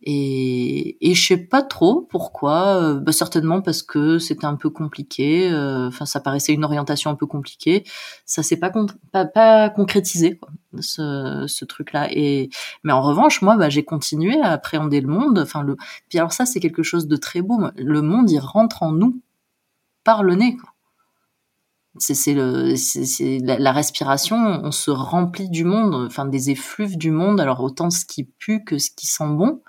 Et, 0.08 1.10
et 1.10 1.16
je 1.16 1.28
sais 1.28 1.38
pas 1.38 1.64
trop 1.64 2.02
pourquoi. 2.04 2.76
Euh, 2.76 3.00
bah 3.00 3.12
certainement 3.12 3.62
parce 3.62 3.82
que 3.82 4.20
c'était 4.20 4.46
un 4.46 4.56
peu 4.56 4.70
compliqué. 4.70 5.52
Euh, 5.52 5.88
enfin, 5.88 6.06
ça 6.06 6.20
paraissait 6.20 6.54
une 6.54 6.64
orientation 6.64 7.10
un 7.10 7.16
peu 7.16 7.26
compliquée. 7.26 7.84
Ça 8.26 8.44
s'est 8.44 8.58
pas, 8.58 8.72
pas, 9.12 9.26
pas 9.26 9.70
concrétisé 9.72 10.38
quoi, 10.38 10.50
ce, 10.80 11.46
ce 11.48 11.66
truc-là. 11.66 12.08
Et 12.12 12.50
mais 12.84 12.94
en 12.94 13.02
revanche, 13.02 13.42
moi, 13.42 13.58
bah, 13.58 13.70
j'ai 13.70 13.84
continué 13.84 14.40
à 14.42 14.52
appréhender 14.52 15.02
le 15.02 15.08
monde. 15.08 15.40
Enfin, 15.40 15.64
le. 15.64 15.76
Puis 16.08 16.20
alors 16.20 16.34
ça, 16.34 16.46
c'est 16.46 16.60
quelque 16.60 16.84
chose 16.84 17.08
de 17.08 17.16
très 17.16 17.42
beau. 17.42 17.60
Le 17.76 18.02
monde, 18.04 18.30
il 18.30 18.40
rentre 18.40 18.84
en 18.84 18.92
nous 18.92 19.22
par 20.04 20.22
le 20.24 20.36
nez. 20.36 20.56
C'est 21.98 22.14
c'est 22.14 23.40
la, 23.40 23.58
la, 23.58 23.72
respiration 23.72 24.36
on 24.36 24.72
se 24.72 24.92
remplit 24.92 25.50
du 25.50 25.64
monde 25.64 25.96
enfin 25.96 26.26
des 26.26 26.50
effluves 26.50 26.98
du 26.98 27.10
monde 27.10 27.40
alors 27.40 27.62
autant 27.62 27.90
ce 27.90 28.04
qui 28.04 28.26
pue 28.26 28.66
que 28.66 28.78
ce 28.78 28.92
qui 28.92 29.08
sent 29.08 29.30
bon 29.30 29.62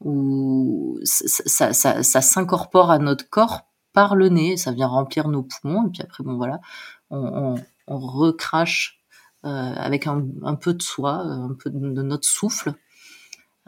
ou 0.00 0.98
ça, 1.04 1.72
ça, 1.72 2.02
ça, 2.02 2.20
s'incorpore 2.20 2.90
à 2.90 2.98
notre 2.98 3.28
corps 3.28 3.62
par 3.92 4.16
le 4.16 4.28
nez 4.28 4.56
ça 4.56 4.72
vient 4.72 4.88
remplir 4.88 5.28
nos 5.28 5.42
poumons. 5.42 5.86
Et 5.86 5.90
puis 5.90 6.02
après 6.02 6.24
bon 6.24 6.36
voilà 6.36 6.60
on, 7.10 7.18
on, 7.18 7.54
on 7.86 7.98
recrache 7.98 9.00
euh, 9.44 9.48
avec 9.48 10.06
un, 10.06 10.24
un, 10.42 10.54
peu 10.54 10.74
de 10.74 10.82
soi 10.82 11.12
un 11.12 11.54
peu 11.54 11.70
de, 11.70 12.02
notre 12.02 12.26
souffle 12.26 12.74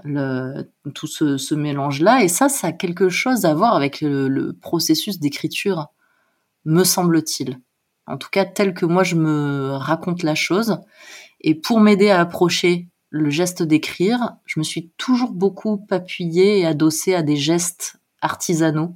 le, 0.04 0.70
tout 0.94 1.06
ce, 1.06 1.36
ce 1.36 1.54
mélange 1.54 2.00
là 2.00 2.22
et 2.22 2.28
ça 2.28 2.48
ça 2.48 2.68
a 2.68 2.72
quelque 2.72 3.08
chose 3.08 3.44
à 3.44 3.54
voir 3.54 3.74
avec 3.74 4.00
le, 4.00 4.28
le 4.28 4.52
processus 4.52 5.20
d'écriture 5.20 5.88
me 6.66 6.84
semble-t-il. 6.84 7.60
En 8.06 8.18
tout 8.18 8.28
cas 8.30 8.44
tel 8.44 8.74
que 8.74 8.84
moi 8.84 9.04
je 9.04 9.16
me 9.16 9.70
raconte 9.72 10.22
la 10.22 10.34
chose. 10.34 10.78
Et 11.40 11.54
pour 11.54 11.80
m'aider 11.80 12.10
à 12.10 12.20
approcher 12.20 12.88
le 13.16 13.30
geste 13.30 13.62
d'écrire, 13.62 14.36
je 14.44 14.60
me 14.60 14.64
suis 14.64 14.90
toujours 14.96 15.32
beaucoup 15.32 15.84
appuyée 15.90 16.60
et 16.60 16.66
adossée 16.66 17.14
à 17.14 17.22
des 17.22 17.36
gestes 17.36 18.00
artisanaux. 18.20 18.94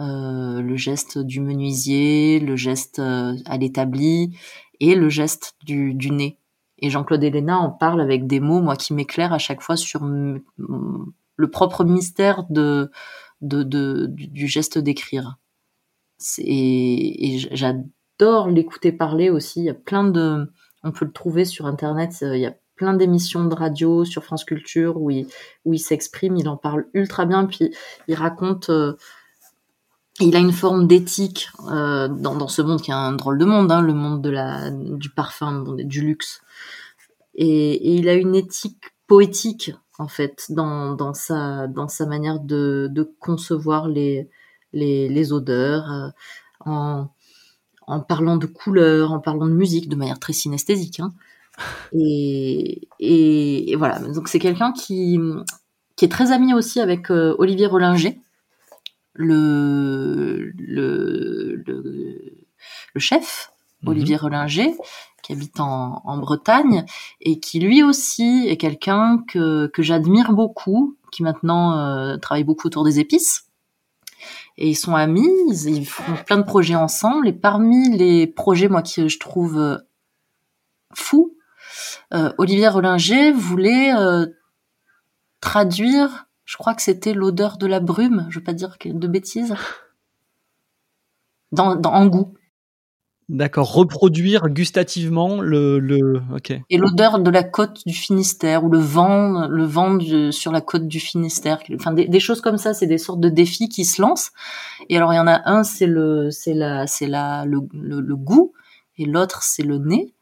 Euh, 0.00 0.62
le 0.62 0.76
geste 0.76 1.18
du 1.18 1.40
menuisier, 1.40 2.40
le 2.40 2.56
geste 2.56 3.00
euh, 3.00 3.36
à 3.44 3.58
l'établi 3.58 4.36
et 4.80 4.94
le 4.94 5.08
geste 5.10 5.54
du, 5.64 5.92
du 5.94 6.10
nez. 6.10 6.38
Et 6.78 6.88
Jean-Claude 6.88 7.22
Héléna 7.22 7.58
en 7.58 7.70
parle 7.70 8.00
avec 8.00 8.26
des 8.26 8.40
mots, 8.40 8.62
moi, 8.62 8.76
qui 8.76 8.94
m'éclairent 8.94 9.34
à 9.34 9.38
chaque 9.38 9.60
fois 9.60 9.76
sur 9.76 10.04
le 10.06 11.50
propre 11.50 11.84
mystère 11.84 12.44
de, 12.48 12.90
du 13.42 14.48
geste 14.48 14.78
d'écrire. 14.78 15.36
Et, 16.38 17.34
et 17.34 17.38
j'adore 17.52 18.48
l'écouter 18.48 18.92
parler 18.92 19.28
aussi. 19.28 19.60
Il 19.60 19.64
y 19.66 19.70
a 19.70 19.74
plein 19.74 20.04
de, 20.04 20.50
on 20.82 20.92
peut 20.92 21.04
le 21.04 21.12
trouver 21.12 21.44
sur 21.44 21.66
internet. 21.66 22.16
Euh, 22.22 22.36
il 22.36 22.40
y 22.40 22.46
a 22.46 22.56
plein 22.80 22.94
d'émissions 22.94 23.44
de 23.44 23.54
radio 23.54 24.06
sur 24.06 24.24
France 24.24 24.42
Culture 24.42 24.96
où 24.96 25.10
il, 25.10 25.26
où 25.66 25.74
il 25.74 25.78
s'exprime. 25.78 26.38
Il 26.38 26.48
en 26.48 26.56
parle 26.56 26.86
ultra 26.94 27.26
bien. 27.26 27.44
Puis 27.44 27.74
il 28.08 28.14
raconte. 28.14 28.70
Euh, 28.70 28.94
il 30.18 30.34
a 30.34 30.38
une 30.38 30.52
forme 30.52 30.86
d'éthique 30.86 31.50
euh, 31.70 32.08
dans, 32.08 32.34
dans, 32.34 32.48
ce 32.48 32.62
monde 32.62 32.80
qui 32.80 32.90
est 32.90 32.94
un 32.94 33.12
drôle 33.12 33.36
de 33.36 33.44
monde, 33.44 33.70
hein, 33.70 33.82
le 33.82 33.92
monde 33.92 34.22
de 34.22 34.30
la, 34.30 34.70
du 34.70 35.10
parfum, 35.10 35.64
du 35.76 36.00
luxe. 36.00 36.40
Et, 37.34 37.96
il 37.96 38.08
a 38.08 38.14
une 38.14 38.34
éthique 38.34 38.82
poétique 39.06 39.72
en 39.98 40.08
fait 40.08 40.46
dans, 40.48 40.94
dans 40.94 41.12
sa 41.12 41.66
dans 41.66 41.88
sa 41.88 42.06
manière 42.06 42.40
de, 42.40 42.88
de 42.90 43.02
concevoir 43.18 43.88
les 43.88 44.30
les, 44.72 45.10
les 45.10 45.32
odeurs 45.34 46.12
en 46.60 47.10
en 47.86 48.00
parlant 48.00 48.36
de 48.36 48.46
couleurs, 48.46 49.12
en 49.12 49.20
parlant 49.20 49.46
de 49.46 49.52
musique, 49.52 49.88
de 49.88 49.96
manière 49.96 50.20
très 50.20 50.32
synesthésique. 50.32 51.00
Hein. 51.00 51.12
Et, 51.92 52.88
et, 52.98 53.76
voilà, 53.76 53.98
donc 53.98 54.28
c'est 54.28 54.38
quelqu'un 54.38 54.72
qui, 54.72 55.18
qui 55.96 56.04
est 56.04 56.08
très 56.08 56.32
ami 56.32 56.54
aussi 56.54 56.80
avec 56.80 57.10
euh, 57.10 57.34
Olivier 57.38 57.66
Rollinger, 57.66 58.20
le, 59.14 60.52
le, 60.56 61.62
le, 61.66 63.00
chef, 63.00 63.52
mhm. 63.82 63.90
Olivier 63.90 64.16
Rollinger, 64.16 64.74
qui 65.22 65.32
habite 65.32 65.60
en, 65.60 66.02
en, 66.04 66.18
Bretagne, 66.18 66.84
et 67.20 67.40
qui 67.40 67.60
lui 67.60 67.82
aussi 67.82 68.46
est 68.48 68.56
quelqu'un 68.56 69.22
que, 69.28 69.66
que 69.68 69.82
j'admire 69.82 70.32
beaucoup, 70.32 70.96
qui 71.12 71.22
maintenant 71.22 71.76
euh, 71.76 72.16
travaille 72.16 72.44
beaucoup 72.44 72.68
autour 72.68 72.84
des 72.84 73.00
épices 73.00 73.50
et 74.60 74.68
ils 74.68 74.76
sont 74.76 74.94
amis, 74.94 75.30
ils, 75.48 75.86
font 75.86 76.02
plein 76.26 76.36
de 76.36 76.42
projets 76.42 76.74
ensemble. 76.74 77.26
Et 77.28 77.32
parmi 77.32 77.96
les 77.96 78.26
projets, 78.26 78.68
moi, 78.68 78.82
que 78.82 79.08
je 79.08 79.18
trouve 79.18 79.58
euh, 79.58 79.78
fou, 80.94 81.32
euh, 81.32 81.39
Olivier 82.38 82.68
Rollinger 82.68 83.32
voulait 83.32 83.94
euh, 83.94 84.26
traduire, 85.40 86.26
je 86.44 86.56
crois 86.56 86.74
que 86.74 86.82
c'était 86.82 87.14
l'odeur 87.14 87.56
de 87.58 87.66
la 87.66 87.80
brume, 87.80 88.26
je 88.30 88.38
veux 88.38 88.44
pas 88.44 88.52
dire 88.52 88.76
de 88.84 89.06
bêtises, 89.06 89.54
dans, 91.52 91.76
dans 91.76 91.92
en 91.92 92.06
goût. 92.06 92.34
D'accord, 93.30 93.72
reproduire 93.72 94.48
gustativement 94.48 95.40
le, 95.40 95.78
le... 95.78 96.20
ok. 96.34 96.52
Et 96.68 96.76
l'odeur 96.76 97.20
de 97.20 97.30
la 97.30 97.44
côte 97.44 97.86
du 97.86 97.94
Finistère 97.94 98.64
ou 98.64 98.70
le 98.70 98.80
vent, 98.80 99.46
le 99.46 99.62
vent 99.62 100.00
sur 100.32 100.50
la 100.50 100.60
côte 100.60 100.88
du 100.88 100.98
Finistère. 100.98 101.60
Enfin, 101.72 101.92
des, 101.92 102.18
choses 102.18 102.40
comme 102.40 102.56
ça, 102.56 102.74
c'est 102.74 102.88
des 102.88 102.98
sortes 102.98 103.20
de 103.20 103.28
défis 103.28 103.68
qui 103.68 103.84
se 103.84 104.02
lancent. 104.02 104.32
Et 104.88 104.96
alors, 104.96 105.12
il 105.12 105.16
y 105.16 105.20
en 105.20 105.28
a 105.28 105.48
un, 105.48 105.62
c'est 105.62 105.86
le, 105.86 106.32
c'est 106.32 106.54
la, 106.54 106.88
c'est 106.88 107.06
la, 107.06 107.44
le, 107.44 107.60
le, 107.72 108.16
goût, 108.16 108.52
et 108.98 109.04
l'autre, 109.04 109.44
c'est 109.44 109.62
le 109.62 109.78
nez. 109.78 110.12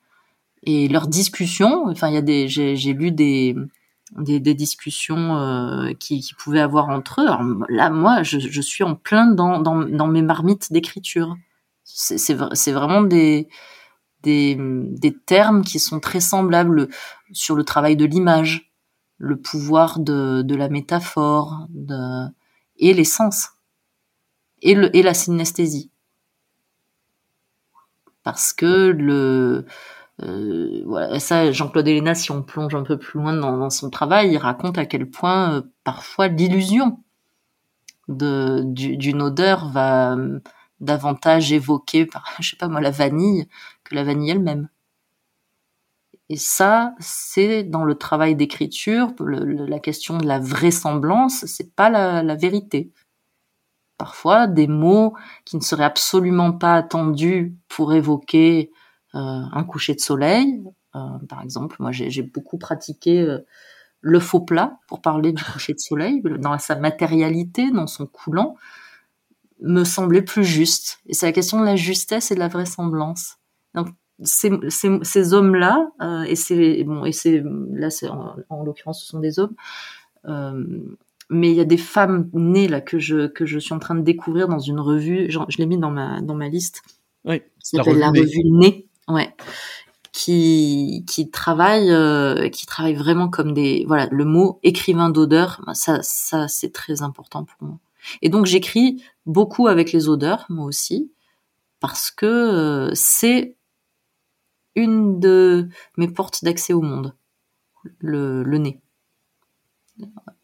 Et 0.70 0.86
leurs 0.86 1.08
discussions, 1.08 1.86
enfin, 1.86 2.08
il 2.08 2.14
y 2.14 2.18
a 2.18 2.20
des, 2.20 2.46
j'ai, 2.46 2.92
lu 2.92 3.10
des, 3.10 3.56
des, 4.18 4.38
des 4.38 4.52
discussions 4.52 5.34
euh, 5.38 5.94
qui, 5.94 6.20
qui 6.20 6.34
pouvaient 6.34 6.60
avoir 6.60 6.90
entre 6.90 7.22
eux. 7.22 7.26
Alors, 7.26 7.40
là, 7.70 7.88
moi, 7.88 8.22
je, 8.22 8.38
je 8.38 8.60
suis 8.60 8.84
en 8.84 8.94
plein 8.94 9.28
dans, 9.28 9.60
dans, 9.60 9.76
dans 9.76 10.06
mes 10.06 10.20
marmites 10.20 10.70
d'écriture. 10.70 11.34
C'est 11.84 12.34
vraiment 12.34 13.00
des, 13.00 13.48
des, 14.22 14.58
des, 14.58 15.16
termes 15.16 15.64
qui 15.64 15.78
sont 15.78 16.00
très 16.00 16.20
semblables 16.20 16.88
sur 17.32 17.54
le 17.54 17.64
travail 17.64 17.96
de 17.96 18.04
l'image, 18.04 18.70
le 19.16 19.40
pouvoir 19.40 19.98
de, 19.98 20.42
de 20.42 20.54
la 20.54 20.68
métaphore 20.68 21.66
de, 21.70 22.28
et 22.76 22.92
les 22.92 23.04
sens, 23.04 23.52
et, 24.60 24.74
le, 24.74 24.94
et 24.94 25.02
la 25.02 25.14
synesthésie. 25.14 25.90
Parce 28.22 28.52
que 28.52 28.90
le, 28.90 29.64
euh, 30.22 30.82
voilà, 30.84 31.20
ça, 31.20 31.52
Jean-Claude 31.52 31.86
Héléna, 31.86 32.14
si 32.14 32.32
on 32.32 32.42
plonge 32.42 32.74
un 32.74 32.82
peu 32.82 32.98
plus 32.98 33.20
loin 33.20 33.34
dans, 33.34 33.70
son 33.70 33.90
travail, 33.90 34.32
il 34.32 34.38
raconte 34.38 34.78
à 34.78 34.86
quel 34.86 35.08
point 35.08 35.54
euh, 35.54 35.62
parfois 35.84 36.28
l'illusion 36.28 37.00
d'une 38.08 39.22
odeur 39.22 39.68
va 39.68 40.16
davantage 40.80 41.52
évoqué 41.52 42.06
par, 42.06 42.24
je 42.40 42.50
sais 42.50 42.56
pas 42.56 42.68
moi, 42.68 42.80
la 42.80 42.90
vanille 42.90 43.48
que 43.84 43.94
la 43.94 44.04
vanille 44.04 44.30
elle-même. 44.30 44.68
Et 46.30 46.36
ça, 46.36 46.94
c'est 46.98 47.64
dans 47.64 47.84
le 47.84 47.94
travail 47.94 48.36
d'écriture, 48.36 49.12
la 49.20 49.78
question 49.78 50.18
de 50.18 50.26
la 50.26 50.38
vraisemblance, 50.38 51.46
c'est 51.46 51.74
pas 51.74 51.88
la, 51.88 52.34
vérité. 52.34 52.92
Parfois, 53.96 54.46
des 54.46 54.66
mots 54.66 55.14
qui 55.46 55.56
ne 55.56 55.62
seraient 55.62 55.84
absolument 55.84 56.52
pas 56.52 56.74
attendus 56.74 57.56
pour 57.68 57.94
évoquer 57.94 58.70
euh, 58.70 58.77
un 59.14 59.64
coucher 59.64 59.94
de 59.94 60.00
soleil, 60.00 60.62
euh, 60.94 61.18
par 61.28 61.42
exemple, 61.42 61.76
moi 61.80 61.92
j'ai 61.92 62.22
beaucoup 62.22 62.58
pratiqué 62.58 63.20
euh, 63.20 63.38
le 64.00 64.20
faux 64.20 64.40
plat 64.40 64.78
pour 64.86 65.00
parler 65.00 65.32
du 65.32 65.42
coucher 65.44 65.74
de 65.74 65.80
soleil, 65.80 66.22
dans 66.38 66.58
sa 66.58 66.76
matérialité, 66.76 67.70
dans 67.70 67.86
son 67.86 68.06
coulant 68.06 68.56
me 69.60 69.84
semblait 69.84 70.22
plus 70.22 70.44
juste. 70.44 71.00
Et 71.06 71.14
c'est 71.14 71.26
la 71.26 71.32
question 71.32 71.60
de 71.60 71.64
la 71.64 71.76
justesse 71.76 72.30
et 72.30 72.34
de 72.34 72.40
la 72.40 72.48
vraisemblance. 72.48 73.38
Donc, 73.74 73.88
ces, 74.22 74.50
ces, 74.68 74.98
ces 75.02 75.34
hommes-là, 75.34 75.90
euh, 76.00 76.22
et 76.22 76.36
c'est 76.36 76.84
bon, 76.84 77.04
et 77.04 77.12
c'est 77.12 77.42
là, 77.72 77.90
c'est 77.90 78.08
en, 78.08 78.36
en 78.48 78.64
l'occurrence, 78.64 79.02
ce 79.02 79.06
sont 79.06 79.20
des 79.20 79.38
hommes. 79.38 79.54
Euh, 80.26 80.64
mais 81.30 81.50
il 81.50 81.56
y 81.56 81.60
a 81.60 81.64
des 81.64 81.76
femmes 81.76 82.30
nées 82.32 82.68
là 82.68 82.80
que 82.80 82.98
je 82.98 83.26
que 83.26 83.46
je 83.46 83.58
suis 83.58 83.74
en 83.74 83.78
train 83.78 83.94
de 83.94 84.00
découvrir 84.00 84.48
dans 84.48 84.58
une 84.58 84.80
revue. 84.80 85.30
je 85.30 85.58
l'ai 85.58 85.66
mis 85.66 85.78
dans 85.78 85.90
ma 85.90 86.20
dans 86.20 86.34
ma 86.34 86.48
liste. 86.48 86.82
Oui. 87.24 87.42
Ça 87.58 87.78
s'appelle 87.78 87.98
la 87.98 88.08
revue, 88.08 88.42
Née. 88.44 88.87
Ouais. 89.08 89.34
qui 90.12 91.04
qui 91.06 91.30
travaillent 91.30 91.90
euh, 91.90 92.48
qui 92.50 92.66
travaillent 92.66 92.94
vraiment 92.94 93.28
comme 93.28 93.52
des 93.54 93.84
voilà 93.86 94.08
le 94.10 94.24
mot 94.24 94.58
écrivain 94.62 95.10
d'odeur 95.10 95.62
ben, 95.66 95.74
ça 95.74 96.02
ça 96.02 96.48
c'est 96.48 96.72
très 96.72 97.02
important 97.02 97.44
pour 97.44 97.68
moi. 97.68 97.78
Et 98.22 98.28
donc 98.28 98.46
j'écris 98.46 99.02
beaucoup 99.26 99.66
avec 99.68 99.92
les 99.92 100.08
odeurs 100.08 100.46
moi 100.48 100.66
aussi 100.66 101.12
parce 101.80 102.10
que 102.10 102.26
euh, 102.26 102.90
c'est 102.94 103.56
une 104.74 105.20
de 105.20 105.68
mes 105.96 106.08
portes 106.08 106.44
d'accès 106.44 106.72
au 106.72 106.82
monde. 106.82 107.14
Le, 108.00 108.42
le 108.42 108.58
nez. 108.58 108.80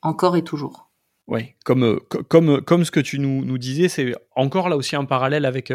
Encore 0.02 0.36
et 0.36 0.44
toujours 0.44 0.84
oui, 1.27 1.55
comme, 1.64 1.85
euh, 1.85 1.99
comme, 2.29 2.61
comme 2.61 2.85
ce 2.85 2.91
que 2.91 3.01
tu 3.01 3.18
nous, 3.18 3.45
nous 3.45 3.59
disais, 3.59 3.89
c'est 3.89 4.14
encore 4.37 4.68
là 4.68 4.77
aussi 4.77 4.95
un 4.97 5.05
parallèle 5.05 5.45
avec 5.45 5.72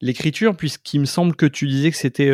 l'écriture, 0.00 0.56
puisqu'il 0.56 1.00
me 1.00 1.06
semble 1.06 1.36
que 1.36 1.46
tu 1.46 1.66
disais 1.66 1.90
que 1.90 1.96
c'était 1.96 2.32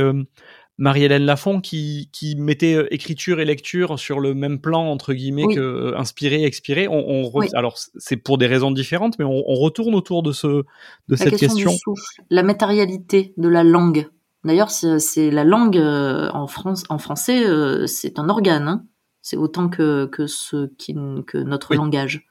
Marie-Hélène 0.76 1.24
Lafont 1.24 1.60
qui, 1.60 2.08
qui 2.12 2.34
mettait 2.34 2.74
euh, 2.74 2.92
écriture 2.92 3.40
et 3.40 3.44
lecture 3.44 3.98
sur 3.98 4.18
le 4.18 4.34
même 4.34 4.60
plan 4.60 4.90
entre 4.90 5.14
guillemets 5.14 5.54
que 5.54 5.60
euh, 5.60 5.98
inspirer 5.98 6.44
expirer 6.44 6.88
on, 6.88 6.96
on 7.06 7.40
alors 7.54 7.78
c'est 7.96 8.16
pour 8.16 8.38
des 8.38 8.46
raisons 8.46 8.72
différentes 8.72 9.18
mais 9.18 9.24
on, 9.24 9.44
on 9.46 9.54
retourne 9.54 9.94
autour 9.94 10.22
de 10.24 10.32
ce 10.32 10.46
de 10.48 10.64
la 11.08 11.16
cette 11.16 11.36
question, 11.36 11.70
question. 11.70 11.94
la 12.30 12.42
matérialité 12.42 13.34
de 13.36 13.48
la 13.48 13.62
langue. 13.62 14.08
D'ailleurs 14.44 14.70
c'est 14.70 15.30
la 15.30 15.44
langue 15.44 15.78
euh, 15.78 16.28
en 16.32 16.48
France 16.48 16.82
en 16.88 16.98
français 16.98 17.44
c'est 17.86 18.18
un 18.18 18.28
organe 18.28 18.68
hein. 18.68 18.84
c'est 19.22 19.36
autant 19.36 19.68
que 19.68 20.06
que 20.06 20.26
ce 20.26 20.66
qui 20.76 20.96
que 21.26 21.38
notre 21.38 21.76
langage 21.76 22.26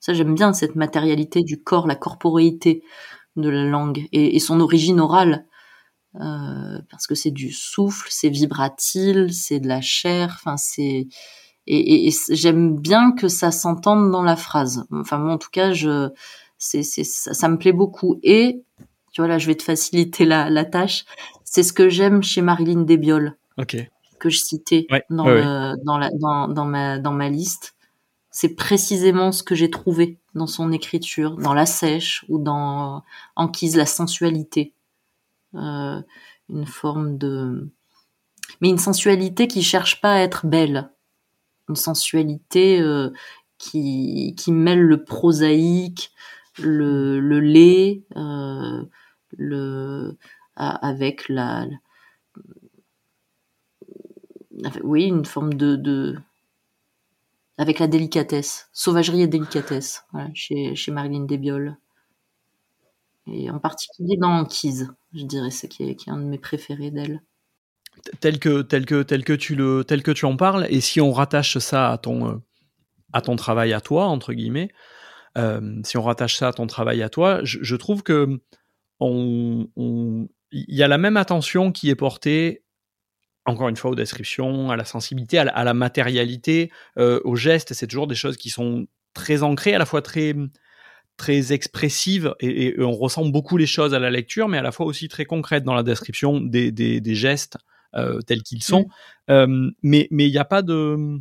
ça 0.00 0.14
j'aime 0.14 0.34
bien 0.34 0.52
cette 0.52 0.76
matérialité 0.76 1.42
du 1.42 1.62
corps 1.62 1.86
la 1.86 1.96
corporéité 1.96 2.82
de 3.36 3.48
la 3.48 3.64
langue 3.64 4.06
et, 4.12 4.36
et 4.36 4.38
son 4.38 4.60
origine 4.60 5.00
orale 5.00 5.46
euh, 6.20 6.78
parce 6.90 7.06
que 7.06 7.14
c'est 7.14 7.30
du 7.30 7.52
souffle, 7.52 8.08
c'est 8.10 8.30
vibratil, 8.30 9.34
c'est 9.34 9.60
de 9.60 9.68
la 9.68 9.82
chair, 9.82 10.34
enfin 10.38 10.56
c'est 10.56 11.08
et, 11.66 12.08
et, 12.08 12.14
j'aime 12.30 12.78
bien 12.78 13.12
que 13.12 13.28
ça 13.28 13.50
s'entende 13.50 14.10
dans 14.10 14.22
la 14.22 14.36
phrase. 14.36 14.86
Enfin 14.92 15.18
moi 15.18 15.34
en 15.34 15.38
tout 15.38 15.50
cas 15.50 15.72
je 15.72 16.08
c'est 16.58 16.82
c'est 16.82 17.04
ça, 17.04 17.34
ça, 17.34 17.48
me 17.48 17.58
plaît 17.58 17.72
beaucoup 17.72 18.18
et 18.22 18.62
tu 19.12 19.20
vois 19.20 19.28
là 19.28 19.36
je 19.38 19.46
vais 19.46 19.56
te 19.56 19.62
faciliter 19.62 20.24
la, 20.24 20.48
la 20.48 20.64
tâche. 20.64 21.04
C'est 21.44 21.62
ce 21.62 21.72
que 21.72 21.90
j'aime 21.90 22.22
chez 22.22 22.40
Marilyn 22.40 22.82
Desbiol. 22.82 23.36
Ok. 23.58 23.76
Que 24.18 24.30
je 24.30 24.38
citais 24.38 24.86
dans 25.10 25.26
le, 25.26 25.74
dans 25.84 25.98
la 25.98 26.08
dans 26.18 26.48
dans 26.48 26.64
ma 26.64 26.98
dans 26.98 27.12
ma 27.12 27.28
liste. 27.28 27.75
C'est 28.38 28.54
précisément 28.54 29.32
ce 29.32 29.42
que 29.42 29.54
j'ai 29.54 29.70
trouvé 29.70 30.18
dans 30.34 30.46
son 30.46 30.70
écriture, 30.70 31.38
dans 31.38 31.54
La 31.54 31.64
Sèche 31.64 32.22
ou 32.28 32.38
dans 32.38 33.02
Enquise 33.34 33.76
la 33.76 33.86
sensualité 33.86 34.74
euh, 35.54 36.02
une 36.50 36.66
forme 36.66 37.16
de... 37.16 37.70
Mais 38.60 38.68
une 38.68 38.76
sensualité 38.76 39.48
qui 39.48 39.62
cherche 39.62 40.02
pas 40.02 40.12
à 40.12 40.18
être 40.18 40.46
belle. 40.46 40.90
Une 41.70 41.76
sensualité 41.76 42.78
euh, 42.78 43.08
qui, 43.56 44.34
qui 44.36 44.52
mêle 44.52 44.82
le 44.82 45.02
prosaïque, 45.02 46.12
le, 46.58 47.20
le 47.20 47.40
lait, 47.40 48.02
euh, 48.16 48.84
le, 49.38 50.18
avec 50.56 51.30
la, 51.30 51.66
oui, 54.84 55.04
une 55.04 55.24
forme 55.24 55.54
de, 55.54 55.74
de, 55.76 56.18
avec 57.58 57.78
la 57.78 57.86
délicatesse, 57.86 58.68
sauvagerie 58.72 59.22
et 59.22 59.28
délicatesse, 59.28 60.04
chez, 60.34 60.74
chez 60.74 60.92
Marilyn 60.92 61.24
Desbiol. 61.24 61.76
Et 63.26 63.50
en 63.50 63.58
particulier 63.58 64.16
dans 64.18 64.30
Anquise 64.30 64.94
je 65.16 65.24
dirais, 65.24 65.50
c'est 65.50 65.68
qui 65.68 65.84
est, 65.84 66.08
un 66.08 66.18
de 66.18 66.24
mes 66.24 66.38
préférés 66.38 66.90
d'elle. 66.90 67.22
Tel 68.20 68.38
que, 68.38 68.62
tel, 68.62 68.84
que, 68.84 69.02
tel, 69.02 69.24
que 69.24 69.32
tu 69.32 69.54
le, 69.54 69.82
tel 69.84 70.02
que 70.02 70.10
tu 70.10 70.26
en 70.26 70.36
parles, 70.36 70.66
et 70.68 70.80
si 70.80 71.00
on 71.00 71.12
rattache 71.12 71.58
ça 71.58 71.90
à 71.90 71.98
ton, 71.98 72.28
euh, 72.28 72.34
à 73.12 73.22
ton 73.22 73.36
travail 73.36 73.72
à 73.72 73.80
toi, 73.80 74.06
entre 74.06 74.34
guillemets, 74.34 74.70
euh, 75.38 75.80
si 75.84 75.96
on 75.96 76.02
rattache 76.02 76.36
ça 76.36 76.48
à 76.48 76.52
ton 76.52 76.66
travail 76.66 77.02
à 77.02 77.08
toi, 77.08 77.40
je, 77.42 77.76
trouve 77.76 78.02
que 78.02 78.40
on, 79.00 79.68
y 80.52 80.82
a 80.82 80.88
la 80.88 80.98
même 80.98 81.16
attention 81.16 81.72
qui 81.72 81.88
est 81.88 81.96
portée 81.96 82.64
encore 83.46 83.68
une 83.68 83.76
fois 83.76 83.92
aux 83.92 83.94
descriptions, 83.94 84.70
à 84.70 84.76
la 84.76 84.84
sensibilité, 84.84 85.38
à 85.38 85.64
la, 85.64 85.74
matérialité, 85.74 86.70
euh, 86.98 87.20
aux 87.24 87.36
gestes. 87.36 87.72
C'est 87.72 87.86
toujours 87.86 88.06
des 88.06 88.14
choses 88.14 88.36
qui 88.36 88.50
sont 88.50 88.86
très 89.14 89.42
ancrées, 89.42 89.74
à 89.74 89.78
la 89.78 89.86
fois 89.86 90.02
très 90.02 90.34
très 91.16 91.54
expressive 91.54 92.34
et, 92.40 92.74
on 92.78 92.92
ressent 92.92 93.24
beaucoup 93.24 93.56
les 93.56 93.66
choses 93.66 93.94
à 93.94 93.98
la 93.98 94.10
lecture, 94.10 94.48
mais 94.48 94.58
à 94.58 94.62
la 94.62 94.70
fois 94.70 94.84
aussi 94.84 95.08
très 95.08 95.24
concrète 95.24 95.64
dans 95.64 95.72
la 95.72 95.82
description 95.82 96.40
des, 96.40 96.70
des, 96.70 97.00
des 97.00 97.14
gestes 97.14 97.56
euh, 97.94 98.20
tels 98.20 98.42
qu'ils 98.42 98.62
sont. 98.62 98.86
Euh, 99.30 99.70
mais 99.82 100.08
mais 100.10 100.26
il 100.26 100.32
n'y 100.32 100.38
a 100.38 100.44
pas 100.44 100.60
de 100.60 101.18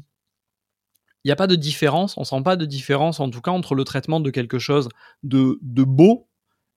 il 1.24 1.28
n'y 1.30 1.32
a 1.32 1.38
pas 1.38 1.48
de 1.48 1.56
différence, 1.56 2.18
on 2.18 2.26
sent 2.26 2.42
pas 2.44 2.58
de 2.58 2.66
différence 2.66 3.22
en 3.22 3.30
tout 3.30 3.42
cas 3.42 3.52
entre 3.52 3.74
le 3.74 3.86
traitement 3.86 4.20
de 4.20 4.30
quelque 4.32 4.60
chose 4.60 4.90
de, 5.24 5.58
de 5.62 5.84
beau 5.84 6.28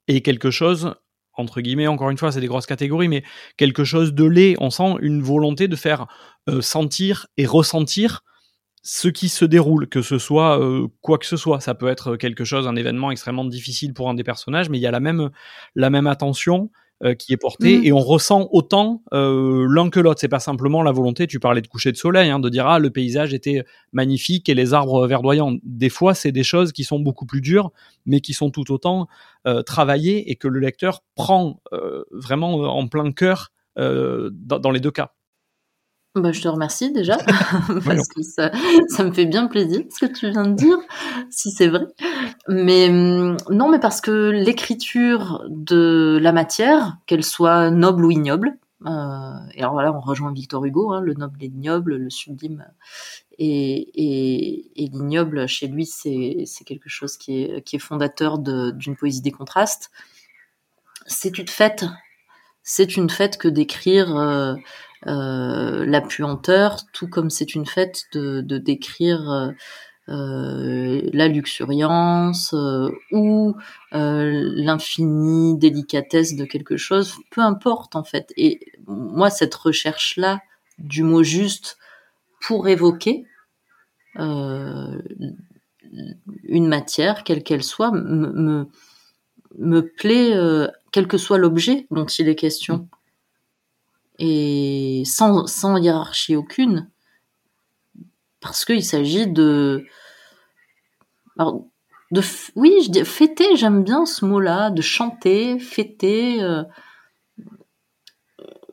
et 0.06 0.22
quelque 0.22 0.50
chose 0.50 0.94
entre 1.38 1.60
guillemets, 1.60 1.86
encore 1.86 2.10
une 2.10 2.18
fois, 2.18 2.32
c'est 2.32 2.40
des 2.40 2.46
grosses 2.46 2.66
catégories, 2.66 3.08
mais 3.08 3.22
quelque 3.56 3.84
chose 3.84 4.12
de 4.12 4.24
laid. 4.24 4.56
On 4.60 4.70
sent 4.70 4.96
une 5.00 5.22
volonté 5.22 5.68
de 5.68 5.76
faire 5.76 6.06
euh, 6.48 6.60
sentir 6.60 7.26
et 7.36 7.46
ressentir 7.46 8.22
ce 8.82 9.08
qui 9.08 9.28
se 9.28 9.44
déroule, 9.44 9.88
que 9.88 10.02
ce 10.02 10.18
soit 10.18 10.60
euh, 10.60 10.88
quoi 11.00 11.18
que 11.18 11.26
ce 11.26 11.36
soit, 11.36 11.60
ça 11.60 11.74
peut 11.74 11.88
être 11.88 12.16
quelque 12.16 12.44
chose, 12.44 12.66
un 12.66 12.76
événement 12.76 13.10
extrêmement 13.10 13.44
difficile 13.44 13.92
pour 13.92 14.08
un 14.08 14.14
des 14.14 14.24
personnages, 14.24 14.68
mais 14.68 14.78
il 14.78 14.80
y 14.80 14.86
a 14.86 14.90
la 14.90 15.00
même 15.00 15.30
la 15.74 15.90
même 15.90 16.06
attention 16.06 16.70
euh, 17.04 17.14
qui 17.14 17.32
est 17.32 17.36
portée 17.36 17.78
mm. 17.78 17.84
et 17.84 17.92
on 17.92 18.00
ressent 18.00 18.48
autant 18.50 19.02
euh, 19.12 19.66
l'un 19.70 19.88
que 19.88 20.00
l'autre. 20.00 20.20
C'est 20.20 20.28
pas 20.28 20.40
simplement 20.40 20.82
la 20.82 20.90
volonté. 20.90 21.26
Tu 21.26 21.38
parlais 21.38 21.60
de 21.60 21.68
coucher 21.68 21.92
de 21.92 21.96
soleil, 21.96 22.28
hein, 22.28 22.40
de 22.40 22.48
dire 22.48 22.66
ah 22.66 22.80
le 22.80 22.90
paysage 22.90 23.32
était 23.34 23.62
magnifique 23.92 24.48
et 24.48 24.54
les 24.54 24.74
arbres 24.74 25.06
verdoyants. 25.06 25.54
Des 25.62 25.90
fois, 25.90 26.14
c'est 26.14 26.32
des 26.32 26.42
choses 26.42 26.72
qui 26.72 26.82
sont 26.84 26.98
beaucoup 26.98 27.26
plus 27.26 27.40
dures, 27.40 27.70
mais 28.04 28.20
qui 28.20 28.32
sont 28.32 28.50
tout 28.50 28.72
autant 28.72 29.06
travaillées 29.64 30.30
et 30.30 30.36
que 30.36 30.48
le 30.48 30.60
lecteur 30.60 31.02
prend 31.14 31.62
vraiment 32.10 32.76
en 32.76 32.86
plein 32.88 33.12
cœur 33.12 33.52
dans, 33.76 34.58
dans 34.58 34.70
les 34.70 34.80
deux 34.80 34.90
cas. 34.90 35.12
Bah, 36.20 36.32
je 36.32 36.40
te 36.40 36.48
remercie 36.48 36.92
déjà, 36.92 37.16
parce 37.84 38.08
que 38.08 38.22
ça, 38.22 38.50
ça 38.88 39.04
me 39.04 39.12
fait 39.12 39.26
bien 39.26 39.46
plaisir 39.46 39.82
ce 39.90 40.06
que 40.06 40.12
tu 40.12 40.30
viens 40.30 40.46
de 40.46 40.54
dire, 40.54 40.78
si 41.30 41.50
c'est 41.50 41.68
vrai. 41.68 41.86
Mais 42.48 42.88
hum, 42.88 43.36
non, 43.50 43.68
mais 43.68 43.78
parce 43.78 44.00
que 44.00 44.30
l'écriture 44.30 45.44
de 45.48 46.18
la 46.20 46.32
matière, 46.32 46.98
qu'elle 47.06 47.24
soit 47.24 47.70
noble 47.70 48.04
ou 48.04 48.10
ignoble, 48.10 48.58
euh, 48.86 49.32
et 49.54 49.60
alors 49.60 49.72
voilà, 49.72 49.92
on 49.92 50.00
rejoint 50.00 50.32
Victor 50.32 50.64
Hugo, 50.64 50.92
hein, 50.92 51.00
le 51.00 51.14
noble 51.14 51.42
et 51.42 51.48
l'ignoble, 51.48 51.96
le 51.96 52.10
sublime 52.10 52.64
et, 53.38 53.88
et, 53.94 54.84
et 54.84 54.88
l'ignoble, 54.88 55.46
chez 55.46 55.68
lui, 55.68 55.86
c'est 55.86 56.46
quelque 56.66 56.88
chose 56.88 57.16
qui 57.16 57.42
est, 57.42 57.62
qui 57.62 57.76
est 57.76 57.80
fondateur 57.80 58.38
d'une 58.38 58.96
poésie 58.96 59.22
des 59.22 59.32
contrastes. 59.32 59.90
C'est 61.06 61.38
une 61.38 61.48
fête, 61.48 61.84
c'est 62.62 62.96
une 62.96 63.10
fête 63.10 63.38
que 63.38 63.48
d'écrire... 63.48 64.16
Euh, 64.16 64.54
la 65.06 66.00
puanteur, 66.00 66.78
tout 66.92 67.08
comme 67.08 67.30
c'est 67.30 67.54
une 67.54 67.66
fête 67.66 68.04
de, 68.12 68.58
décrire 68.58 69.30
euh, 69.30 69.50
euh, 70.08 71.02
la 71.12 71.28
luxuriance 71.28 72.54
ou 73.12 73.54
l'infinie 73.92 75.56
délicatesse 75.58 76.34
de 76.34 76.44
quelque 76.44 76.76
chose, 76.76 77.14
peu 77.30 77.40
importe 77.40 77.96
en 77.96 78.04
fait. 78.04 78.32
Et 78.36 78.60
moi, 78.86 79.30
cette 79.30 79.54
recherche-là 79.54 80.40
du 80.78 81.02
mot 81.02 81.22
juste 81.22 81.78
pour 82.40 82.68
évoquer 82.68 83.26
une 84.16 85.06
matière, 86.44 87.24
quelle 87.24 87.42
qu'elle 87.42 87.62
soit, 87.62 87.92
me, 87.92 88.66
me, 89.58 89.82
plaît, 89.82 90.34
quel 90.92 91.06
que 91.06 91.18
soit 91.18 91.38
l'objet 91.38 91.86
dont 91.90 92.06
il 92.06 92.28
est 92.28 92.34
question 92.34 92.88
et 94.18 95.02
sans, 95.04 95.46
sans 95.46 95.76
hiérarchie 95.76 96.36
aucune, 96.36 96.88
parce 98.40 98.64
qu'il 98.64 98.84
s'agit 98.84 99.26
de, 99.26 99.84
de, 101.36 102.22
oui, 102.56 102.74
je 102.84 102.90
dis 102.90 103.04
fêter, 103.04 103.56
j'aime 103.56 103.84
bien 103.84 104.06
ce 104.06 104.24
mot-là, 104.24 104.70
de 104.70 104.82
chanter, 104.82 105.58
fêter, 105.58 106.42
euh, 106.42 106.62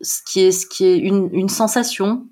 ce 0.01 0.21
qui 0.25 0.41
est, 0.41 0.51
ce 0.51 0.65
qui 0.65 0.85
est 0.85 0.97
une, 0.97 1.29
une 1.31 1.49
sensation, 1.49 2.27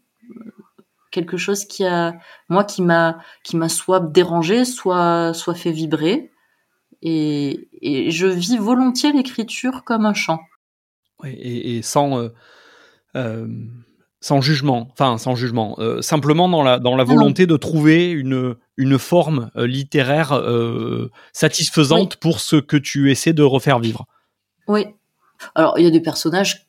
quelque 1.12 1.38
chose 1.38 1.66
qui 1.66 1.86
a, 1.86 2.16
moi, 2.50 2.64
qui 2.64 2.82
m'a, 2.82 3.20
qui 3.44 3.58
m'a 3.58 3.70
soit 3.70 4.00
dérangé, 4.00 4.66
soit, 4.66 5.34
soit 5.34 5.56
fait 5.56 5.72
vibrer, 5.72 6.32
et, 7.02 7.68
et 7.82 8.12
je 8.12 8.28
vis 8.28 8.58
volontiers 8.58 9.12
l'écriture 9.12 9.84
comme 9.84 10.06
un 10.06 10.14
chant. 10.14 10.40
et, 11.26 11.78
et, 11.78 11.82
sans, 11.82 12.18
euh, 12.18 12.30
sans 14.24 14.40
jugement, 14.40 14.88
enfin 14.94 15.18
sans 15.18 15.36
jugement, 15.36 15.76
euh, 15.80 16.02
simplement 16.02 16.48
dans 16.48 16.64
la, 16.64 16.80
dans 16.80 16.96
la 16.96 17.04
volonté 17.04 17.46
de 17.46 17.58
trouver 17.58 18.10
une, 18.10 18.56
une 18.78 18.98
forme 18.98 19.52
euh, 19.58 19.68
littéraire 19.68 20.42
satisfaisante 21.34 22.16
pour 22.16 22.40
ce 22.40 22.56
que 22.56 22.78
tu 22.78 23.12
essaies 23.12 23.34
de 23.34 23.44
refaire 23.44 23.80
vivre. 23.80 24.06
Oui. 24.68 24.86
Alors, 25.56 25.78
il 25.78 25.84
y 25.84 25.88
a 25.88 25.92
des 25.92 26.00
personnages 26.00 26.68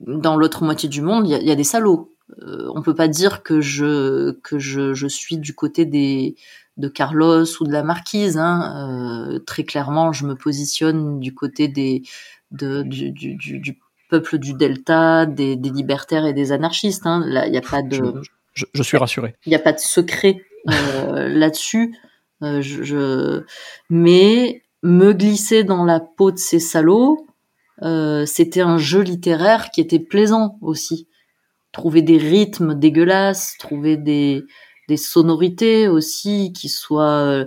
dans 0.00 0.36
l'autre 0.36 0.64
moitié 0.64 0.88
du 0.88 1.00
monde, 1.00 1.28
il 1.28 1.36
y, 1.36 1.46
y, 1.46 1.50
a 1.50 1.54
des 1.54 1.64
salauds. 1.64 2.12
Euh, 2.42 2.68
on 2.74 2.82
peut 2.82 2.94
pas 2.94 3.06
dire 3.06 3.44
que 3.44 3.60
je 3.60 4.32
que 4.40 4.58
je, 4.58 4.94
je 4.94 5.06
suis 5.06 5.38
du 5.38 5.54
côté 5.54 5.84
des 5.84 6.34
de 6.76 6.88
Carlos 6.88 7.44
ou 7.60 7.64
de 7.64 7.72
la 7.72 7.84
marquise. 7.84 8.36
Hein. 8.36 9.30
Euh, 9.30 9.38
très 9.38 9.62
clairement, 9.62 10.12
je 10.12 10.26
me 10.26 10.34
positionne 10.34 11.20
du 11.20 11.34
côté 11.34 11.68
des 11.68 12.02
de, 12.50 12.82
du, 12.82 13.12
du, 13.12 13.36
du, 13.36 13.78
peuple 14.08 14.38
du 14.38 14.54
Delta, 14.54 15.26
des, 15.26 15.56
des, 15.56 15.70
libertaires 15.70 16.26
et 16.26 16.32
des 16.32 16.52
anarchistes. 16.52 17.06
Hein. 17.06 17.22
Là, 17.26 17.46
il 17.46 17.52
n'y 17.52 17.58
a 17.58 17.62
pas 17.62 17.82
de. 17.82 18.22
Je, 18.54 18.64
je, 18.72 18.82
suis 18.82 18.96
rassuré. 18.96 19.34
Il 19.44 19.50
n'y 19.50 19.56
a 19.56 19.60
pas 19.60 19.72
de 19.72 19.78
secret 19.78 20.42
euh, 20.70 21.28
là-dessus. 21.34 21.96
Euh, 22.42 22.60
je, 22.60 22.82
je, 22.82 23.42
mais 23.90 24.62
me 24.82 25.12
glisser 25.12 25.64
dans 25.64 25.84
la 25.84 26.00
peau 26.00 26.30
de 26.30 26.38
ces 26.38 26.60
salauds, 26.60 27.26
euh, 27.82 28.24
c'était 28.26 28.60
un 28.60 28.78
jeu 28.78 29.00
littéraire 29.00 29.70
qui 29.70 29.80
était 29.80 29.98
plaisant 29.98 30.58
aussi. 30.62 31.08
Trouver 31.72 32.02
des 32.02 32.18
rythmes 32.18 32.74
dégueulasses, 32.74 33.56
trouver 33.58 33.96
des, 33.96 34.44
des 34.88 34.96
sonorités 34.96 35.88
aussi 35.88 36.52
qui 36.52 36.68
soient 36.68 37.22
euh, 37.22 37.44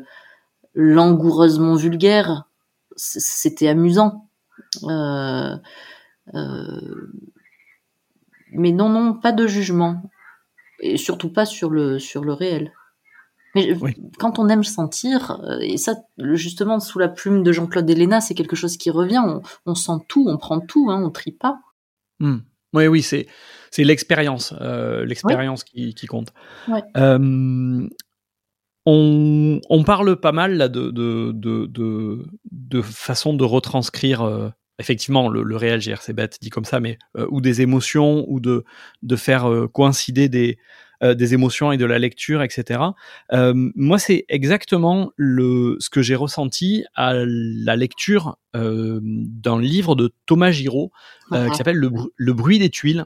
langoureusement 0.75 1.75
vulgaires, 1.75 2.43
c'était 2.95 3.67
amusant. 3.67 4.27
Euh, 4.83 5.55
mais 8.51 8.71
non, 8.71 8.89
non, 8.89 9.13
pas 9.13 9.31
de 9.31 9.47
jugement. 9.47 10.01
Et 10.81 10.97
surtout 10.97 11.31
pas 11.31 11.45
sur 11.45 11.69
le, 11.69 11.99
sur 11.99 12.23
le 12.23 12.33
réel. 12.33 12.71
Mais 13.55 13.75
quand 14.19 14.39
on 14.39 14.47
aime 14.47 14.63
sentir, 14.63 15.41
euh, 15.43 15.59
et 15.61 15.77
ça, 15.77 15.95
justement, 16.17 16.79
sous 16.79 16.99
la 16.99 17.07
plume 17.07 17.43
de 17.43 17.51
Jean-Claude 17.51 17.89
Héléna, 17.89 18.21
c'est 18.21 18.35
quelque 18.35 18.55
chose 18.55 18.77
qui 18.77 18.91
revient. 18.91 19.21
On, 19.25 19.41
on, 19.65 19.75
sent 19.75 20.03
tout, 20.07 20.25
on 20.27 20.37
prend 20.37 20.59
tout, 20.59 20.89
hein, 20.89 21.01
on 21.03 21.09
trie 21.09 21.31
pas. 21.31 21.59
Mmh. 22.19 22.37
Oui, 22.73 22.87
oui, 22.87 23.01
c'est 23.01 23.27
c'est 23.71 23.83
l'expérience, 23.83 24.53
euh, 24.61 25.05
l'expérience 25.05 25.63
qui, 25.63 25.93
qui, 25.95 26.05
compte. 26.05 26.33
Euh, 26.97 27.87
on, 28.85 29.61
on, 29.69 29.83
parle 29.83 30.19
pas 30.19 30.31
mal 30.31 30.57
là 30.57 30.67
de 30.67 30.91
de, 30.91 31.31
de, 31.31 31.65
de, 31.65 32.25
de 32.51 32.81
façon 32.81 33.33
de 33.33 33.43
retranscrire 33.43 34.21
euh, 34.21 34.49
effectivement 34.79 35.29
le, 35.29 35.43
le, 35.43 35.55
réel 35.55 35.81
GRC 35.81 36.13
bête 36.13 36.37
dit 36.41 36.49
comme 36.49 36.65
ça, 36.65 36.79
mais 36.79 36.97
euh, 37.17 37.27
ou 37.29 37.41
des 37.41 37.61
émotions 37.61 38.25
ou 38.27 38.39
de 38.39 38.63
de 39.03 39.15
faire 39.15 39.49
euh, 39.49 39.67
coïncider 39.67 40.29
des 40.29 40.57
euh, 41.03 41.13
des 41.13 41.33
émotions 41.33 41.71
et 41.71 41.77
de 41.77 41.85
la 41.85 41.99
lecture, 41.99 42.41
etc. 42.41 42.81
Moi, 43.31 43.99
c'est 43.99 44.25
exactement 44.27 45.11
le, 45.15 45.77
ce 45.79 45.89
que 45.89 46.01
j'ai 46.01 46.15
ressenti 46.15 46.83
à 46.93 47.13
la 47.15 47.77
lecture 47.77 48.35
d'un 48.53 49.61
livre 49.61 49.95
de 49.95 50.11
Thomas 50.25 50.51
Giraud 50.51 50.91
qui 51.31 51.55
s'appelle 51.55 51.77
le, 51.77 51.89
le, 52.17 52.33
bruit 52.33 52.59
des 52.59 52.69
tuiles. 52.69 53.05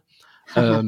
Euh, 0.58 0.82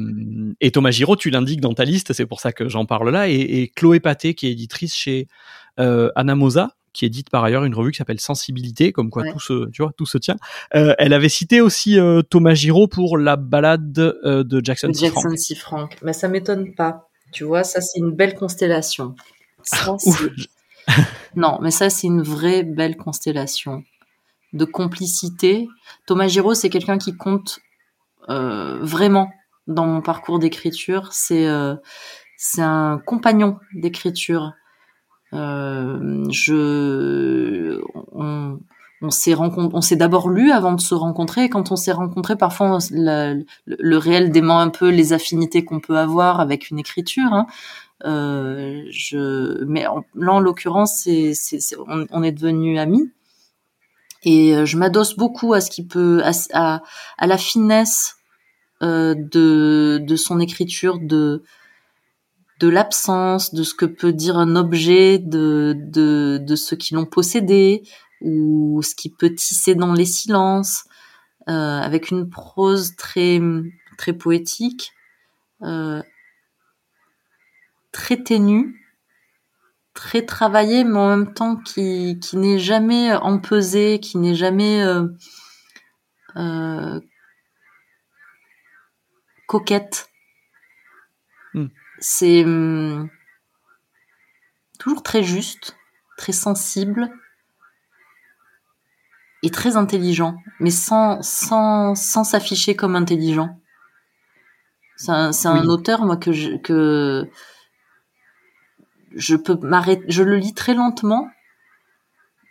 et 0.60 0.72
Thomas 0.72 0.90
Giraud, 0.90 1.14
tu 1.14 1.30
l'indiques 1.30 1.60
dans 1.60 1.74
ta 1.74 1.84
liste, 1.84 2.12
c'est 2.12 2.26
pour 2.26 2.40
ça 2.40 2.52
que 2.52 2.68
j'en 2.68 2.86
parle 2.86 3.10
là, 3.10 3.28
et, 3.28 3.34
et, 3.34 3.68
Chloé 3.68 4.00
Paté, 4.00 4.34
qui 4.34 4.48
est 4.48 4.52
éditrice 4.52 4.94
chez 4.94 5.28
Anamosa, 5.76 6.75
qui 6.96 7.04
édite 7.04 7.28
par 7.28 7.44
ailleurs 7.44 7.64
une 7.64 7.74
revue 7.74 7.92
qui 7.92 7.98
s'appelle 7.98 8.20
Sensibilité, 8.20 8.90
comme 8.90 9.10
quoi 9.10 9.22
ouais. 9.22 9.32
tout 9.32 9.38
se, 9.38 9.68
tu 9.70 9.82
vois, 9.82 9.92
tout 9.96 10.06
se 10.06 10.16
tient. 10.16 10.36
Euh, 10.74 10.94
elle 10.98 11.12
avait 11.12 11.28
cité 11.28 11.60
aussi 11.60 11.98
euh, 11.98 12.22
Thomas 12.22 12.54
Giraud 12.54 12.88
pour 12.88 13.18
la 13.18 13.36
balade 13.36 13.98
euh, 13.98 14.42
de 14.42 14.64
Jackson. 14.64 14.90
Jackson 14.92 15.36
C. 15.36 15.54
Frank. 15.54 15.96
Mais 16.02 16.14
ça 16.14 16.28
m'étonne 16.28 16.74
pas. 16.74 17.08
Tu 17.32 17.44
vois, 17.44 17.64
ça 17.64 17.82
c'est 17.82 17.98
une 17.98 18.12
belle 18.12 18.34
constellation. 18.34 19.14
Ça, 19.62 19.96
non, 21.36 21.58
mais 21.60 21.70
ça 21.70 21.90
c'est 21.90 22.06
une 22.06 22.22
vraie 22.22 22.62
belle 22.62 22.96
constellation 22.96 23.84
de 24.54 24.64
complicité. 24.64 25.68
Thomas 26.06 26.28
Giraud, 26.28 26.54
c'est 26.54 26.70
quelqu'un 26.70 26.98
qui 26.98 27.14
compte 27.14 27.60
vraiment 28.28 29.30
dans 29.66 29.86
mon 29.86 30.00
parcours 30.00 30.38
d'écriture. 30.38 31.12
C'est 31.12 31.46
c'est 32.36 32.62
un 32.62 33.02
compagnon 33.04 33.58
d'écriture. 33.74 34.52
Euh, 35.32 36.24
je, 36.30 37.80
on, 38.12 38.58
on 39.02 39.10
s'est 39.10 39.34
on 39.36 39.80
s'est 39.80 39.96
d'abord 39.96 40.28
lu 40.28 40.50
avant 40.50 40.72
de 40.72 40.80
se 40.80 40.94
rencontrer. 40.94 41.44
Et 41.44 41.48
quand 41.48 41.72
on 41.72 41.76
s'est 41.76 41.92
rencontré, 41.92 42.36
parfois 42.36 42.78
le, 42.90 43.96
réel 43.96 44.30
dément 44.30 44.60
un 44.60 44.70
peu 44.70 44.90
les 44.90 45.12
affinités 45.12 45.64
qu'on 45.64 45.80
peut 45.80 45.98
avoir 45.98 46.40
avec 46.40 46.70
une 46.70 46.78
écriture. 46.78 47.32
Hein. 47.32 47.46
Euh, 48.04 48.82
je, 48.90 49.64
mais 49.64 49.86
en, 49.86 50.04
là, 50.14 50.34
en 50.34 50.40
l'occurrence, 50.40 51.02
c'est, 51.02 51.32
on, 52.10 52.22
est 52.22 52.32
devenus 52.32 52.78
amis. 52.78 53.10
Et 54.22 54.66
je 54.66 54.76
m'adosse 54.76 55.16
beaucoup 55.16 55.54
à 55.54 55.60
ce 55.60 55.70
qui 55.70 55.86
peut, 55.86 56.22
à, 56.24 56.32
à, 56.52 56.82
à 57.18 57.26
la 57.26 57.38
finesse 57.38 58.16
euh, 58.82 59.14
de, 59.16 60.02
de 60.06 60.16
son 60.16 60.38
écriture, 60.38 60.98
de 60.98 61.42
de 62.58 62.68
l'absence, 62.68 63.52
de 63.52 63.62
ce 63.62 63.74
que 63.74 63.84
peut 63.84 64.12
dire 64.12 64.38
un 64.38 64.56
objet, 64.56 65.18
de, 65.18 65.74
de, 65.76 66.38
de 66.40 66.56
ceux 66.56 66.76
qui 66.76 66.94
l'ont 66.94 67.06
possédé, 67.06 67.82
ou 68.20 68.80
ce 68.82 68.94
qui 68.94 69.10
peut 69.10 69.34
tisser 69.34 69.74
dans 69.74 69.92
les 69.92 70.06
silences, 70.06 70.84
euh, 71.48 71.80
avec 71.80 72.10
une 72.10 72.28
prose 72.30 72.96
très, 72.96 73.40
très 73.98 74.12
poétique, 74.14 74.92
euh, 75.62 76.02
très 77.92 78.22
ténue, 78.22 78.82
très 79.92 80.24
travaillée, 80.24 80.84
mais 80.84 80.98
en 80.98 81.16
même 81.16 81.34
temps 81.34 81.56
qui, 81.56 82.18
qui 82.20 82.36
n'est 82.36 82.58
jamais 82.58 83.14
empesée, 83.14 84.00
qui 84.00 84.18
n'est 84.18 84.34
jamais 84.34 84.82
euh, 86.36 87.00
coquette. 89.46 90.10
Mm. 91.54 91.66
C'est 91.98 92.44
hum, 92.44 93.08
toujours 94.78 95.02
très 95.02 95.22
juste, 95.22 95.76
très 96.16 96.32
sensible 96.32 97.10
et 99.42 99.50
très 99.50 99.76
intelligent, 99.76 100.36
mais 100.60 100.70
sans 100.70 101.22
sans 101.22 101.94
sans 101.94 102.24
s'afficher 102.24 102.74
comme 102.76 102.96
intelligent. 102.96 103.58
C'est 104.96 105.12
un, 105.12 105.32
c'est 105.32 105.48
un 105.48 105.66
auteur 105.68 106.04
moi 106.06 106.16
que 106.16 106.32
je, 106.32 106.56
que 106.56 107.28
je 109.14 109.36
peux 109.36 109.56
m'arrêter, 109.56 110.04
je 110.08 110.22
le 110.22 110.36
lis 110.36 110.54
très 110.54 110.74
lentement 110.74 111.28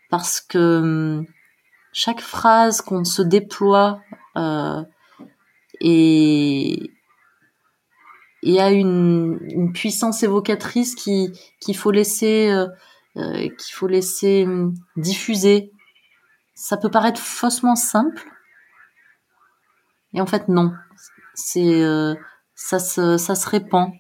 parce 0.10 0.40
que 0.42 0.80
hum, 0.80 1.26
chaque 1.94 2.22
phrase 2.22 2.82
qu'on 2.82 3.04
se 3.04 3.22
déploie 3.22 4.02
euh, 4.38 4.84
et 5.82 6.92
et 8.46 8.62
a 8.62 8.72
une, 8.72 9.40
une 9.50 9.74
puissance 9.74 10.24
évocatrice 10.24 10.96
qui 10.96 11.32
qu'il 11.60 11.76
faut 11.76 11.92
laisser 11.92 12.50
euh, 12.52 12.68
euh, 13.18 13.50
qu'il 13.50 13.74
faut 13.74 13.88
laisser 13.88 14.46
euh, 14.46 14.72
diffuser. 14.96 15.72
Ça 16.54 16.78
peut 16.78 16.92
paraître 16.92 17.20
faussement 17.20 17.76
simple, 17.76 18.24
et 20.14 20.22
en 20.22 20.26
fait 20.26 20.48
non. 20.48 20.72
C'est 21.34 21.84
euh, 21.84 22.16
ça 22.56 22.80
se 22.80 23.18
ça 23.18 23.36
se 23.36 23.50
répand. 23.50 23.92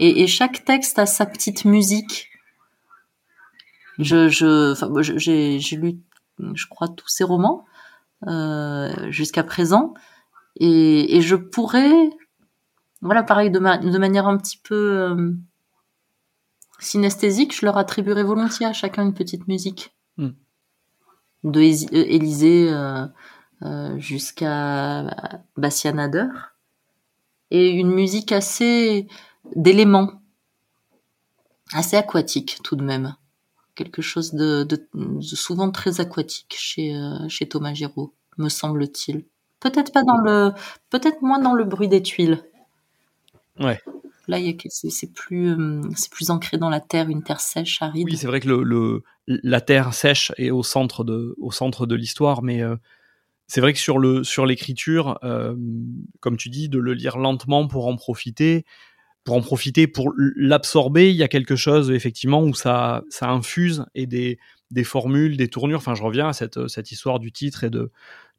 Et, 0.00 0.22
et, 0.22 0.26
chaque 0.26 0.64
texte 0.64 0.98
a 0.98 1.06
sa 1.06 1.24
petite 1.26 1.64
musique. 1.64 2.28
Je 3.98 4.28
je 4.28 4.72
enfin 4.72 4.90
j'ai 5.00 5.58
j'ai 5.60 5.76
lu 5.76 6.00
je 6.54 6.66
crois 6.66 6.88
tous 6.88 7.08
ces 7.08 7.24
romans 7.24 7.64
euh, 8.26 9.10
jusqu'à 9.10 9.44
présent 9.44 9.94
et, 10.56 11.16
et 11.16 11.22
je 11.22 11.36
pourrais 11.36 12.10
voilà, 13.02 13.22
pareil, 13.22 13.50
de, 13.50 13.58
ma 13.58 13.78
de 13.78 13.98
manière 13.98 14.26
un 14.26 14.36
petit 14.36 14.58
peu 14.58 14.74
euh, 14.74 15.32
synesthésique, 16.78 17.54
je 17.54 17.64
leur 17.64 17.76
attribuerais 17.78 18.22
volontiers 18.22 18.66
à 18.66 18.72
chacun 18.72 19.04
une 19.04 19.14
petite 19.14 19.48
musique. 19.48 19.94
Mm. 20.16 20.30
De 21.44 21.60
Élysée 21.60 22.68
euh, 22.70 23.06
euh, 23.62 23.98
jusqu'à 23.98 25.40
Bastianader. 25.56 26.26
Et 27.50 27.70
une 27.70 27.90
musique 27.90 28.32
assez 28.32 29.06
d'éléments, 29.54 30.20
assez 31.72 31.96
aquatique 31.96 32.58
tout 32.64 32.74
de 32.74 32.82
même. 32.82 33.14
Quelque 33.76 34.02
chose 34.02 34.34
de, 34.34 34.64
de, 34.64 34.88
de 34.94 35.20
souvent 35.22 35.70
très 35.70 36.00
aquatique 36.00 36.56
chez, 36.58 36.96
euh, 36.96 37.28
chez 37.28 37.46
Thomas 37.48 37.74
Giraud, 37.74 38.14
me 38.38 38.48
semble-t-il. 38.48 39.26
Peut-être 39.60 39.92
pas 39.92 40.02
dans 40.02 40.16
le, 40.16 40.52
peut-être 40.90 41.22
moins 41.22 41.38
dans 41.38 41.54
le 41.54 41.64
bruit 41.64 41.88
des 41.88 42.02
tuiles. 42.02 42.42
Ouais. 43.60 43.80
Là, 44.28 44.38
c'est 44.68 45.12
plus, 45.12 45.50
euh, 45.50 45.82
c'est 45.94 46.10
plus 46.10 46.30
ancré 46.30 46.58
dans 46.58 46.68
la 46.68 46.80
terre, 46.80 47.08
une 47.08 47.22
terre 47.22 47.40
sèche, 47.40 47.80
aride. 47.80 48.06
Oui, 48.10 48.16
c'est 48.16 48.26
vrai 48.26 48.40
que 48.40 48.48
le, 48.48 48.62
le, 48.64 49.02
la 49.26 49.60
terre 49.60 49.94
sèche 49.94 50.32
est 50.36 50.50
au 50.50 50.64
centre 50.64 51.04
de, 51.04 51.36
au 51.38 51.52
centre 51.52 51.86
de 51.86 51.94
l'histoire, 51.94 52.42
mais 52.42 52.60
euh, 52.60 52.74
c'est 53.46 53.60
vrai 53.60 53.72
que 53.72 53.78
sur 53.78 53.98
le, 53.98 54.24
sur 54.24 54.44
l'écriture, 54.44 55.18
euh, 55.22 55.54
comme 56.18 56.36
tu 56.36 56.48
dis, 56.48 56.68
de 56.68 56.78
le 56.78 56.92
lire 56.92 57.18
lentement 57.18 57.68
pour 57.68 57.86
en 57.86 57.94
profiter, 57.94 58.64
pour 59.22 59.36
en 59.36 59.42
profiter, 59.42 59.86
pour 59.86 60.12
l'absorber, 60.16 61.10
il 61.10 61.16
y 61.16 61.22
a 61.22 61.28
quelque 61.28 61.54
chose 61.54 61.92
effectivement 61.92 62.42
où 62.42 62.52
ça, 62.52 63.04
ça 63.08 63.30
infuse 63.30 63.86
et 63.94 64.06
des, 64.06 64.38
des 64.72 64.84
formules, 64.84 65.36
des 65.36 65.48
tournures. 65.48 65.78
Enfin, 65.78 65.94
je 65.94 66.02
reviens 66.02 66.28
à 66.28 66.32
cette, 66.32 66.66
cette 66.66 66.90
histoire 66.90 67.20
du 67.20 67.30
titre 67.30 67.62
et 67.62 67.70
de, 67.70 67.92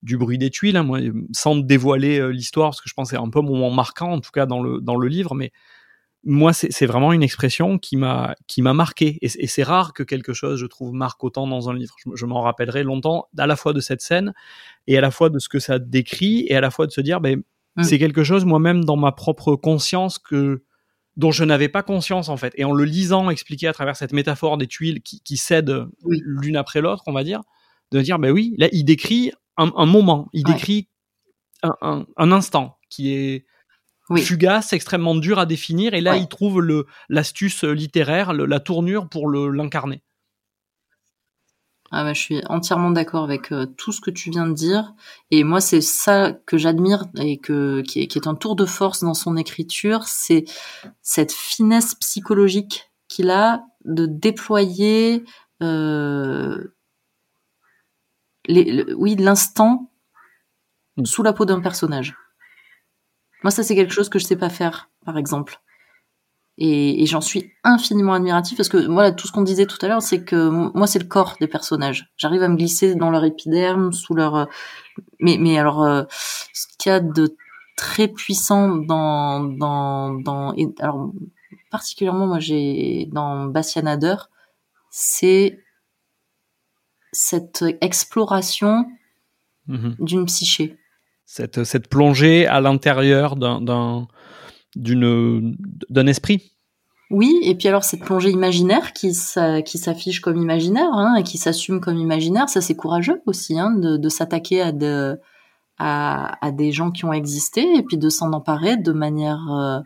du 0.04 0.18
bruit 0.18 0.38
des 0.38 0.50
tuiles, 0.50 0.78
hein, 0.78 0.84
moi, 0.84 1.00
sans 1.34 1.56
dévoiler 1.56 2.32
l'histoire, 2.32 2.70
parce 2.70 2.82
que 2.82 2.90
je 2.90 2.94
pense 2.94 3.10
que 3.10 3.18
c'est 3.18 3.22
un 3.22 3.30
peu 3.30 3.40
un 3.40 3.44
moment 3.44 3.72
marquant, 3.72 4.12
en 4.12 4.20
tout 4.20 4.32
cas 4.32 4.46
dans 4.46 4.62
le, 4.62 4.80
dans 4.80 4.96
le 4.96 5.08
livre, 5.08 5.36
mais 5.36 5.52
moi, 6.24 6.52
c'est 6.52 6.86
vraiment 6.86 7.14
une 7.14 7.24
expression 7.24 7.78
qui 7.78 7.96
m'a 7.96 8.36
qui 8.48 8.62
m'a 8.62 8.74
marqué. 8.74 9.18
Et, 9.22 9.48
c'est 9.48 9.64
rare 9.64 9.94
que 9.94 10.04
quelque 10.04 10.34
chose, 10.34 10.60
je 10.60 10.66
trouve, 10.66 10.94
marque 10.94 11.24
autant 11.24 11.48
dans 11.48 11.70
un 11.70 11.74
livre. 11.74 11.96
Je, 12.16 12.26
m'en 12.26 12.42
rappellerai 12.42 12.84
longtemps, 12.84 13.28
à 13.38 13.48
la 13.48 13.56
fois 13.56 13.72
de 13.72 13.80
cette 13.80 14.02
scène 14.02 14.34
et 14.88 14.98
à 14.98 15.02
la 15.02 15.10
fois 15.10 15.30
de 15.30 15.40
ce 15.40 15.48
que 15.48 15.60
ça 15.60 15.80
décrit 15.80 16.46
et 16.50 16.56
à 16.56 16.62
la 16.62 16.70
fois 16.70 16.86
de 16.86 16.92
se 16.92 17.00
dire, 17.00 17.22
ben, 17.22 17.44
mm. 17.78 17.84
c'est 17.84 17.98
quelque 17.98 18.26
chose 18.26 18.44
moi-même 18.44 18.84
dans 18.84 18.98
ma 18.98 19.14
propre 19.14 19.56
conscience 19.56 20.20
que 20.20 20.64
dont 21.16 21.32
je 21.32 21.46
n'avais 21.46 21.70
pas 21.70 21.82
conscience 21.82 22.28
en 22.28 22.36
fait. 22.36 22.54
Et 22.58 22.66
en 22.66 22.74
le 22.74 22.84
lisant 22.84 23.30
expliqué 23.30 23.68
à 23.68 23.74
travers 23.74 23.96
cette 23.96 24.12
métaphore 24.12 24.58
des 24.58 24.68
tuiles 24.68 25.02
qui, 25.02 25.22
qui 25.22 25.38
cèdent 25.38 25.86
l'une 26.04 26.58
après 26.58 26.82
l'autre, 26.82 27.04
on 27.08 27.14
va 27.14 27.24
dire, 27.24 27.42
de 27.92 28.02
dire, 28.02 28.20
ben 28.20 28.32
oui, 28.32 28.54
là, 28.58 28.68
il 28.74 28.84
décrit 28.84 29.32
un, 29.58 29.86
moment, 29.86 30.30
il 30.34 30.44
décrit 30.44 30.90
un, 31.64 32.06
un 32.16 32.32
instant 32.32 32.78
qui 32.90 33.14
est 33.14 33.46
fugace, 34.16 34.74
extrêmement 34.74 35.16
dur 35.16 35.40
à 35.40 35.46
définir. 35.46 35.94
Et 35.94 36.02
là, 36.02 36.16
il 36.16 36.28
trouve 36.28 36.62
le 36.62 36.86
l'astuce 37.10 37.64
littéraire, 37.64 38.34
la 38.34 38.60
tournure 38.60 39.10
pour 39.10 39.30
l'incarner. 39.30 40.04
Ah 41.92 42.04
bah, 42.04 42.14
je 42.14 42.20
suis 42.20 42.42
entièrement 42.48 42.92
d'accord 42.92 43.24
avec 43.24 43.54
euh, 43.54 43.66
tout 43.66 43.94
ce 43.94 44.02
que 44.02 44.12
tu 44.12 44.30
viens 44.30 44.46
de 44.46 44.54
dire. 44.54 44.94
Et 45.32 45.46
moi, 45.46 45.62
c'est 45.62 45.82
ça 45.82 46.34
que 46.46 46.58
j'admire 46.58 47.06
et 47.18 47.38
que 47.38 47.82
qui 47.82 48.02
est, 48.02 48.08
qui 48.08 48.18
est, 48.18 48.28
un 48.28 48.36
tour 48.36 48.58
de 48.58 48.66
force 48.66 49.04
dans 49.04 49.14
son 49.14 49.38
écriture, 49.38 50.04
c'est 50.04 50.44
cette 51.02 51.32
finesse 51.32 51.96
psychologique 51.96 52.92
qu'il 53.08 53.30
a 53.30 53.64
de 53.86 54.06
déployer, 54.06 55.24
euh, 55.64 56.76
les, 58.48 58.94
oui, 58.94 59.16
l'instant 59.16 59.92
mm. 60.98 61.06
sous 61.06 61.24
la 61.24 61.34
peau 61.34 61.46
d'un 61.46 61.62
personnage. 61.62 62.16
Moi, 63.44 63.52
ça, 63.52 63.64
c'est 63.64 63.76
quelque 63.76 63.94
chose 63.94 64.10
que 64.10 64.20
je 64.20 64.26
sais 64.26 64.36
pas 64.36 64.50
faire, 64.50 64.90
par 65.06 65.18
exemple. 65.18 65.62
Et, 66.60 67.06
j'en 67.06 67.22
suis 67.22 67.52
infiniment 67.64 68.14
admiratif 68.14 68.58
parce 68.58 68.70
que 68.70 68.88
moi, 68.88 69.12
tout 69.12 69.28
ce 69.28 69.32
qu'on 69.32 69.44
disait 69.44 69.68
tout 69.68 69.78
à 69.86 69.88
l'heure, 69.88 70.02
c'est 70.02 70.24
que 70.24 70.50
moi, 70.50 70.88
c'est 70.88 70.98
le 71.00 71.06
corps 71.06 71.36
des 71.40 71.48
personnages. 71.48 72.12
J'arrive 72.18 72.42
à 72.42 72.48
me 72.48 72.56
glisser 72.56 72.96
dans 72.96 73.12
leur 73.12 73.24
épiderme, 73.26 73.94
sous 73.94 74.16
leur. 74.16 74.36
Euh, 74.36 74.46
mais, 75.20 75.38
mais 75.40 75.60
alors, 75.60 75.84
euh, 75.84 76.04
ce 76.10 76.66
qu'il 76.80 76.92
y 76.92 76.96
a 76.96 77.00
de 77.00 77.38
très 77.76 78.08
puissant 78.08 78.70
dans 78.76 79.44
dans 79.44 80.16
dans. 80.16 80.56
alors 80.80 81.12
particulièrement, 81.70 82.26
moi, 82.26 82.40
j'ai 82.40 83.08
dans 83.12 83.46
Bastianader, 83.46 84.16
c'est 84.90 85.64
cette 87.18 87.66
exploration 87.82 88.86
mm-hmm. 89.68 89.96
d'une 90.00 90.26
psyché 90.26 90.78
cette, 91.28 91.66
cette 91.66 91.90
plongée 91.90 92.48
à 92.48 92.62
l'intérieur 92.62 93.36
d'un, 93.36 94.08
esprit. 96.08 96.54
Oui, 97.12 97.38
et 97.44 97.54
puis 97.56 97.68
alors 97.68 97.84
cette 97.84 98.00
plongée 98.00 98.32
imaginaire 98.32 98.94
qui, 98.94 99.14
s'affiche 99.14 100.22
comme 100.22 100.38
imaginaire 100.38 100.90
hein, 100.94 101.16
et 101.16 101.24
qui 101.24 101.38
s'assume 101.38 101.82
comme 101.82 101.98
imaginaire, 101.98 102.50
ça 102.50 102.62
c'est 102.62 102.76
courageux 102.76 103.22
aussi 103.26 103.60
hein, 103.60 103.72
de, 103.72 103.98
de 103.98 104.10
s'attaquer 104.10 104.62
à, 104.62 104.72
de, 104.72 105.20
à, 105.78 106.46
à, 106.46 106.52
des 106.52 106.72
gens 106.72 106.92
qui 106.92 107.04
ont 107.06 107.14
existé 107.14 107.62
et 107.76 107.84
puis 107.84 107.98
de 107.98 108.10
s'en 108.10 108.32
emparer 108.32 108.78
de 108.78 108.94
manière 108.94 109.52
euh, 109.52 109.80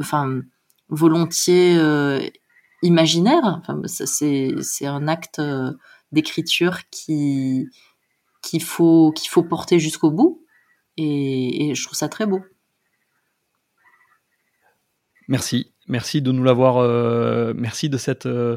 enfin, 0.00 0.40
volontiers 0.88 1.76
euh, 1.78 2.20
imaginaire. 2.82 3.60
Enfin, 3.60 3.80
c'est, 3.86 4.54
c'est 4.62 4.86
un 4.86 5.06
acte 5.06 5.38
euh, 5.38 5.72
d'écriture 6.12 6.88
qui, 6.90 7.68
qu'il 8.42 8.62
faut 8.62 9.12
qu'il 9.12 9.28
faut 9.28 9.42
porter 9.42 9.78
jusqu'au 9.78 10.10
bout 10.10 10.44
et, 10.96 11.72
je 11.74 11.84
trouve 11.84 11.96
ça 11.96 12.08
très 12.08 12.26
beau. 12.26 12.40
Merci, 15.28 15.72
merci 15.86 16.22
de 16.22 16.32
nous 16.32 16.42
l'avoir, 16.42 16.78
euh, 16.78 17.52
merci 17.54 17.88
de 17.88 17.98
cette 17.98 18.26
euh, 18.26 18.56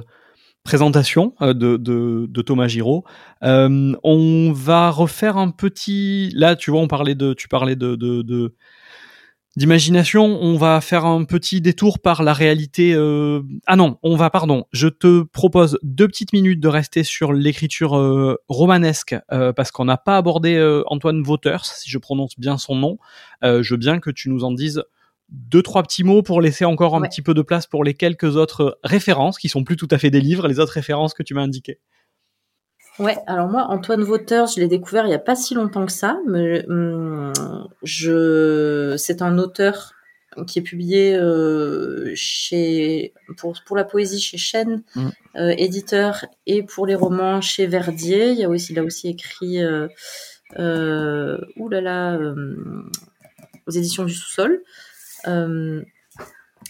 présentation 0.63 1.35
euh, 1.41 1.53
de, 1.53 1.77
de, 1.77 2.41
Thomas 2.41 2.67
Giraud. 2.67 3.03
on 3.41 4.51
va 4.55 4.89
refaire 4.89 5.37
un 5.37 5.51
petit, 5.51 6.31
là 6.33 6.55
tu 6.55 6.71
vois, 6.71 6.81
on 6.81 6.87
parlait 6.87 7.15
de, 7.15 7.33
tu 7.33 7.47
parlais 7.47 7.75
de, 7.75 7.95
de 7.95 8.55
d'imagination, 9.55 10.25
on 10.41 10.57
va 10.57 10.79
faire 10.81 11.05
un 11.05 11.23
petit 11.25 11.61
détour 11.61 11.99
par 11.99 12.23
la 12.23 12.33
réalité. 12.33 12.93
Euh... 12.93 13.41
Ah 13.65 13.75
non, 13.75 13.97
on 14.03 14.15
va, 14.15 14.29
pardon, 14.29 14.65
je 14.71 14.87
te 14.87 15.23
propose 15.23 15.77
deux 15.83 16.07
petites 16.07 16.33
minutes 16.33 16.59
de 16.59 16.67
rester 16.67 17.03
sur 17.03 17.33
l'écriture 17.33 17.97
euh, 17.97 18.37
romanesque, 18.47 19.15
euh, 19.31 19.53
parce 19.53 19.71
qu'on 19.71 19.85
n'a 19.85 19.97
pas 19.97 20.17
abordé 20.17 20.55
euh, 20.55 20.83
Antoine 20.87 21.21
Vauters, 21.21 21.65
si 21.65 21.89
je 21.89 21.97
prononce 21.97 22.39
bien 22.39 22.57
son 22.57 22.75
nom. 22.75 22.97
je 23.43 23.69
veux 23.73 23.77
bien 23.77 23.99
que 23.99 24.09
tu 24.09 24.29
nous 24.29 24.43
en 24.43 24.51
dises 24.51 24.83
deux, 25.29 25.61
trois 25.61 25.83
petits 25.83 26.03
mots 26.03 26.21
pour 26.21 26.41
laisser 26.41 26.65
encore 26.65 26.95
un 26.95 27.01
petit 27.01 27.21
peu 27.21 27.33
de 27.33 27.41
place 27.41 27.65
pour 27.65 27.83
les 27.83 27.93
quelques 27.93 28.35
autres 28.35 28.79
références, 28.83 29.37
qui 29.37 29.47
sont 29.47 29.63
plus 29.63 29.77
tout 29.77 29.87
à 29.91 29.97
fait 29.97 30.09
des 30.09 30.19
livres, 30.19 30.47
les 30.47 30.59
autres 30.59 30.73
références 30.73 31.13
que 31.13 31.23
tu 31.23 31.33
m'as 31.33 31.41
indiquées. 31.41 31.79
Ouais, 33.01 33.17
alors 33.25 33.47
moi, 33.47 33.63
Antoine 33.63 34.03
Vauters, 34.03 34.45
je 34.45 34.59
l'ai 34.59 34.67
découvert 34.67 35.05
il 35.05 35.09
n'y 35.09 35.15
a 35.15 35.19
pas 35.19 35.35
si 35.35 35.55
longtemps 35.55 35.87
que 35.87 35.91
ça. 35.91 36.19
Mais, 36.27 36.63
hum, 36.69 37.33
je, 37.81 38.93
c'est 38.95 39.23
un 39.23 39.39
auteur 39.39 39.93
qui 40.45 40.59
est 40.59 40.61
publié 40.61 41.15
euh, 41.15 42.11
chez 42.13 43.13
pour 43.37 43.55
pour 43.65 43.75
la 43.75 43.85
poésie 43.85 44.21
chez 44.21 44.37
Chêne, 44.37 44.83
mm. 44.95 45.09
euh, 45.37 45.55
éditeur, 45.57 46.25
et 46.45 46.61
pour 46.61 46.85
les 46.85 46.93
romans 46.93 47.41
chez 47.41 47.65
Verdier. 47.65 48.33
Il 48.33 48.37
y 48.37 48.43
a 48.43 48.49
aussi, 48.49 48.71
il 48.71 48.77
a 48.77 48.83
aussi 48.83 49.09
écrit, 49.09 49.63
euh, 49.63 49.87
euh, 50.59 51.39
là 51.71 51.81
là, 51.81 52.19
aux 53.65 53.71
éditions 53.71 54.05
du 54.05 54.13
sous-sol. 54.13 54.61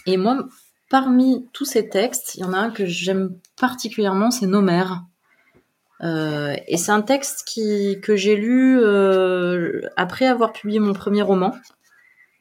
et 0.06 0.16
moi, 0.16 0.48
parmi 0.88 1.46
tous 1.52 1.66
ces 1.66 1.90
textes, 1.90 2.36
il 2.36 2.40
y 2.40 2.44
en 2.44 2.54
a 2.54 2.58
un 2.58 2.70
que 2.70 2.86
j'aime 2.86 3.38
particulièrement, 3.60 4.30
c'est 4.30 4.46
Nos 4.46 4.62
mères. 4.62 5.04
Euh, 6.02 6.56
et 6.66 6.76
c'est 6.76 6.90
un 6.90 7.02
texte 7.02 7.46
qui, 7.46 8.00
que 8.02 8.16
j'ai 8.16 8.34
lu 8.34 8.80
euh, 8.80 9.82
après 9.96 10.26
avoir 10.26 10.52
publié 10.52 10.80
mon 10.80 10.94
premier 10.94 11.22
roman 11.22 11.54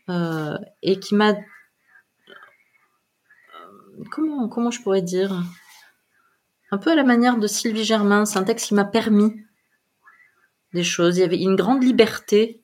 euh, 0.09 0.57
et 0.81 0.99
qui 0.99 1.13
m'a 1.13 1.35
comment 4.09 4.49
comment 4.49 4.71
je 4.71 4.81
pourrais 4.81 5.03
dire? 5.03 5.43
Un 6.71 6.77
peu 6.77 6.91
à 6.91 6.95
la 6.95 7.03
manière 7.03 7.37
de 7.37 7.47
Sylvie 7.47 7.83
Germain. 7.83 8.25
C'est 8.25 8.39
un 8.39 8.43
texte 8.43 8.67
qui 8.67 8.73
m'a 8.73 8.85
permis 8.85 9.33
des 10.73 10.83
choses. 10.83 11.17
Il 11.17 11.21
y 11.21 11.23
avait 11.23 11.41
une 11.41 11.55
grande 11.55 11.83
liberté 11.83 12.63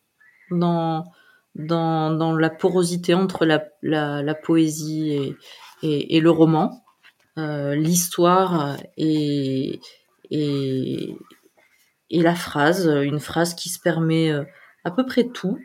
dans 0.50 1.04
dans, 1.56 2.12
dans 2.12 2.36
la 2.36 2.50
porosité 2.50 3.14
entre 3.14 3.45
la, 3.45 3.64
la, 3.82 4.22
la 4.22 4.36
poésie 4.36 5.12
et, 5.12 5.36
et, 5.82 6.16
et, 6.16 6.20
le 6.22 6.30
roman, 6.30 6.84
euh, 7.38 7.74
l'histoire 7.76 8.78
et 8.95 9.80
et, 10.32 11.16
et 12.10 12.22
la 12.22 12.36
phrase, 12.36 12.88
une 12.88 13.20
phrase 13.20 13.54
qui 13.54 13.70
se 13.70 13.80
permet 13.80 14.32
euh, 14.32 14.44
à 14.84 14.92
peu 14.92 15.06
près 15.06 15.26
tout. 15.26 15.60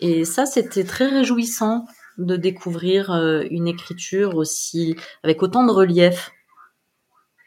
Et 0.00 0.24
ça, 0.24 0.46
c'était 0.46 0.84
très 0.84 1.06
réjouissant 1.06 1.86
de 2.18 2.36
découvrir 2.36 3.12
euh, 3.12 3.44
une 3.50 3.68
écriture 3.68 4.36
aussi 4.36 4.96
avec 5.22 5.42
autant 5.42 5.64
de 5.64 5.72
relief, 5.72 6.32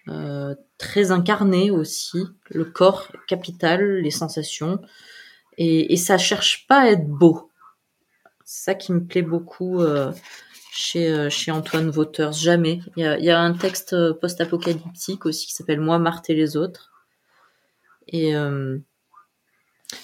euh, 0.07 0.55
très 0.77 1.11
incarné 1.11 1.71
aussi, 1.71 2.23
le 2.49 2.65
corps 2.65 3.11
capital, 3.27 3.99
les 3.99 4.11
sensations, 4.11 4.81
et, 5.57 5.93
et 5.93 5.97
ça 5.97 6.17
cherche 6.17 6.65
pas 6.67 6.81
à 6.81 6.87
être 6.87 7.07
beau. 7.07 7.51
C'est 8.45 8.63
ça 8.63 8.75
qui 8.75 8.91
me 8.91 9.03
plaît 9.05 9.21
beaucoup 9.21 9.81
euh, 9.81 10.11
chez, 10.73 11.11
euh, 11.11 11.29
chez 11.29 11.51
Antoine 11.51 11.89
Vauters, 11.89 12.31
jamais. 12.31 12.79
Il 12.95 13.03
y 13.03 13.05
a, 13.05 13.19
il 13.19 13.25
y 13.25 13.29
a 13.29 13.39
un 13.41 13.53
texte 13.53 13.91
euh, 13.91 14.13
post-apocalyptique 14.13 15.25
aussi 15.25 15.45
qui 15.45 15.53
s'appelle 15.53 15.81
Moi, 15.81 15.99
Marthe 15.99 16.29
et 16.29 16.33
les 16.33 16.55
autres. 16.55 16.91
Et 18.07 18.33
euh, 18.37 18.77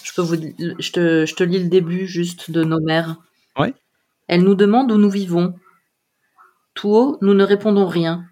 je 0.03 0.13
peux 0.13 0.21
vous, 0.21 0.35
je 0.35 0.91
te, 0.91 1.25
je 1.25 1.35
te 1.35 1.43
lis 1.43 1.63
le 1.63 1.69
début 1.69 2.05
juste 2.05 2.51
de 2.51 2.65
nos 2.65 2.81
mères. 2.81 3.15
Ouais. 3.57 3.73
Elle 4.27 4.43
nous 4.43 4.55
demande 4.55 4.91
où 4.91 4.97
nous 4.97 5.09
vivons. 5.09 5.55
Tout 6.73 6.89
haut, 6.89 7.17
nous 7.21 7.33
ne 7.33 7.45
répondons 7.45 7.87
rien. 7.87 8.25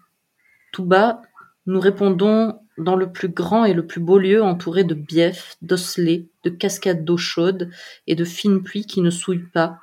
Tout 0.72 0.84
bas, 0.84 1.22
nous 1.64 1.80
répondons 1.80 2.60
dans 2.76 2.96
le 2.96 3.10
plus 3.10 3.30
grand 3.30 3.64
et 3.64 3.72
le 3.72 3.86
plus 3.86 4.00
beau 4.00 4.18
lieu 4.18 4.42
entouré 4.42 4.84
de 4.84 4.94
biefs, 4.94 5.56
d'osselets, 5.62 6.26
de 6.44 6.50
cascades 6.50 7.02
d'eau 7.02 7.16
chaude 7.16 7.70
et 8.06 8.14
de 8.14 8.26
fines 8.26 8.62
pluies 8.62 8.84
qui 8.84 9.00
ne 9.00 9.08
souillent 9.08 9.50
pas, 9.54 9.78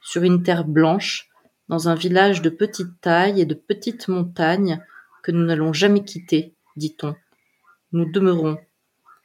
sur 0.00 0.22
une 0.22 0.42
terre 0.42 0.64
blanche, 0.64 1.29
dans 1.70 1.88
un 1.88 1.94
village 1.94 2.42
de 2.42 2.50
petite 2.50 3.00
taille 3.00 3.40
et 3.40 3.46
de 3.46 3.54
petites 3.54 4.08
montagnes 4.08 4.84
que 5.22 5.30
nous 5.30 5.44
n'allons 5.44 5.72
jamais 5.72 6.02
quitter, 6.02 6.52
dit-on. 6.74 7.14
Nous 7.92 8.10
demeurons, 8.10 8.58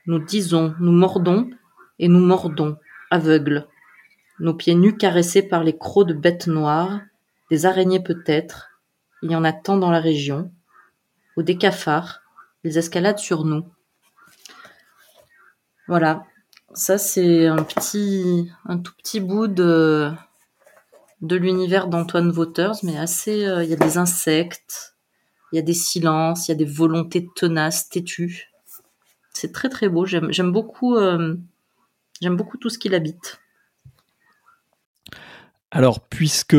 nous 0.06 0.20
disons, 0.20 0.76
nous 0.80 0.92
mordons 0.92 1.50
et 1.98 2.08
nous 2.08 2.20
mordons, 2.20 2.78
aveugles, 3.10 3.68
nos 4.40 4.54
pieds 4.54 4.76
nus 4.76 4.96
caressés 4.96 5.42
par 5.42 5.64
les 5.64 5.76
crocs 5.76 6.08
de 6.08 6.14
bêtes 6.14 6.46
noires, 6.46 7.02
des 7.50 7.66
araignées 7.66 8.04
peut-être, 8.04 8.70
il 9.24 9.32
y 9.32 9.36
en 9.36 9.44
a 9.44 9.52
tant 9.52 9.78
dans 9.78 9.90
la 9.90 10.00
région, 10.00 10.52
ou 11.38 11.42
des 11.42 11.58
cafards, 11.58 12.22
ils 12.64 12.78
escaladent 12.78 13.18
sur 13.18 13.44
nous. 13.44 13.68
Voilà, 15.88 16.26
Ça, 16.76 17.00
c'est 17.00 17.48
un 17.48 17.64
petit, 17.64 18.52
un 18.66 18.78
tout 18.78 18.94
petit 18.98 19.20
bout 19.20 19.48
de, 19.48 20.12
de 21.22 21.36
l'univers 21.36 21.88
d'Antoine 21.88 22.32
Waters, 22.32 22.76
mais 22.84 22.98
assez. 22.98 23.40
Il 23.42 23.70
y 23.70 23.74
a 23.74 23.78
des 23.78 23.98
insectes, 23.98 24.96
il 25.52 25.56
y 25.56 25.60
a 25.60 25.62
des 25.62 25.74
silences, 25.74 26.48
il 26.48 26.52
y 26.52 26.54
a 26.54 26.58
des 26.58 26.66
volontés 26.66 27.28
tenaces, 27.36 27.90
têtues. 27.90 28.52
C'est 29.34 29.52
très 29.52 29.70
très 29.70 29.90
beau. 29.90 30.06
J'aime 30.06 30.52
beaucoup, 30.52 30.98
j'aime 32.22 32.36
beaucoup 32.36 32.58
tout 32.58 32.70
ce 32.70 32.78
qu'il 32.78 32.94
habite. 32.94 33.40
Alors, 35.76 36.00
puisque, 36.00 36.56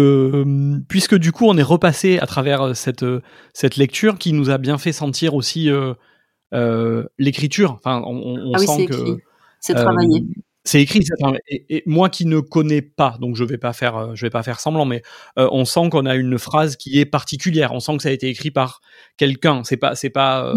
puisque 0.89 1.15
du 1.15 1.33
coup, 1.33 1.47
on 1.47 1.57
est 1.57 1.63
repassé 1.63 2.19
à 2.19 2.27
travers 2.27 2.61
euh, 2.61 2.75
cette, 2.75 3.03
euh, 3.03 3.23
cette 3.55 3.77
lecture 3.77 4.19
qui 4.19 4.35
nous 4.35 4.51
a 4.51 4.59
bien 4.59 4.77
fait 4.77 4.93
sentir 4.93 5.35
aussi 5.35 5.71
euh, 5.71 7.05
l'écriture. 7.17 7.73
Enfin, 7.73 8.03
on, 8.05 8.53
ah 8.53 8.59
sent 8.59 8.85
que. 8.85 9.17
C'est 9.61 9.73
travaillé. 9.73 10.27
C'est 10.67 10.83
écrit, 10.83 11.01
et, 11.49 11.83
moi 11.87 12.11
qui 12.11 12.27
ne 12.27 12.41
connais 12.41 12.83
pas, 12.83 13.17
donc 13.21 13.37
je 13.37 13.45
vais 13.45 13.57
pas 13.57 13.73
faire, 13.73 14.14
je 14.14 14.27
vais 14.27 14.31
pas 14.31 14.43
faire 14.43 14.61
semblant, 14.61 14.85
mais 14.85 15.03
on 15.37 15.64
sent 15.64 15.89
qu'on 15.91 16.07
a 16.07 16.14
une 16.14 16.39
phrase 16.39 16.77
qui 16.77 16.99
est 17.01 17.07
particulière. 17.07 17.73
On 17.73 17.81
sent 17.81 17.97
que 17.97 18.03
ça 18.03 18.09
a 18.09 18.12
été 18.12 18.29
écrit 18.29 18.51
par 18.51 18.81
quelqu'un. 19.17 19.62
C'est 19.64 19.77
pas, 19.77 19.95
c'est 19.95 20.11
pas. 20.11 20.53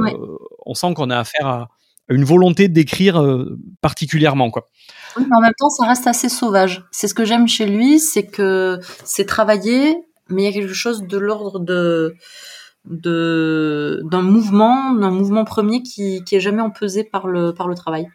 On 0.66 0.74
sent 0.74 0.94
qu'on 0.96 1.10
a 1.10 1.20
affaire 1.20 1.48
à 1.48 1.70
une 2.10 2.24
volonté 2.24 2.68
d'écrire 2.68 3.24
particulièrement, 3.82 4.50
quoi 4.50 4.68
mais 5.18 5.36
en 5.36 5.42
même 5.42 5.54
temps, 5.58 5.70
ça 5.70 5.86
reste 5.86 6.08
assez 6.08 6.30
sauvage. 6.30 6.84
C'est 6.92 7.08
ce 7.08 7.14
que 7.14 7.26
j'aime 7.26 7.48
chez 7.48 7.66
lui, 7.66 8.00
c'est 8.00 8.26
que 8.26 8.80
c'est 9.04 9.26
travaillé, 9.26 9.96
mais 10.30 10.44
il 10.44 10.46
y 10.46 10.48
a 10.48 10.52
quelque 10.52 10.74
chose 10.74 11.04
de 11.04 11.18
l'ordre 11.18 11.60
de 11.60 12.16
d'un 12.86 14.22
mouvement, 14.22 14.94
d'un 14.94 15.12
mouvement 15.12 15.44
premier 15.44 15.84
qui, 15.84 16.24
qui 16.24 16.36
est 16.36 16.40
jamais 16.40 16.62
empesé 16.62 17.04
par 17.04 17.28
le 17.28 17.54
par 17.54 17.68
le 17.68 17.76
travail. 17.76 18.08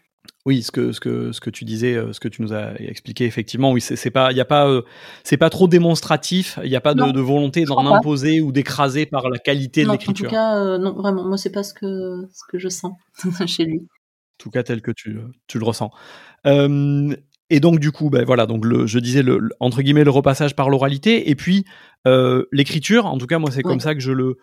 Oui, 0.47 0.62
ce 0.62 0.70
que 0.70 0.92
ce 0.92 1.01
que 1.01 1.32
ce 1.32 1.40
que 1.40 1.49
tu 1.49 1.64
disais, 1.64 1.95
euh, 1.95 2.12
ce 2.12 2.20
que 2.20 2.28
tu 2.28 2.42
nous 2.42 2.53
as 2.53 2.74
expliqué 2.78 3.24
effectivement, 3.24 3.72
oui, 3.72 3.80
c'est 3.80 4.11
pas 4.11 4.30
il 4.30 4.36
y 4.36 4.42
a 4.42 4.45
pas 4.45 4.68
euh, 4.68 4.82
c'est 5.22 5.38
pas 5.38 5.49
trop 5.49 5.68
démonstratif, 5.68 6.59
il 6.62 6.68
n'y 6.68 6.76
a 6.76 6.82
pas 6.82 6.92
de, 6.92 7.20
volonté 7.20 7.64
d'en 7.64 7.86
imposer 7.86 8.42
ou 8.42 8.53
d'écraser 8.53 9.07
par 9.07 9.30
la 9.30 9.38
qualité 9.38 9.84
de 9.84 9.90
l'écriture. 9.90 10.26
En 10.26 10.28
tout 10.28 10.34
cas, 10.34 10.59
euh, 10.59 10.76
non 10.76 10.92
vraiment, 10.92 11.24
moi 11.24 11.38
c'est 11.38 11.51
pas 11.51 11.62
ce 11.62 11.72
que 11.72 12.26
ce 12.30 12.42
que 12.51 12.59
je 12.59 12.68
sens 12.68 12.92
chez 13.47 13.64
lui. 13.64 13.78
En 13.78 14.38
tout 14.38 14.51
cas 14.51 14.62
tel 14.62 14.82
que 14.82 14.90
tu 14.90 15.18
tu 15.47 15.59
le 15.59 15.64
ressens 15.64 15.90
et 17.51 17.61
donc 17.61 17.78
du 17.78 17.92
coup, 17.92 18.09
ben 18.09 18.24
voilà, 18.24 18.47
donc 18.47 18.64
le, 18.64 18.86
je 18.86 18.99
disais 18.99 19.22
le, 19.22 19.51
entre 19.61 19.82
guillemets 19.82 20.03
le 20.03 20.11
repassage 20.11 20.57
par 20.57 20.70
l'oralité 20.70 21.30
et 21.30 21.34
puis 21.34 21.64
l'écriture. 22.53 23.07
En 23.07 23.16
tout 23.16 23.26
cas, 23.26 23.38
moi 23.38 23.51
c'est 23.51 23.62
comme 23.62 23.80
ça 23.80 23.95
que 23.95 24.01
je 24.01 24.12
le 24.12 24.36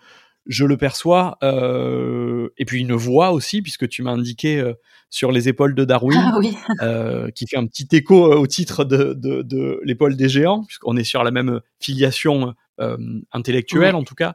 je 0.46 0.66
le 0.66 0.78
perçois. 0.78 1.38
Euh, 1.44 2.50
et 2.58 2.66
puis 2.66 2.80
une 2.80 2.94
voix 2.94 3.32
aussi, 3.32 3.62
puisque 3.62 3.88
tu 3.88 4.04
m'as 4.04 4.12
indiqué 4.12 4.60
euh, 4.60 4.74
sur 5.10 5.32
les 5.32 5.50
épaules 5.50 5.76
de 5.76 5.86
Darwin, 5.86 6.20
ah 6.80 7.26
qui 7.36 7.48
fait 7.48 7.58
un 7.58 7.68
petit 7.68 7.88
écho 7.92 8.34
au 8.34 8.48
titre 8.48 8.84
de, 8.84 9.14
de, 9.14 9.42
de 9.42 9.80
l'épaule 9.84 10.16
des 10.16 10.30
géants, 10.30 10.64
puisqu'on 10.64 10.96
est 10.98 11.04
sur 11.04 11.24
la 11.24 11.32
même 11.32 11.60
filiation 11.80 12.54
intellectuelle 13.32 13.94
en 13.94 14.04
tout 14.04 14.16
cas. 14.16 14.34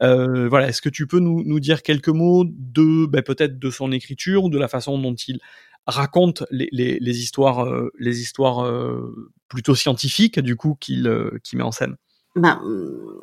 voilà, 0.00 0.68
est-ce 0.68 0.80
que 0.80 0.88
tu 0.88 1.06
peux 1.06 1.18
nous, 1.18 1.42
nous 1.44 1.60
dire 1.60 1.82
quelques 1.82 2.08
mots 2.08 2.44
de 2.46 3.06
ben, 3.06 3.22
peut-être 3.22 3.58
de 3.58 3.70
son 3.70 3.92
écriture 3.92 4.44
ou 4.44 4.48
de 4.48 4.58
la 4.58 4.68
façon 4.68 4.98
dont 4.98 5.14
il 5.14 5.40
raconte 5.86 6.44
les, 6.50 6.68
les, 7.00 7.18
histoires, 7.18 7.68
les 7.98 8.20
histoires 8.20 8.60
euh, 8.60 9.12
euh, 9.16 9.30
plutôt 9.48 9.74
scientifiques 9.74 10.40
du 10.40 10.56
coup 10.56 10.76
qu'il 10.78 11.06
euh, 11.06 11.38
met 11.54 11.62
en 11.62 11.72
scène? 11.72 11.96
Ben, 12.34 12.60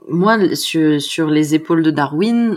moi, 0.07 0.55
sur, 0.55 1.01
sur, 1.01 1.27
les 1.27 1.55
épaules 1.55 1.81
de 1.81 1.91
Darwin, 1.91 2.55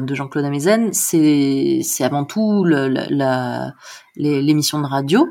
de 0.00 0.14
Jean-Claude 0.14 0.44
Amezen, 0.44 0.92
c'est 0.92 1.82
avant 2.00 2.24
tout 2.24 2.64
l'émission 4.16 4.80
de 4.80 4.86
radio. 4.86 5.26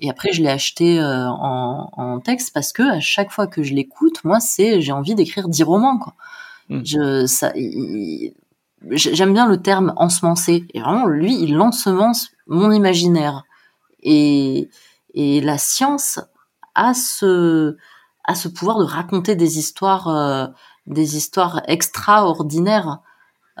Et 0.00 0.10
après, 0.10 0.32
je 0.32 0.42
l'ai 0.42 0.48
acheté 0.48 1.00
en, 1.00 1.90
en, 1.92 2.18
texte 2.18 2.52
parce 2.52 2.72
que 2.72 2.82
à 2.82 2.98
chaque 2.98 3.30
fois 3.30 3.46
que 3.46 3.62
je 3.62 3.72
l'écoute, 3.72 4.24
moi, 4.24 4.40
c'est 4.40 4.80
j'ai 4.80 4.90
envie 4.90 5.14
d'écrire 5.14 5.48
dix 5.48 5.62
romans. 5.62 5.98
Quoi. 5.98 6.14
Mmh. 6.70 6.80
Je, 6.84 7.26
ça, 7.26 7.52
j'aime 8.90 9.32
bien 9.32 9.46
le 9.46 9.60
terme 9.60 9.92
ensemencer. 9.96 10.64
Et 10.74 10.80
vraiment, 10.80 11.06
lui, 11.06 11.40
il 11.40 11.60
ensemence 11.60 12.30
mon 12.46 12.72
imaginaire. 12.72 13.44
Et, 14.02 14.68
et 15.14 15.40
la 15.40 15.58
science 15.58 16.20
a 16.74 16.94
ce, 16.94 17.76
a 18.26 18.34
ce 18.34 18.48
pouvoir 18.48 18.78
de 18.78 18.84
raconter 18.84 19.36
des 19.36 19.58
histoires, 19.58 20.08
euh, 20.08 20.46
des 20.86 21.16
histoires 21.16 21.62
extraordinaires. 21.66 23.00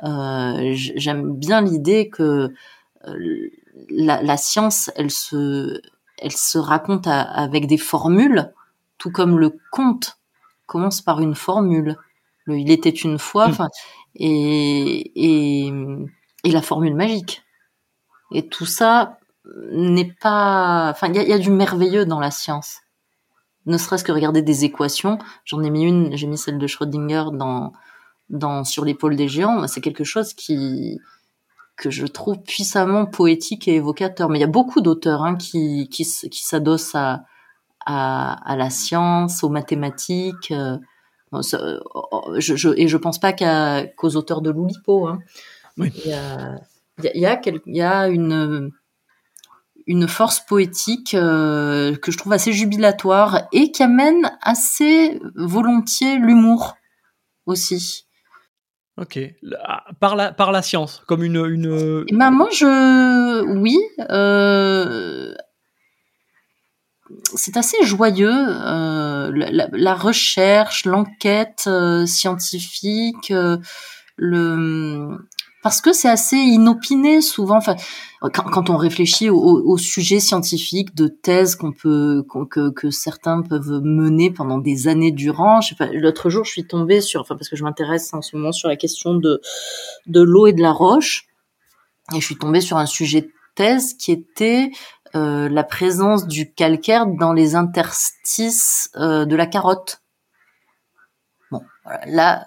Euh, 0.04 0.72
J'aime 0.74 1.34
bien 1.34 1.62
l'idée 1.62 2.08
que 2.08 2.52
euh, 3.06 3.50
la, 3.90 4.22
la, 4.22 4.36
science, 4.36 4.90
elle 4.96 5.10
se, 5.10 5.80
elle 6.18 6.32
se 6.32 6.58
raconte 6.58 7.06
avec 7.06 7.66
des 7.66 7.78
formules, 7.78 8.52
tout 8.98 9.10
comme 9.10 9.38
le 9.38 9.58
conte 9.70 10.18
commence 10.66 11.00
par 11.00 11.20
une 11.20 11.34
formule. 11.34 11.96
Le, 12.44 12.58
il 12.58 12.70
était 12.70 12.90
une 12.90 13.18
fois, 13.18 13.48
mmh. 13.48 13.68
et, 14.16 15.66
et, 15.66 15.72
et 16.44 16.50
la 16.50 16.62
formule 16.62 16.94
magique. 16.94 17.42
Et 18.32 18.48
tout 18.48 18.66
ça, 18.66 19.18
n'est 19.70 20.12
pas. 20.20 20.90
Enfin, 20.90 21.08
il 21.08 21.22
y 21.22 21.32
a, 21.32 21.38
du 21.38 21.50
merveilleux 21.50 22.06
dans 22.06 22.20
la 22.20 22.30
science. 22.30 22.80
Ne 23.66 23.78
serait-ce 23.78 24.04
que 24.04 24.12
regarder 24.12 24.42
des 24.42 24.64
équations. 24.64 25.18
J'en 25.44 25.62
ai 25.62 25.70
mis 25.70 25.84
une, 25.84 26.16
j'ai 26.16 26.26
mis 26.26 26.38
celle 26.38 26.58
de 26.58 26.66
Schrödinger 26.66 27.24
dans, 27.32 27.72
dans 28.30 28.64
Sur 28.64 28.84
l'épaule 28.84 29.16
des 29.16 29.28
géants. 29.28 29.66
C'est 29.66 29.80
quelque 29.80 30.04
chose 30.04 30.34
qui 30.34 31.00
que 31.76 31.90
je 31.90 32.06
trouve 32.06 32.42
puissamment 32.42 33.04
poétique 33.04 33.68
et 33.68 33.74
évocateur. 33.74 34.30
Mais 34.30 34.38
il 34.38 34.40
y 34.40 34.44
a 34.44 34.48
beaucoup 34.48 34.80
d'auteurs 34.80 35.22
hein, 35.22 35.36
qui, 35.36 35.88
qui, 35.90 36.04
qui 36.04 36.44
s'adossent 36.44 36.94
à, 36.94 37.24
à, 37.84 38.56
la 38.56 38.70
science, 38.70 39.44
aux 39.44 39.50
mathématiques. 39.50 40.52
Euh, 40.52 40.78
je, 41.32 42.56
je, 42.56 42.70
et 42.76 42.88
je 42.88 42.96
pense 42.96 43.18
pas 43.18 43.32
qu'aux 43.32 44.16
auteurs 44.16 44.40
de 44.40 44.50
l'Oulipo. 44.50 45.06
Hein. 45.06 45.18
Il, 45.76 45.92
y 46.06 46.12
a, 46.14 46.58
il, 47.14 47.20
y 47.20 47.26
a, 47.26 47.40
il 47.44 47.76
y 47.76 47.82
a 47.82 48.08
une 48.08 48.72
une 49.86 50.08
force 50.08 50.40
poétique 50.40 51.14
euh, 51.14 51.96
que 51.96 52.10
je 52.10 52.18
trouve 52.18 52.32
assez 52.32 52.52
jubilatoire 52.52 53.46
et 53.52 53.70
qui 53.70 53.82
amène 53.82 54.30
assez 54.42 55.20
volontiers 55.34 56.18
l'humour 56.18 56.76
aussi. 57.46 58.06
Ok, 58.98 59.18
ah, 59.62 59.84
par 60.00 60.16
la, 60.16 60.32
par 60.32 60.52
la 60.52 60.62
science, 60.62 61.02
comme 61.06 61.22
une... 61.22 61.44
une... 61.44 62.04
Eh 62.08 62.16
ben, 62.16 62.30
moi, 62.30 62.48
je... 62.52 63.42
Oui. 63.60 63.78
Euh... 64.10 65.34
C'est 67.34 67.56
assez 67.56 67.84
joyeux, 67.84 68.32
euh, 68.32 69.30
la, 69.32 69.68
la, 69.70 69.94
recherche, 69.94 70.86
l'enquête 70.86 71.64
euh, 71.68 72.04
scientifique, 72.04 73.30
euh, 73.30 73.58
le 74.16 75.18
parce 75.66 75.80
que 75.80 75.92
c'est 75.92 76.08
assez 76.08 76.36
inopiné 76.36 77.20
souvent. 77.20 77.56
Enfin, 77.56 77.74
quand, 78.20 78.70
on 78.70 78.76
réfléchit 78.76 79.30
au, 79.30 79.36
au, 79.36 79.76
sujet 79.76 80.20
scientifique 80.20 80.94
de 80.94 81.08
thèse 81.08 81.56
qu'on 81.56 81.72
peut 81.72 82.24
que, 82.48 82.90
certains 82.90 83.42
peuvent 83.42 83.80
mener 83.82 84.30
pendant 84.30 84.58
des 84.58 84.86
années 84.86 85.10
durant. 85.10 85.58
L'autre 85.92 86.30
jour, 86.30 86.44
je 86.44 86.52
suis 86.52 86.68
tombée 86.68 87.00
sur, 87.00 87.20
enfin 87.20 87.34
parce 87.34 87.48
que 87.48 87.56
je 87.56 87.64
m'intéresse 87.64 88.14
en 88.14 88.22
ce 88.22 88.36
moment 88.36 88.52
sur 88.52 88.68
la 88.68 88.76
question 88.76 89.14
de 89.14 89.40
de 90.06 90.20
l'eau 90.20 90.46
et 90.46 90.52
de 90.52 90.62
la 90.62 90.70
roche, 90.70 91.26
et 92.14 92.20
je 92.20 92.24
suis 92.24 92.38
tombée 92.38 92.60
sur 92.60 92.76
un 92.76 92.86
sujet 92.86 93.22
de 93.22 93.32
thèse 93.56 93.94
qui 93.94 94.12
était 94.12 94.70
euh, 95.16 95.48
la 95.48 95.64
présence 95.64 96.28
du 96.28 96.54
calcaire 96.54 97.08
dans 97.08 97.32
les 97.32 97.56
interstices 97.56 98.88
euh, 98.94 99.24
de 99.24 99.34
la 99.34 99.46
carotte. 99.46 100.00
Bon, 101.50 101.62
là, 102.06 102.46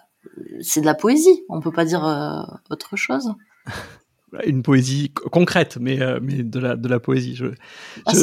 c'est 0.61 0.81
de 0.81 0.85
la 0.85 0.95
poésie. 0.95 1.43
On 1.49 1.59
peut 1.59 1.71
pas 1.71 1.85
dire 1.85 2.05
euh, 2.05 2.41
autre 2.69 2.95
chose. 2.95 3.33
Une 4.45 4.61
poésie 4.61 5.11
concrète, 5.31 5.77
mais, 5.81 6.01
euh, 6.01 6.19
mais 6.21 6.43
de, 6.43 6.59
la, 6.59 6.75
de 6.75 6.87
la 6.87 6.99
poésie. 6.99 7.35
Je, 7.35 7.45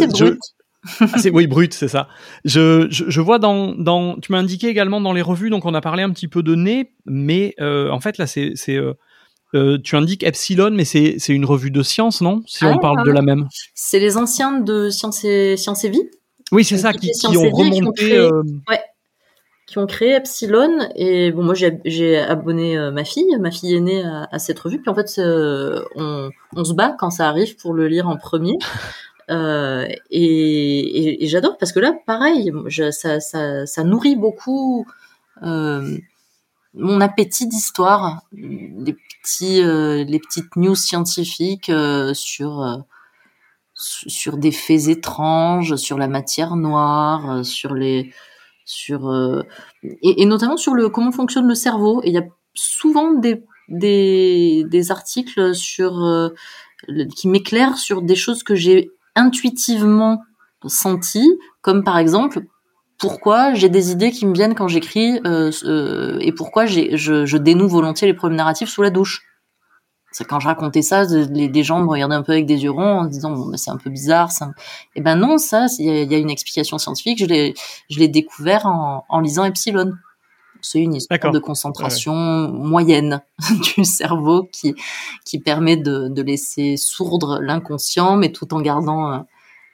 brute. 0.06 0.38
oui, 1.32 1.48
brut, 1.48 1.74
c'est 1.74 1.88
ça. 1.88 2.08
Je, 2.44 2.86
je, 2.90 3.20
vois 3.20 3.40
dans, 3.40 3.74
dans 3.74 4.16
tu 4.20 4.30
m'as 4.30 4.38
indiqué 4.38 4.68
également 4.68 5.00
dans 5.00 5.12
les 5.12 5.22
revues, 5.22 5.50
donc 5.50 5.64
on 5.64 5.74
a 5.74 5.80
parlé 5.80 6.04
un 6.04 6.10
petit 6.10 6.28
peu 6.28 6.44
de 6.44 6.54
nez, 6.54 6.92
mais 7.06 7.56
euh, 7.60 7.90
en 7.90 7.98
fait 7.98 8.18
là 8.18 8.28
c'est, 8.28 8.52
c'est 8.54 8.78
tu 9.82 9.96
indiques 9.96 10.22
Epsilon, 10.22 10.70
mais 10.70 10.84
c'est, 10.84 11.16
c'est 11.18 11.32
une 11.32 11.44
revue 11.44 11.72
de 11.72 11.82
science, 11.82 12.20
non? 12.20 12.42
Si 12.46 12.64
on 12.64 12.78
parle 12.78 13.04
de 13.04 13.10
la 13.10 13.22
même. 13.22 13.48
C'est 13.74 13.98
les 13.98 14.16
anciens 14.16 14.60
de 14.60 14.90
Science 14.90 15.24
et, 15.24 15.56
Science 15.56 15.82
et 15.84 15.88
Vie. 15.88 16.08
Oui, 16.52 16.62
c'est 16.62 16.78
ça, 16.78 16.92
qui, 16.92 17.10
qui, 17.10 17.36
ont 17.36 17.50
remonté. 17.50 18.20
Ouais, 18.68 18.80
qui 19.66 19.78
ont 19.78 19.86
créé 19.86 20.14
Epsilon. 20.14 20.88
Et 20.94 21.32
bon, 21.32 21.42
moi, 21.42 21.54
j'ai 21.54 22.18
abonné 22.18 22.78
euh, 22.78 22.90
ma 22.90 23.04
fille. 23.04 23.36
Ma 23.38 23.50
fille 23.50 23.74
est 23.74 23.80
née 23.80 24.02
à, 24.04 24.38
cette 24.38 24.58
revue. 24.58 24.80
Puis 24.80 24.90
en 24.90 24.94
fait, 24.94 25.18
euh, 25.18 25.82
on, 25.96 26.30
on, 26.54 26.64
se 26.64 26.72
bat 26.72 26.94
quand 26.98 27.10
ça 27.10 27.28
arrive 27.28 27.56
pour 27.56 27.74
le 27.74 27.88
lire 27.88 28.08
en 28.08 28.16
premier. 28.16 28.58
Euh, 29.28 29.88
et, 30.10 31.24
et, 31.24 31.26
j'adore 31.26 31.58
parce 31.58 31.72
que 31.72 31.80
là, 31.80 31.94
pareil, 32.06 32.52
je, 32.66 32.90
ça, 32.92 33.18
ça, 33.18 33.66
ça, 33.66 33.82
nourrit 33.82 34.14
beaucoup 34.14 34.86
euh, 35.42 35.98
mon 36.74 37.00
appétit 37.00 37.48
d'histoire, 37.48 38.22
les 38.32 38.96
petits, 39.22 39.62
euh, 39.62 40.04
les 40.04 40.20
petites 40.20 40.54
news 40.56 40.76
scientifiques 40.76 41.72
sur 42.12 42.84
sur 43.74 44.38
des 44.38 44.52
faits 44.52 44.88
étranges, 44.88 45.76
sur 45.76 45.98
la 45.98 46.08
matière 46.08 46.56
noire, 46.56 47.44
sur 47.44 47.74
les 47.74 48.12
sur 48.66 49.10
et, 49.82 50.22
et, 50.22 50.26
notamment 50.26 50.58
sur 50.58 50.74
le 50.74 50.90
comment 50.90 51.12
fonctionne 51.12 51.48
le 51.48 51.54
cerveau. 51.54 52.02
Et 52.02 52.08
il 52.08 52.14
y 52.14 52.18
a 52.18 52.26
souvent 52.54 53.14
des 53.14 53.42
des, 53.68 54.64
des 54.68 54.90
articles 54.90 55.54
sur 55.54 56.32
qui 57.16 57.28
m'éclairent 57.28 57.78
sur 57.78 58.02
des 58.02 58.14
choses 58.14 58.42
que 58.42 58.54
j'ai 58.54 58.90
intuitivement 59.14 60.22
senties, 60.66 61.38
comme 61.62 61.82
par 61.82 61.98
exemple 61.98 62.42
pourquoi 62.98 63.54
j'ai 63.54 63.68
des 63.68 63.90
idées 63.90 64.10
qui 64.10 64.26
me 64.26 64.32
viennent 64.32 64.54
quand 64.54 64.68
j'écris 64.68 65.20
euh, 65.26 65.50
euh, 65.64 66.18
et 66.20 66.32
pourquoi 66.32 66.66
je, 66.66 66.96
je 66.96 67.36
dénoue 67.36 67.68
volontiers 67.68 68.06
les 68.06 68.14
problèmes 68.14 68.38
narratifs 68.38 68.70
sous 68.70 68.82
la 68.82 68.90
douche. 68.90 69.25
Quand 70.24 70.40
je 70.40 70.46
racontais 70.46 70.82
ça, 70.82 71.04
les, 71.04 71.48
des 71.48 71.62
gens 71.62 71.80
me 71.80 71.88
regardaient 71.88 72.14
un 72.14 72.22
peu 72.22 72.32
avec 72.32 72.46
des 72.46 72.62
yeux 72.62 72.70
ronds 72.70 73.00
en 73.00 73.04
disant 73.04 73.32
bon, 73.32 73.56
c'est 73.56 73.70
un 73.70 73.76
peu 73.76 73.90
bizarre. 73.90 74.30
Ça. 74.30 74.46
Et 74.46 74.50
eh 74.96 75.00
ben 75.00 75.16
non, 75.16 75.38
ça, 75.38 75.66
il 75.78 76.10
y, 76.10 76.14
a 76.14 76.18
une 76.18 76.30
explication 76.30 76.78
scientifique. 76.78 77.18
Je 77.18 77.26
l'ai, 77.26 77.54
je 77.90 77.98
l'ai 77.98 78.08
découvert 78.08 78.66
en, 78.66 79.04
en 79.08 79.20
lisant 79.20 79.44
Epsilon. 79.44 79.92
C'est 80.62 80.80
une 80.80 80.94
histoire 80.94 81.30
de 81.30 81.38
concentration 81.38 82.14
moyenne 82.14 83.22
du 83.76 83.84
cerveau 83.84 84.48
qui 84.50 84.74
qui 85.24 85.38
permet 85.38 85.76
de, 85.76 86.08
de 86.08 86.22
laisser 86.22 86.76
sourdre 86.76 87.38
l'inconscient, 87.40 88.16
mais 88.16 88.32
tout 88.32 88.52
en 88.54 88.60
gardant 88.60 89.12
euh, 89.12 89.18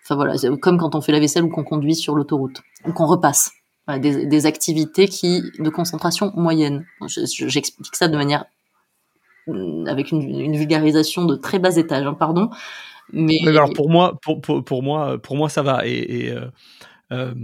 Enfin 0.04 0.16
voilà, 0.16 0.34
comme 0.60 0.78
quand 0.78 0.94
on 0.94 1.00
fait 1.00 1.12
la 1.12 1.20
vaisselle 1.20 1.44
ou 1.44 1.48
qu'on 1.48 1.62
conduit 1.62 1.94
sur 1.94 2.14
l'autoroute 2.16 2.60
ou 2.86 2.92
qu'on 2.92 3.06
repasse. 3.06 3.52
des, 3.88 4.26
des, 4.26 4.46
activités 4.46 5.06
qui 5.06 5.42
de 5.58 5.70
concentration 5.70 6.32
moyenne. 6.34 6.84
J'explique 7.06 7.94
ça 7.94 8.08
de 8.08 8.16
manière 8.16 8.46
avec 9.86 10.12
une, 10.12 10.22
une, 10.22 10.56
vulgarisation 10.56 11.24
de 11.24 11.34
très 11.34 11.58
bas 11.58 11.76
étage, 11.76 12.06
hein, 12.06 12.14
pardon. 12.14 12.50
Mais... 13.12 13.38
alors 13.46 13.72
pour 13.72 13.90
moi, 13.90 14.18
pour, 14.22 14.40
pour, 14.40 14.64
pour, 14.64 14.82
moi, 14.82 15.20
pour 15.20 15.36
moi 15.36 15.48
ça 15.48 15.62
va. 15.62 15.86
Et, 15.86 16.26
et 16.26 16.32
euh, 16.32 16.46
euh, 17.12 17.34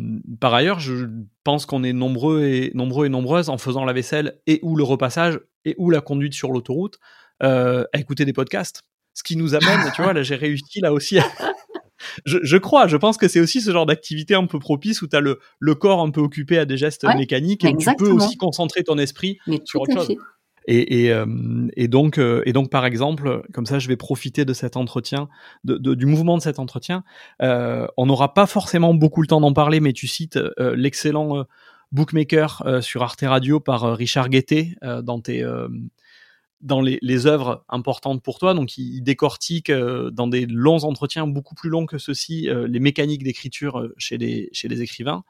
par 0.40 0.54
ailleurs, 0.54 0.80
je 0.80 1.06
pense 1.44 1.66
qu'on 1.66 1.84
est 1.84 1.92
nombreux 1.92 2.44
et 2.44 2.70
nombreux 2.74 3.06
et 3.06 3.08
nombreuses 3.08 3.50
en 3.50 3.58
faisant 3.58 3.84
la 3.84 3.92
vaisselle 3.92 4.38
et 4.46 4.60
ou 4.62 4.76
le 4.76 4.84
repassage 4.84 5.40
et 5.64 5.74
ou 5.78 5.90
la 5.90 6.00
conduite 6.00 6.34
sur 6.34 6.50
l'autoroute 6.52 6.98
euh, 7.42 7.84
à 7.92 7.98
écouter 7.98 8.24
des 8.24 8.32
podcasts. 8.32 8.82
Ce 9.14 9.22
qui 9.22 9.36
nous 9.36 9.54
amène, 9.54 9.80
tu 9.94 10.02
vois, 10.02 10.12
là 10.12 10.22
j'ai 10.22 10.36
réussi 10.36 10.80
là 10.80 10.92
aussi 10.92 11.18
à, 11.18 11.24
je, 12.24 12.56
crois, 12.56 12.86
je 12.86 12.96
pense 12.96 13.16
que 13.16 13.28
c'est 13.28 13.40
aussi 13.40 13.60
ce 13.60 13.72
genre 13.72 13.84
d'activité 13.84 14.34
un 14.34 14.46
peu 14.46 14.58
propice 14.58 15.02
où 15.02 15.08
tu 15.08 15.16
as 15.16 15.20
le, 15.20 15.40
le, 15.58 15.74
corps 15.74 16.00
un 16.00 16.10
peu 16.10 16.20
occupé 16.20 16.58
à 16.58 16.64
des 16.64 16.76
gestes 16.76 17.04
mécaniques 17.16 17.64
et 17.64 17.74
où 17.74 17.76
tu 17.76 17.90
peux 17.96 18.10
aussi 18.10 18.36
concentrer 18.36 18.84
ton 18.84 18.96
esprit 18.96 19.38
sur 19.64 19.82
autre 19.82 19.92
chose. 19.92 20.16
Euh, 20.68 20.84
euh, 20.90 21.68
et 21.76 21.88
donc, 21.88 22.70
par 22.70 22.84
exemple, 22.84 23.42
comme 23.52 23.66
ça, 23.66 23.78
je 23.78 23.88
vais 23.88 23.96
profiter 23.96 24.44
de 24.44 24.52
cet 24.52 24.76
entretien, 24.76 25.28
du 25.64 26.06
mouvement 26.06 26.36
de 26.36 26.42
cet 26.42 26.58
entretien. 26.58 27.04
Euh, 27.42 27.86
on 27.96 28.06
n'aura 28.06 28.34
pas 28.34 28.46
forcément 28.46 28.94
beaucoup 28.94 29.22
le 29.22 29.28
temps 29.28 29.40
d'en 29.40 29.52
parler, 29.52 29.80
mais 29.80 29.92
tu 29.92 30.06
cites 30.06 30.38
l'excellent 30.58 31.44
Bookmaker 31.92 32.82
sur 32.82 33.02
Arte 33.02 33.22
Radio 33.22 33.60
par 33.60 33.96
Richard 33.96 34.28
Guettet 34.28 34.76
dans 36.60 36.80
les, 36.80 37.26
œuvres 37.26 37.64
importantes 37.68 38.22
pour 38.22 38.38
toi. 38.38 38.54
Donc, 38.54 38.76
il, 38.76 39.00
décortique 39.02 39.72
dans 39.72 40.26
des 40.26 40.46
longs 40.46 40.84
entretiens, 40.84 41.26
beaucoup 41.26 41.54
plus 41.54 41.70
longs 41.70 41.86
que 41.86 41.98
ceux-ci, 41.98 42.48
les 42.68 42.80
mécaniques 42.80 43.24
d'écriture 43.24 43.88
chez 43.96 44.18
les 44.18 44.82
écrivains. 44.82 45.24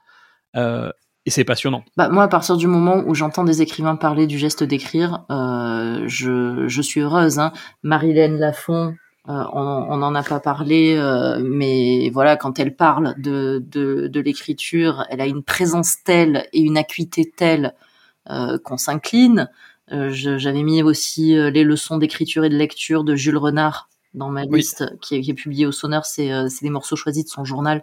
Et 1.28 1.30
c'est 1.30 1.44
passionnant. 1.44 1.84
Bah, 1.98 2.08
moi, 2.08 2.22
à 2.22 2.28
partir 2.28 2.56
du 2.56 2.66
moment 2.66 3.02
où 3.06 3.14
j'entends 3.14 3.44
des 3.44 3.60
écrivains 3.60 3.96
parler 3.96 4.26
du 4.26 4.38
geste 4.38 4.64
d'écrire, 4.64 5.26
je, 5.28 6.64
je, 6.66 6.82
suis 6.82 7.00
heureuse. 7.00 7.38
Hein. 7.38 7.52
Marilène 7.82 8.38
Lafont, 8.38 8.94
on 9.26 9.96
n'en 9.98 10.14
a 10.14 10.22
pas 10.22 10.40
parlé, 10.40 10.98
mais 11.44 12.08
voilà, 12.14 12.38
quand 12.38 12.58
elle 12.58 12.74
parle 12.74 13.14
de, 13.18 13.62
de, 13.70 14.06
de 14.06 14.20
l'écriture, 14.20 15.04
elle 15.10 15.20
a 15.20 15.26
une 15.26 15.42
présence 15.42 16.02
telle 16.02 16.46
et 16.54 16.60
une 16.60 16.78
acuité 16.78 17.30
telle 17.36 17.74
qu'on 18.26 18.78
s'incline. 18.78 19.50
Euh, 19.92 20.10
j'avais 20.10 20.62
mis 20.62 20.82
aussi 20.82 21.36
euh, 21.36 21.50
les 21.50 21.64
leçons 21.64 21.98
d'écriture 21.98 22.44
et 22.44 22.48
de 22.48 22.56
lecture 22.56 23.04
de 23.04 23.16
Jules 23.16 23.38
Renard 23.38 23.88
dans 24.14 24.28
ma 24.28 24.44
liste 24.44 24.84
qui 25.00 25.16
est, 25.16 25.20
qui 25.20 25.30
est 25.30 25.34
publiée 25.34 25.66
au 25.66 25.72
Sonneur. 25.72 26.04
C'est 26.04 26.32
euh, 26.32 26.48
des 26.60 26.70
morceaux 26.70 26.96
choisis 26.96 27.24
de 27.24 27.30
son 27.30 27.44
journal 27.44 27.78
euh, 27.78 27.82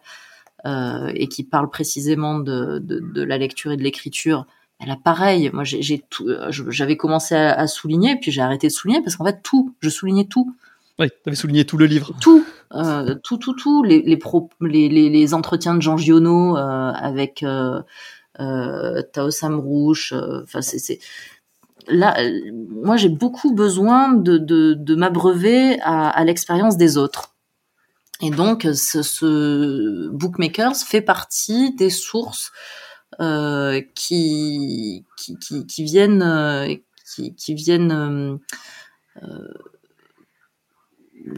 et 0.66 1.28
qui 1.28 1.44
parle 1.44 1.70
précisément 1.70 2.40
de, 2.40 2.80
de, 2.80 3.00
de 3.00 3.22
la 3.24 3.38
lecture 3.38 3.72
et 3.72 3.78
de 3.78 3.84
l'écriture. 3.84 4.48
Elle 4.80 4.92
a 4.92 4.98
pareil. 4.98 5.50
Moi, 5.54 5.64
j'ai 5.64 6.04
tout. 6.10 6.28
J'avais 6.50 6.98
commencé 6.98 7.36
à, 7.36 7.54
à, 7.54 7.68
souligner, 7.68 8.18
puis 8.18 8.32
j'ai 8.32 8.42
arrêté 8.42 8.68
de 8.68 8.72
souligner 8.72 9.02
parce 9.02 9.16
qu'en 9.16 9.26
fait, 9.26 9.42
tout. 9.42 9.74
Je 9.80 9.90
soulignais 9.90 10.26
tout. 10.26 10.56
Oui, 10.98 11.10
tu 11.10 11.30
avais 11.30 11.36
souligné 11.36 11.66
tout 11.66 11.78
le 11.78 11.86
livre. 11.86 12.14
Tout, 12.22 12.46
euh, 12.74 13.16
tout, 13.24 13.38
tout, 13.38 13.54
tout. 13.54 13.84
Les, 13.84 14.02
les, 14.02 14.18
pro, 14.18 14.50
les, 14.62 14.88
les, 14.88 15.10
les, 15.10 15.34
entretiens 15.34 15.76
de 15.76 15.82
Jean 15.82 15.98
Giono 15.98 16.58
euh, 16.58 16.92
avec 16.92 17.44
euh, 17.44 17.82
Tao 19.14 19.30
Samrouche. 19.30 20.14
Enfin, 20.44 20.62
c'est 20.62 21.00
là, 21.88 22.16
moi, 22.70 22.96
j'ai 22.96 23.10
beaucoup 23.10 23.54
besoin 23.54 24.14
de, 24.14 24.38
de, 24.38 24.74
de 24.74 24.96
m'abreuver 24.96 25.80
à, 25.82 26.10
à 26.10 26.24
l'expérience 26.24 26.78
des 26.78 26.98
autres. 26.98 27.35
Et 28.22 28.30
donc, 28.30 28.64
ce, 28.64 29.02
ce, 29.02 30.10
Bookmakers 30.10 30.76
fait 30.78 31.02
partie 31.02 31.76
des 31.76 31.90
sources 31.90 32.52
euh, 33.20 33.82
qui, 33.94 35.06
qui, 35.18 35.38
qui, 35.38 35.66
qui, 35.66 35.84
viennent, 35.84 36.22
euh, 36.22 36.74
qui, 37.14 37.36
qui 37.36 37.54
viennent, 37.54 37.92
euh, 37.92 38.38
euh, 39.24 39.54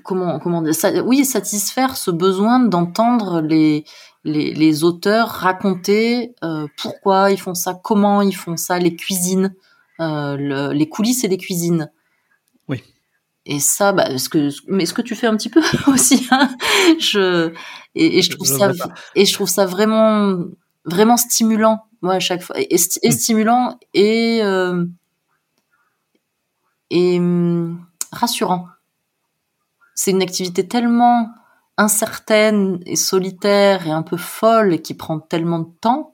comment, 0.03 0.39
comment 0.39 0.71
ça, 0.73 1.03
oui, 1.03 1.25
satisfaire 1.25 1.97
ce 1.97 2.11
besoin 2.11 2.59
d'entendre 2.59 3.41
les, 3.41 3.84
les, 4.23 4.53
les, 4.53 4.84
auteurs 4.84 5.30
raconter 5.30 6.36
euh, 6.43 6.67
pourquoi 6.78 7.32
ils 7.32 7.39
font 7.39 7.55
ça, 7.55 7.80
comment 7.84 8.21
ils 8.21 8.36
font 8.36 8.57
ça, 8.57 8.78
les 8.78 8.95
cuisines. 8.95 9.55
Euh, 9.99 10.38
le, 10.38 10.73
les 10.73 10.89
coulisses 10.89 11.23
et 11.23 11.28
les 11.28 11.38
cuisines. 11.38 11.89
Et 13.50 13.62
ça, 13.62 13.93
bah, 13.93 14.18
ce 14.18 14.28
que, 14.28 14.50
mais 14.68 14.86
ce 14.86 14.93
que 14.93 15.02
tu 15.02 15.16
fais 15.16 15.26
un 15.26 15.38
petit 15.38 15.50
peu 15.50 15.62
aussi, 15.88 16.28
hein, 16.32 16.50
je, 17.00 17.54
et, 17.95 18.18
et 18.18 18.22
je 18.22 18.32
trouve 18.32 18.45
ça, 18.45 18.72
et 19.16 19.26
je 19.26 19.34
trouve 19.34 19.48
ça 19.48 19.66
vraiment, 19.66 20.38
vraiment 20.84 21.16
stimulant, 21.16 21.86
moi 22.02 22.16
à 22.16 22.20
chaque 22.20 22.41
fois, 22.41 22.60
et, 22.60 22.68
et 22.74 23.10
mm. 23.10 23.12
stimulant 23.12 23.80
et 23.93 24.41
euh, 24.43 24.86
et 26.89 27.20
hum, 27.20 27.86
rassurant. 28.12 28.68
C'est 29.95 30.12
une 30.12 30.22
activité 30.22 30.68
tellement 30.68 31.30
incertaine 31.78 32.82
et 32.86 32.98
solitaire 32.98 33.88
et 33.88 33.91
un 33.91 34.04
peu 34.04 34.18
folle 34.18 34.74
et 34.74 34.82
qui 34.82 34.93
prend 34.93 35.20
tellement 35.20 35.60
de 35.60 35.70
temps 35.80 36.14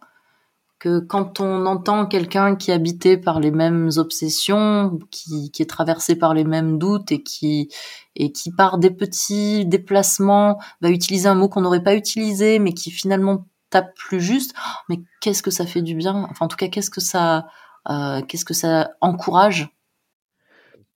que 0.83 0.99
quand 0.99 1.39
on 1.39 1.65
entend 1.65 2.05
quelqu'un 2.05 2.57
qui 2.57 2.69
est 2.69 2.73
habité 2.73 3.15
par 3.15 3.39
les 3.39 3.51
mêmes 3.51 3.89
obsessions, 3.95 4.99
qui, 5.11 5.49
qui, 5.49 5.61
est 5.61 5.69
traversé 5.69 6.17
par 6.17 6.33
les 6.33 6.43
mêmes 6.43 6.77
doutes 6.77 7.09
et 7.13 7.23
qui 7.23 7.69
et 8.17 8.33
qui 8.33 8.51
par 8.51 8.77
des 8.77 8.91
petits 8.91 9.65
déplacements 9.65 10.59
va 10.81 10.89
utiliser 10.89 11.29
un 11.29 11.35
mot 11.35 11.47
qu'on 11.47 11.61
n'aurait 11.61 11.83
pas 11.83 11.95
utilisé, 11.95 12.59
mais 12.59 12.73
qui 12.73 12.91
finalement 12.91 13.47
tape 13.69 13.95
plus 13.95 14.19
juste. 14.19 14.53
Oh, 14.57 14.71
mais 14.89 14.99
qu'est-ce 15.21 15.41
que 15.41 15.51
ça 15.51 15.65
fait 15.65 15.81
du 15.81 15.95
bien? 15.95 16.27
Enfin, 16.29 16.47
en 16.47 16.49
tout 16.49 16.57
cas, 16.57 16.67
qu'est-ce 16.67 16.89
que 16.89 16.99
ça 16.99 17.47
euh, 17.89 18.21
qu'est-ce 18.21 18.43
que 18.43 18.53
ça 18.53 18.91
encourage? 18.99 19.69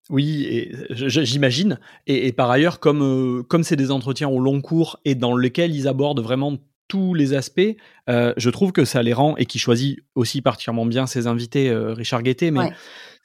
Oui, 0.10 0.70
j'imagine. 0.90 1.80
Et, 2.08 2.34
par 2.34 2.52
ailleurs, 2.52 2.82
comme 2.82 3.04
euh, 3.04 3.44
comme 3.44 3.64
c'est 3.64 3.78
des 3.78 3.92
entretiens 3.92 4.28
au 4.28 4.42
long 4.42 4.60
cours 4.60 5.00
et 5.06 5.16
dans 5.16 5.38
lesquels 5.38 5.74
ils 5.74 5.88
abordent 5.88 6.22
vraiment 6.22 6.58
tous 6.88 7.14
les 7.14 7.34
aspects, 7.34 7.76
euh, 8.10 8.34
je 8.38 8.50
trouve 8.50 8.72
que 8.72 8.86
ça 8.86 9.04
les 9.04 9.14
rend, 9.14 9.36
et 9.38 9.46
qui 9.46 9.60
choisit 9.60 10.00
aussi 10.16 10.42
particulièrement 10.42 10.86
bien 10.86 11.08
ses 11.08 11.28
invités, 11.28 11.70
euh, 11.70 11.94
Richard 11.94 12.24
Guettet, 12.24 12.52
mais 12.52 12.72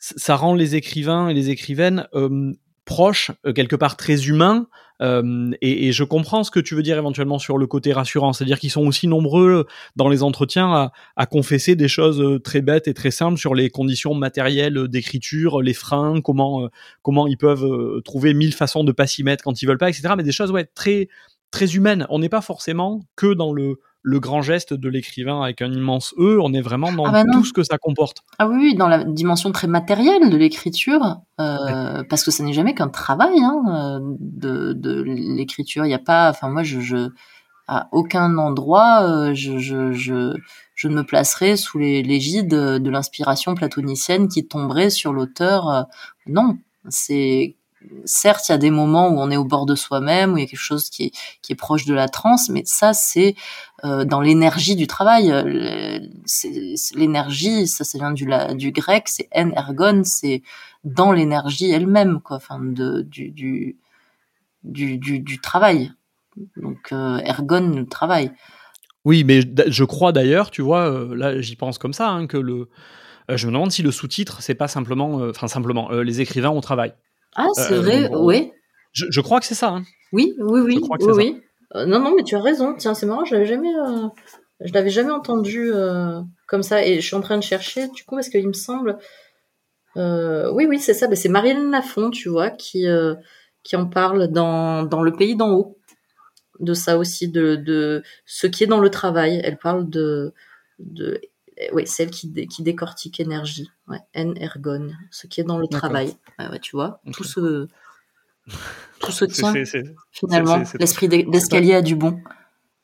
ça 0.03 0.37
rend 0.37 0.55
les 0.55 0.75
écrivains 0.75 1.29
et 1.29 1.35
les 1.35 1.51
écrivaines 1.51 2.09
euh, 2.15 2.53
proches, 2.85 3.31
euh, 3.47 3.53
quelque 3.53 3.77
part 3.77 3.97
très 3.97 4.27
humains, 4.27 4.67
euh, 5.01 5.51
et, 5.61 5.89
et, 5.89 5.93
je 5.93 6.05
comprends 6.05 6.45
ce 6.45 6.51
que 6.51 6.61
tu 6.61 6.77
veux 6.77 6.83
dire 6.83 6.97
éventuellement 6.97 7.41
sur 7.41 7.59
le 7.59 7.67
côté 7.67 7.93
rassurant, 7.93 8.33
c'est-à-dire 8.33 8.61
qu'ils 8.61 8.71
sont 8.71 8.87
aussi 8.87 9.09
nombreux 9.09 9.67
dans 9.97 10.09
les 10.09 10.23
entretiens 10.23 10.73
à, 10.73 10.93
à, 11.17 11.27
confesser 11.27 11.75
des 11.75 11.89
choses 11.89 12.41
très 12.45 12.61
bêtes 12.61 12.87
et 12.87 12.95
très 12.95 13.11
simples 13.11 13.39
sur 13.39 13.55
les 13.55 13.69
conditions 13.69 14.15
matérielles 14.15 14.87
d'écriture, 14.87 15.61
les 15.61 15.75
freins, 15.75 16.21
comment 16.21 16.69
comment 17.03 17.27
ils 17.27 17.39
peuvent 17.39 18.01
trouver 18.05 18.33
mille 18.33 18.55
façons 18.55 18.85
de 18.85 18.93
pas 18.93 19.09
s'y 19.09 19.25
mettre 19.25 19.43
quand 19.43 19.61
ils 19.61 19.67
veulent 19.67 19.79
pas, 19.79 19.89
etc. 19.89 20.15
Mais 20.17 20.23
des 20.23 20.31
choses 20.31 20.53
ouais 20.53 20.67
très 20.67 21.09
très 21.53 21.77
humaine. 21.77 22.07
On 22.11 22.19
n'est 22.19 22.29
pas 22.29 22.41
forcément 22.41 23.03
que 23.15 23.33
dans 23.33 23.53
le, 23.53 23.79
le 24.03 24.19
grand 24.19 24.43
geste 24.43 24.75
de 24.75 24.89
l'écrivain 24.89 25.43
avec 25.43 25.63
un 25.63 25.73
immense 25.73 26.13
E, 26.19 26.41
on 26.43 26.53
est 26.53 26.61
vraiment 26.61 26.93
dans 26.93 27.05
ah 27.05 27.13
bah 27.13 27.25
tout 27.33 27.45
ce 27.45 27.53
que 27.53 27.63
ça 27.63 27.79
comporte. 27.79 28.23
Ah 28.41 28.49
oui, 28.49 28.75
dans 28.75 28.89
la 28.89 29.05
dimension 29.05 29.53
très 29.53 29.69
matérielle 29.69 30.29
de 30.29 30.37
l'écriture, 30.37 31.21
euh, 31.39 32.03
parce 32.09 32.25
que 32.25 32.33
ça 32.33 32.43
n'est 32.43 32.53
jamais 32.53 32.75
qu'un 32.75 32.89
travail 32.89 33.39
hein, 33.41 34.01
de, 34.19 34.73
de 34.73 35.03
l'écriture. 35.03 35.85
Il 35.85 35.89
n'y 35.89 35.95
a 35.95 36.01
pas, 36.01 36.31
enfin 36.31 36.49
moi, 36.49 36.65
je, 36.65 36.81
je 36.81 37.11
à 37.69 37.89
aucun 37.93 38.37
endroit, 38.39 39.03
euh, 39.03 39.35
je, 39.35 39.59
je, 39.59 39.93
je, 39.93 40.37
je, 40.75 40.89
ne 40.89 40.97
me 40.97 41.05
placerai 41.05 41.57
sous 41.57 41.79
l'égide 41.79 42.49
de 42.49 42.91
l'inspiration 42.91 43.55
platonicienne 43.55 44.27
qui 44.27 44.47
tomberait 44.47 44.91
sur 44.91 45.13
l'auteur. 45.13 45.87
Non, 46.27 46.59
c'est 46.89 47.55
certes, 48.05 48.49
il 48.49 48.53
y 48.53 48.55
a 48.55 48.59
des 48.59 48.71
moments 48.71 49.09
où 49.09 49.19
on 49.19 49.31
est 49.31 49.37
au 49.37 49.45
bord 49.45 49.67
de 49.67 49.75
soi-même, 49.75 50.33
où 50.33 50.37
il 50.37 50.41
y 50.41 50.45
a 50.45 50.47
quelque 50.47 50.59
chose 50.59 50.91
qui 50.91 51.05
est, 51.05 51.13
qui 51.41 51.53
est 51.53 51.57
proche 51.57 51.85
de 51.85 51.95
la 51.95 52.09
transe, 52.09 52.49
mais 52.49 52.63
ça, 52.65 52.93
c'est 52.93 53.35
euh, 53.85 54.05
dans 54.05 54.21
l'énergie 54.21 54.77
du 54.77 54.87
travail. 54.87 55.33
L'énergie, 56.95 57.67
ça, 57.67 57.85
ça 57.85 57.99
vient 57.99 58.13
du, 58.13 58.73
grec, 58.73 59.09
c'est 59.09 59.29
en 59.35 59.51
ergon, 59.51 60.03
c'est 60.05 60.43
dans 60.85 61.13
l'énergie 61.13 61.71
elle-même, 61.71 62.21
quoi, 62.21 62.37
enfin, 62.37 62.61
du, 62.61 63.05
du, 63.31 63.77
du, 64.65 64.99
du, 64.99 65.41
travail. 65.41 65.93
Donc, 66.57 66.93
euh, 66.93 67.19
ergon, 67.19 67.77
le 67.77 67.87
travail. 67.87 68.33
Oui, 69.05 69.25
mais 69.25 69.41
je 69.67 69.85
crois 69.85 70.13
d'ailleurs, 70.13 70.51
tu 70.51 70.63
vois, 70.63 70.89
euh, 70.89 71.15
là, 71.15 71.41
j'y 71.41 71.57
pense 71.57 71.79
comme 71.79 71.93
ça, 71.93 72.09
hein, 72.09 72.27
que 72.27 72.37
le. 72.37 72.69
je 73.29 73.47
me 73.49 73.53
demande 73.53 73.73
si 73.73 73.83
le 73.83 73.91
sous-titre, 73.91 74.43
c'est 74.43 74.55
pas 74.55 74.69
simplement, 74.69 75.17
enfin 75.29 75.49
simplement, 75.49 75.91
les 75.91 76.21
écrivains 76.21 76.51
au 76.51 76.61
travail. 76.61 76.95
Ah, 77.35 77.49
c'est 77.55 77.75
vrai, 77.75 78.11
oui. 78.15 78.53
Je, 78.93 79.21
crois 79.21 79.41
que 79.41 79.47
c'est 79.47 79.55
ça. 79.55 79.69
Hein. 79.69 79.85
Oui, 80.13 80.35
oui, 80.39 80.61
oui, 80.61 80.81
oui, 81.01 81.13
oui. 81.15 81.43
Euh, 81.75 81.87
non, 81.87 82.01
non, 82.01 82.15
mais 82.15 82.23
tu 82.23 82.37
as 82.37 82.43
raison. 82.43 82.75
Tiens, 82.75 82.95
c'est 82.95 83.07
marrant, 83.07 83.25
je 83.25 83.35
l'avais 83.35 83.47
jamais, 83.47 83.75
euh, 83.75 84.09
je 84.61 84.73
l'avais 84.73 84.91
jamais 84.91 85.13
entendu 85.13 85.73
euh, 85.73 86.21
comme 86.47 86.63
ça. 86.63 86.85
Et 86.85 87.01
je 87.01 87.07
suis 87.07 87.17
en 87.17 87.23
train 87.23 87.39
de 87.39 87.43
chercher, 87.43 87.89
du 87.89 88.05
coup, 88.05 88.17
parce 88.17 88.29
qu'il 88.29 88.47
me 88.47 88.53
semble, 88.53 88.99
oui, 89.97 90.67
oui, 90.67 90.79
c'est 90.79 90.95
ça. 90.95 91.13
c'est 91.15 91.29
Marilyn 91.29 91.71
Lafont, 91.71 92.11
tu 92.11 92.29
vois, 92.29 92.51
qui 92.51 92.87
qui 93.63 93.77
en 93.77 93.87
parle 93.87 94.29
dans 94.29 94.83
dans 94.83 95.03
le 95.03 95.13
pays 95.13 95.37
d'en 95.37 95.53
haut, 95.53 95.79
de 96.61 96.75
ça 96.75 96.99
aussi, 96.99 97.29
de 97.29 97.57
de 97.57 98.03
ce 98.27 98.47
qui 98.47 98.65
est 98.65 98.67
dans 98.67 98.81
le 98.81 98.91
travail. 98.91 99.41
Elle 99.45 99.59
parle 99.59 99.89
de 99.89 100.35
de 100.79 101.21
oui, 101.73 101.87
celle 101.87 102.11
qui, 102.11 102.33
qui 102.47 102.63
décortique 102.63 103.21
énergie, 103.21 103.71
ouais, 103.89 104.01
N 104.15 104.35
ergon, 104.37 104.91
ce 105.11 105.27
qui 105.27 105.41
est 105.41 105.45
dans 105.45 105.59
le 105.59 105.69
travail. 105.69 106.15
Ouais, 106.39 106.59
tu 106.61 106.77
vois, 106.77 107.01
tout 107.13 107.25
ce 107.25 107.69
tout 108.99 109.13
se 109.13 109.25
tient 109.25 109.53
finalement. 110.11 110.63
L'esprit 110.79 111.09
d'escalier 111.09 111.75
a 111.75 111.83
du 111.83 111.97
bon. 111.97 112.21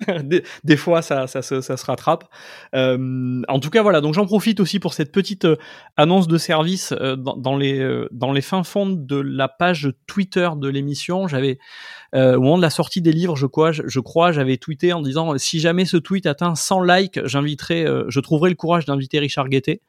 des, 0.64 0.76
fois, 0.76 1.02
ça, 1.02 1.26
ça, 1.26 1.42
ça, 1.42 1.60
se 1.60 1.86
rattrape. 1.86 2.24
Euh, 2.74 3.42
en 3.48 3.58
tout 3.58 3.70
cas, 3.70 3.82
voilà. 3.82 4.00
Donc, 4.00 4.14
j'en 4.14 4.26
profite 4.26 4.60
aussi 4.60 4.78
pour 4.78 4.94
cette 4.94 5.10
petite 5.10 5.44
euh, 5.44 5.56
annonce 5.96 6.28
de 6.28 6.38
service 6.38 6.92
euh, 6.92 7.16
dans, 7.16 7.56
les 7.56 8.06
dans 8.12 8.32
les 8.32 8.40
fins 8.40 8.62
fonds 8.62 8.90
de 8.90 9.16
la 9.16 9.48
page 9.48 9.92
Twitter 10.06 10.48
de 10.56 10.68
l'émission. 10.68 11.26
J'avais 11.26 11.58
au 12.14 12.40
moment 12.40 12.56
de 12.56 12.62
la 12.62 12.70
sortie 12.70 13.02
des 13.02 13.12
livres, 13.12 13.36
je 13.36 13.44
crois, 13.44 13.70
je, 13.72 14.00
crois, 14.00 14.32
j'avais 14.32 14.56
tweeté 14.56 14.94
en 14.94 15.02
disant 15.02 15.36
si 15.36 15.60
jamais 15.60 15.84
ce 15.84 15.98
tweet 15.98 16.24
atteint 16.24 16.54
100 16.54 16.82
likes, 16.82 17.20
j'inviterai, 17.26 17.86
je 18.08 18.20
trouverai 18.20 18.48
le 18.48 18.56
courage 18.56 18.86
d'inviter 18.86 19.18
Richard 19.18 19.50
Guettet. 19.50 19.82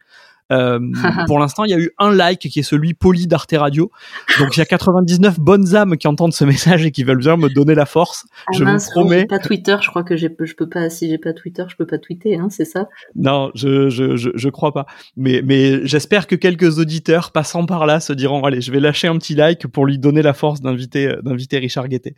Euh, 0.51 0.79
pour 1.27 1.39
l'instant, 1.39 1.63
il 1.63 1.71
y 1.71 1.73
a 1.73 1.79
eu 1.79 1.91
un 1.97 2.13
like 2.13 2.39
qui 2.39 2.59
est 2.59 2.63
celui 2.63 2.93
poli 2.93 3.27
d'Arte 3.27 3.53
Radio. 3.53 3.91
Donc 4.39 4.55
il 4.55 4.59
y 4.59 4.61
a 4.61 4.65
99 4.65 5.39
bonnes 5.39 5.75
âmes 5.75 5.97
qui 5.97 6.07
entendent 6.07 6.33
ce 6.33 6.45
message 6.45 6.85
et 6.85 6.91
qui 6.91 7.03
veulent 7.03 7.19
bien 7.19 7.37
me 7.37 7.49
donner 7.49 7.75
la 7.75 7.85
force. 7.85 8.25
Ah 8.47 8.51
je 8.53 8.63
mince, 8.63 8.87
vous 8.87 9.01
promets. 9.01 9.25
Pas 9.25 9.39
Twitter, 9.39 9.77
je 9.81 9.89
crois 9.89 10.03
que 10.03 10.17
je 10.17 10.27
peux 10.27 10.69
pas. 10.69 10.89
Si 10.89 11.09
j'ai 11.09 11.17
pas 11.17 11.33
Twitter, 11.33 11.63
je 11.67 11.75
peux 11.75 11.85
pas 11.85 11.97
tweeter, 11.97 12.37
hein, 12.37 12.47
c'est 12.49 12.65
ça? 12.65 12.87
Non, 13.15 13.51
je, 13.55 13.89
je, 13.89 14.15
je, 14.15 14.29
je, 14.33 14.49
crois 14.49 14.73
pas. 14.73 14.85
Mais 15.15 15.41
mais 15.43 15.85
j'espère 15.85 16.27
que 16.27 16.35
quelques 16.35 16.79
auditeurs 16.79 17.31
passant 17.31 17.65
par 17.65 17.85
là 17.85 17.99
se 17.99 18.13
diront 18.13 18.43
allez, 18.43 18.61
je 18.61 18.71
vais 18.71 18.79
lâcher 18.79 19.07
un 19.07 19.17
petit 19.17 19.35
like 19.35 19.67
pour 19.67 19.85
lui 19.85 19.99
donner 19.99 20.21
la 20.21 20.33
force 20.33 20.61
d'inviter 20.61 21.15
d'inviter 21.23 21.57
Richard 21.59 21.87
Guettet. 21.87 22.15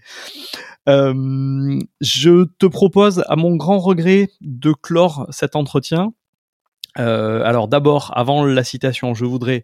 Euh, 0.89 1.79
je 1.99 2.45
te 2.57 2.65
propose, 2.65 3.23
à 3.27 3.35
mon 3.35 3.55
grand 3.55 3.79
regret, 3.79 4.29
de 4.41 4.73
clore 4.73 5.27
cet 5.29 5.55
entretien 5.55 6.13
euh, 6.99 7.43
alors 7.43 7.67
d'abord, 7.67 8.11
avant 8.15 8.45
la 8.45 8.63
citation, 8.63 9.13
je 9.13 9.25
voudrais 9.25 9.63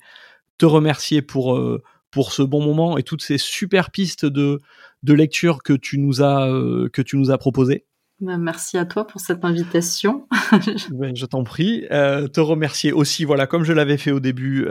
te 0.57 0.65
remercier 0.65 1.21
pour 1.21 1.55
euh, 1.55 1.83
pour 2.11 2.31
ce 2.31 2.41
bon 2.41 2.63
moment 2.63 2.97
et 2.97 3.03
toutes 3.03 3.21
ces 3.21 3.37
super 3.37 3.91
pistes 3.91 4.25
de 4.25 4.59
de 5.03 5.13
lecture 5.13 5.61
que 5.63 5.73
tu 5.73 5.99
nous 5.99 6.21
as 6.21 6.49
euh, 6.49 6.89
que 6.91 7.01
tu 7.01 7.17
nous 7.17 7.31
as 7.31 7.37
proposées. 7.37 7.85
Bah, 8.19 8.37
merci 8.37 8.79
à 8.79 8.85
toi 8.85 9.05
pour 9.05 9.21
cette 9.21 9.45
invitation. 9.45 10.27
Ben, 10.91 11.15
je 11.15 11.25
t'en 11.25 11.43
prie. 11.43 11.85
te 11.89 12.39
remercier 12.39 12.91
aussi, 12.91 13.25
voilà, 13.25 13.45
comme 13.45 13.63
je 13.63 13.73
l'avais 13.73 13.97
fait 13.97 14.11
au 14.11 14.19
début, 14.19 14.67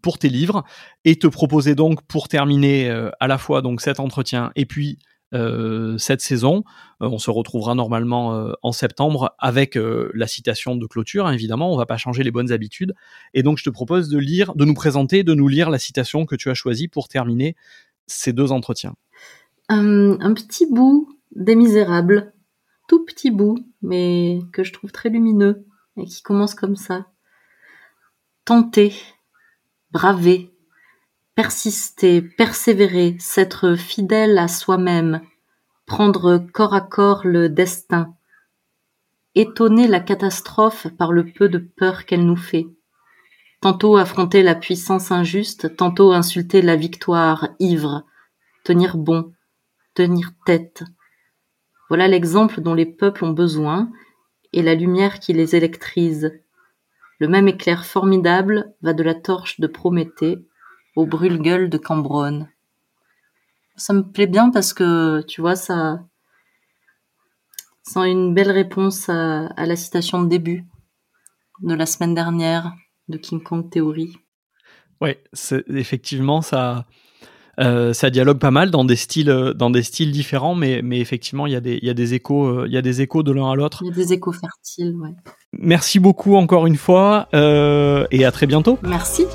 pour 0.00 0.18
tes 0.18 0.28
livres, 0.28 0.62
et 1.04 1.16
te 1.16 1.26
proposer 1.26 1.74
donc 1.74 2.02
pour 2.02 2.28
terminer 2.28 2.88
à 3.18 3.26
la 3.26 3.38
fois 3.38 3.62
donc 3.62 3.80
cet 3.80 3.98
entretien 3.98 4.52
et 4.54 4.66
puis 4.66 4.98
cette 5.98 6.20
saison. 6.20 6.64
Euh, 7.00 7.08
on 7.08 7.18
se 7.18 7.30
retrouvera 7.30 7.74
normalement 7.74 8.34
euh, 8.34 8.52
en 8.62 8.72
septembre 8.72 9.34
avec 9.38 9.76
la 9.76 10.26
citation 10.26 10.76
de 10.76 10.86
clôture. 10.86 11.26
Hein, 11.26 11.32
évidemment, 11.32 11.72
on 11.72 11.76
va 11.76 11.86
pas 11.86 11.96
changer 11.96 12.22
les 12.22 12.30
bonnes 12.30 12.52
habitudes. 12.52 12.94
Et 13.34 13.42
donc, 13.42 13.58
je 13.58 13.64
te 13.64 13.70
propose 13.70 14.08
de 14.08 14.18
lire, 14.18 14.54
de 14.54 14.64
nous 14.64 14.74
présenter, 14.74 15.24
de 15.24 15.34
nous 15.34 15.48
lire 15.48 15.70
la 15.70 15.78
citation 15.78 16.26
que 16.26 16.36
tu 16.36 16.50
as 16.50 16.54
choisie 16.54 16.88
pour 16.88 17.08
terminer 17.08 17.56
ces 18.06 18.32
deux 18.32 18.52
entretiens. 18.52 18.94
un 19.68 20.34
petit 20.34 20.66
bout 20.70 21.08
des 21.34 21.56
Misérables, 21.56 22.34
tout 22.88 23.04
petit 23.04 23.30
bout, 23.30 23.58
mais 23.80 24.40
que 24.52 24.64
je 24.64 24.72
trouve 24.72 24.92
très 24.92 25.08
lumineux 25.08 25.66
et 25.96 26.04
qui 26.04 26.22
commence 26.22 26.54
comme 26.54 26.76
ça. 26.76 27.06
Tenter, 28.44 28.92
braver, 29.90 30.51
persister, 31.34 32.20
persévérer, 32.20 33.16
s'être 33.18 33.74
fidèle 33.74 34.38
à 34.38 34.48
soi-même, 34.48 35.22
prendre 35.86 36.38
corps 36.38 36.74
à 36.74 36.80
corps 36.80 37.26
le 37.26 37.48
destin, 37.48 38.14
étonner 39.34 39.88
la 39.88 40.00
catastrophe 40.00 40.88
par 40.98 41.12
le 41.12 41.24
peu 41.24 41.48
de 41.48 41.58
peur 41.58 42.04
qu'elle 42.04 42.26
nous 42.26 42.36
fait, 42.36 42.66
tantôt 43.60 43.96
affronter 43.96 44.42
la 44.42 44.54
puissance 44.54 45.10
injuste, 45.10 45.74
tantôt 45.76 46.12
insulter 46.12 46.60
la 46.60 46.76
victoire 46.76 47.48
ivre, 47.58 48.04
tenir 48.64 48.98
bon, 48.98 49.32
tenir 49.94 50.32
tête. 50.44 50.84
Voilà 51.88 52.08
l'exemple 52.08 52.60
dont 52.60 52.74
les 52.74 52.86
peuples 52.86 53.24
ont 53.24 53.32
besoin 53.32 53.90
et 54.52 54.62
la 54.62 54.74
lumière 54.74 55.18
qui 55.18 55.32
les 55.32 55.56
électrise. 55.56 56.32
Le 57.18 57.28
même 57.28 57.48
éclair 57.48 57.86
formidable 57.86 58.74
va 58.82 58.92
de 58.92 59.02
la 59.02 59.14
torche 59.14 59.60
de 59.60 59.66
Prométhée 59.66 60.44
au 60.96 61.06
brûle-gueule 61.06 61.70
de 61.70 61.78
Cambronne. 61.78 62.48
Ça 63.76 63.92
me 63.92 64.02
plaît 64.02 64.26
bien 64.26 64.50
parce 64.50 64.72
que, 64.72 65.22
tu 65.22 65.40
vois, 65.40 65.56
ça 65.56 66.00
sent 67.82 68.10
une 68.10 68.34
belle 68.34 68.50
réponse 68.50 69.08
à, 69.08 69.48
la 69.56 69.76
citation 69.76 70.22
de 70.22 70.28
début 70.28 70.64
de 71.62 71.74
la 71.74 71.86
semaine 71.86 72.14
dernière 72.14 72.72
de 73.08 73.16
King 73.18 73.42
Kong 73.42 73.70
Theory. 73.70 74.16
Ouais, 75.00 75.22
effectivement, 75.68 76.42
ça, 76.42 76.86
euh, 77.58 77.92
ça 77.92 78.10
dialogue 78.10 78.38
pas 78.38 78.50
mal 78.50 78.70
dans 78.70 78.84
des 78.84 78.96
styles, 78.96 79.52
dans 79.56 79.70
des 79.70 79.82
styles 79.82 80.12
différents, 80.12 80.54
mais, 80.54 80.80
mais 80.82 81.00
effectivement, 81.00 81.46
il 81.46 81.52
y, 81.52 81.56
a 81.56 81.60
des, 81.60 81.78
il 81.82 81.86
y 81.86 81.90
a 81.90 81.94
des 81.94 82.14
échos, 82.14 82.46
euh, 82.46 82.64
il 82.66 82.72
y 82.72 82.76
a 82.76 82.82
des 82.82 83.00
échos 83.00 83.22
de 83.22 83.32
l'un 83.32 83.50
à 83.50 83.54
l'autre. 83.54 83.82
Il 83.82 83.88
y 83.88 83.90
a 83.90 83.94
des 83.94 84.12
échos 84.12 84.32
fertiles, 84.32 84.94
ouais. 84.96 85.14
Merci 85.52 85.98
beaucoup 85.98 86.36
encore 86.36 86.66
une 86.66 86.76
fois, 86.76 87.28
euh, 87.34 88.06
et 88.10 88.24
à 88.24 88.32
très 88.32 88.46
bientôt. 88.46 88.78
Merci. 88.82 89.26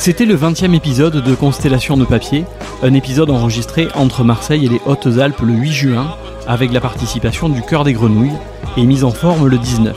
C'était 0.00 0.24
le 0.24 0.34
20e 0.34 0.74
épisode 0.74 1.22
de 1.22 1.34
Constellation 1.34 1.98
de 1.98 2.06
papier, 2.06 2.46
un 2.82 2.94
épisode 2.94 3.28
enregistré 3.28 3.88
entre 3.94 4.24
Marseille 4.24 4.64
et 4.64 4.68
les 4.70 4.80
Hautes-Alpes 4.86 5.42
le 5.42 5.52
8 5.52 5.72
juin, 5.72 6.16
avec 6.46 6.72
la 6.72 6.80
participation 6.80 7.50
du 7.50 7.60
Cœur 7.60 7.84
des 7.84 7.92
Grenouilles, 7.92 8.32
et 8.78 8.86
mise 8.86 9.04
en 9.04 9.10
forme 9.10 9.46
le 9.46 9.58
19. 9.58 9.94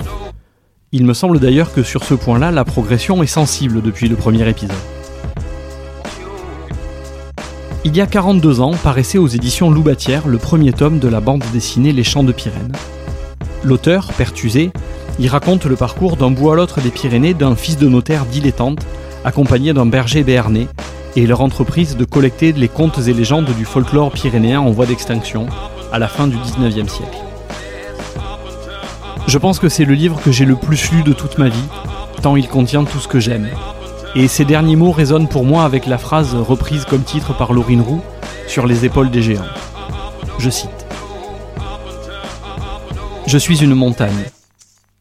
Il 0.92 1.06
me 1.06 1.14
semble 1.14 1.40
d'ailleurs 1.40 1.72
que 1.72 1.84
sur 1.84 2.04
ce 2.04 2.16
point-là, 2.16 2.52
la 2.52 2.66
progression 2.66 3.24
est 3.24 3.28
sensible 3.28 3.82
depuis 3.82 4.10
le 4.10 4.18
premier 4.18 4.46
épisode. 4.50 4.76
Il 7.86 7.96
y 7.96 8.02
a 8.02 8.06
42 8.06 8.60
ans 8.60 8.74
paraissait 8.84 9.20
aux 9.20 9.28
éditions 9.28 9.72
Loubatière 9.72 10.28
le 10.28 10.38
premier 10.38 10.74
tome 10.74 11.00
de 11.00 11.08
la 11.08 11.22
bande 11.22 11.46
dessinée 11.54 11.94
Les 11.94 12.04
Champs 12.04 12.26
de 12.26 12.34
Pyrène. 12.34 12.74
L'auteur, 13.64 14.12
Pertusé, 14.18 14.72
y 15.18 15.30
raconte 15.30 15.64
le 15.64 15.78
parcours 15.78 16.18
d'un 16.18 16.32
bout 16.32 16.52
à 16.52 16.56
l'autre 16.56 16.82
des 16.82 16.90
Pyrénées 16.90 17.34
d'un 17.34 17.56
fils 17.56 17.78
de 17.78 17.88
notaire 17.88 18.26
dilettante 18.26 18.86
accompagnés 19.24 19.74
d'un 19.74 19.86
berger 19.86 20.24
béarnais, 20.24 20.68
et 21.16 21.28
leur 21.28 21.42
entreprise 21.42 21.96
de 21.96 22.06
collecter 22.06 22.52
les 22.54 22.68
contes 22.68 23.00
et 23.08 23.14
légendes 23.14 23.50
du 23.58 23.66
folklore 23.66 24.12
pyrénéen 24.12 24.60
en 24.60 24.72
voie 24.72 24.86
d'extinction 24.86 25.48
à 25.92 26.00
la 26.00 26.08
fin 26.08 26.28
du 26.28 26.38
19e 26.38 26.88
siècle. 26.88 27.18
Je 29.28 29.38
pense 29.38 29.60
que 29.60 29.70
c'est 29.70 29.86
le 29.86 29.94
livre 29.94 30.20
que 30.22 30.32
j'ai 30.32 30.46
le 30.46 30.56
plus 30.56 30.92
lu 30.92 31.04
de 31.04 31.14
toute 31.14 31.38
ma 31.38 31.50
vie, 31.50 31.70
tant 32.22 32.36
il 32.36 32.48
contient 32.48 32.84
tout 32.84 33.00
ce 33.00 33.08
que 33.08 33.20
j'aime. 33.20 33.48
Et 34.16 34.28
ces 34.28 34.46
derniers 34.46 34.76
mots 34.76 34.92
résonnent 34.92 35.28
pour 35.28 35.46
moi 35.46 35.64
avec 35.64 35.86
la 35.86 35.98
phrase 35.98 36.36
reprise 36.36 36.86
comme 36.86 37.04
titre 37.04 37.36
par 37.36 37.54
Laurine 37.54 37.82
Roux 37.82 38.02
sur 38.48 38.68
les 38.68 38.86
épaules 38.86 39.12
des 39.12 39.22
géants. 39.22 39.42
Je 40.40 40.50
cite. 40.50 40.70
Je 43.26 43.38
suis 43.38 43.64
une 43.64 43.74
montagne, 43.74 44.26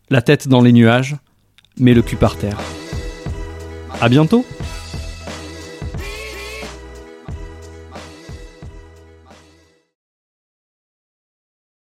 la 0.08 0.22
tête 0.22 0.46
dans 0.46 0.60
les 0.60 0.72
nuages, 0.72 1.16
mais 1.78 1.94
le 1.94 2.02
cul 2.02 2.16
par 2.16 2.36
terre. 2.36 2.58
À 4.02 4.08
bientôt 4.08 4.44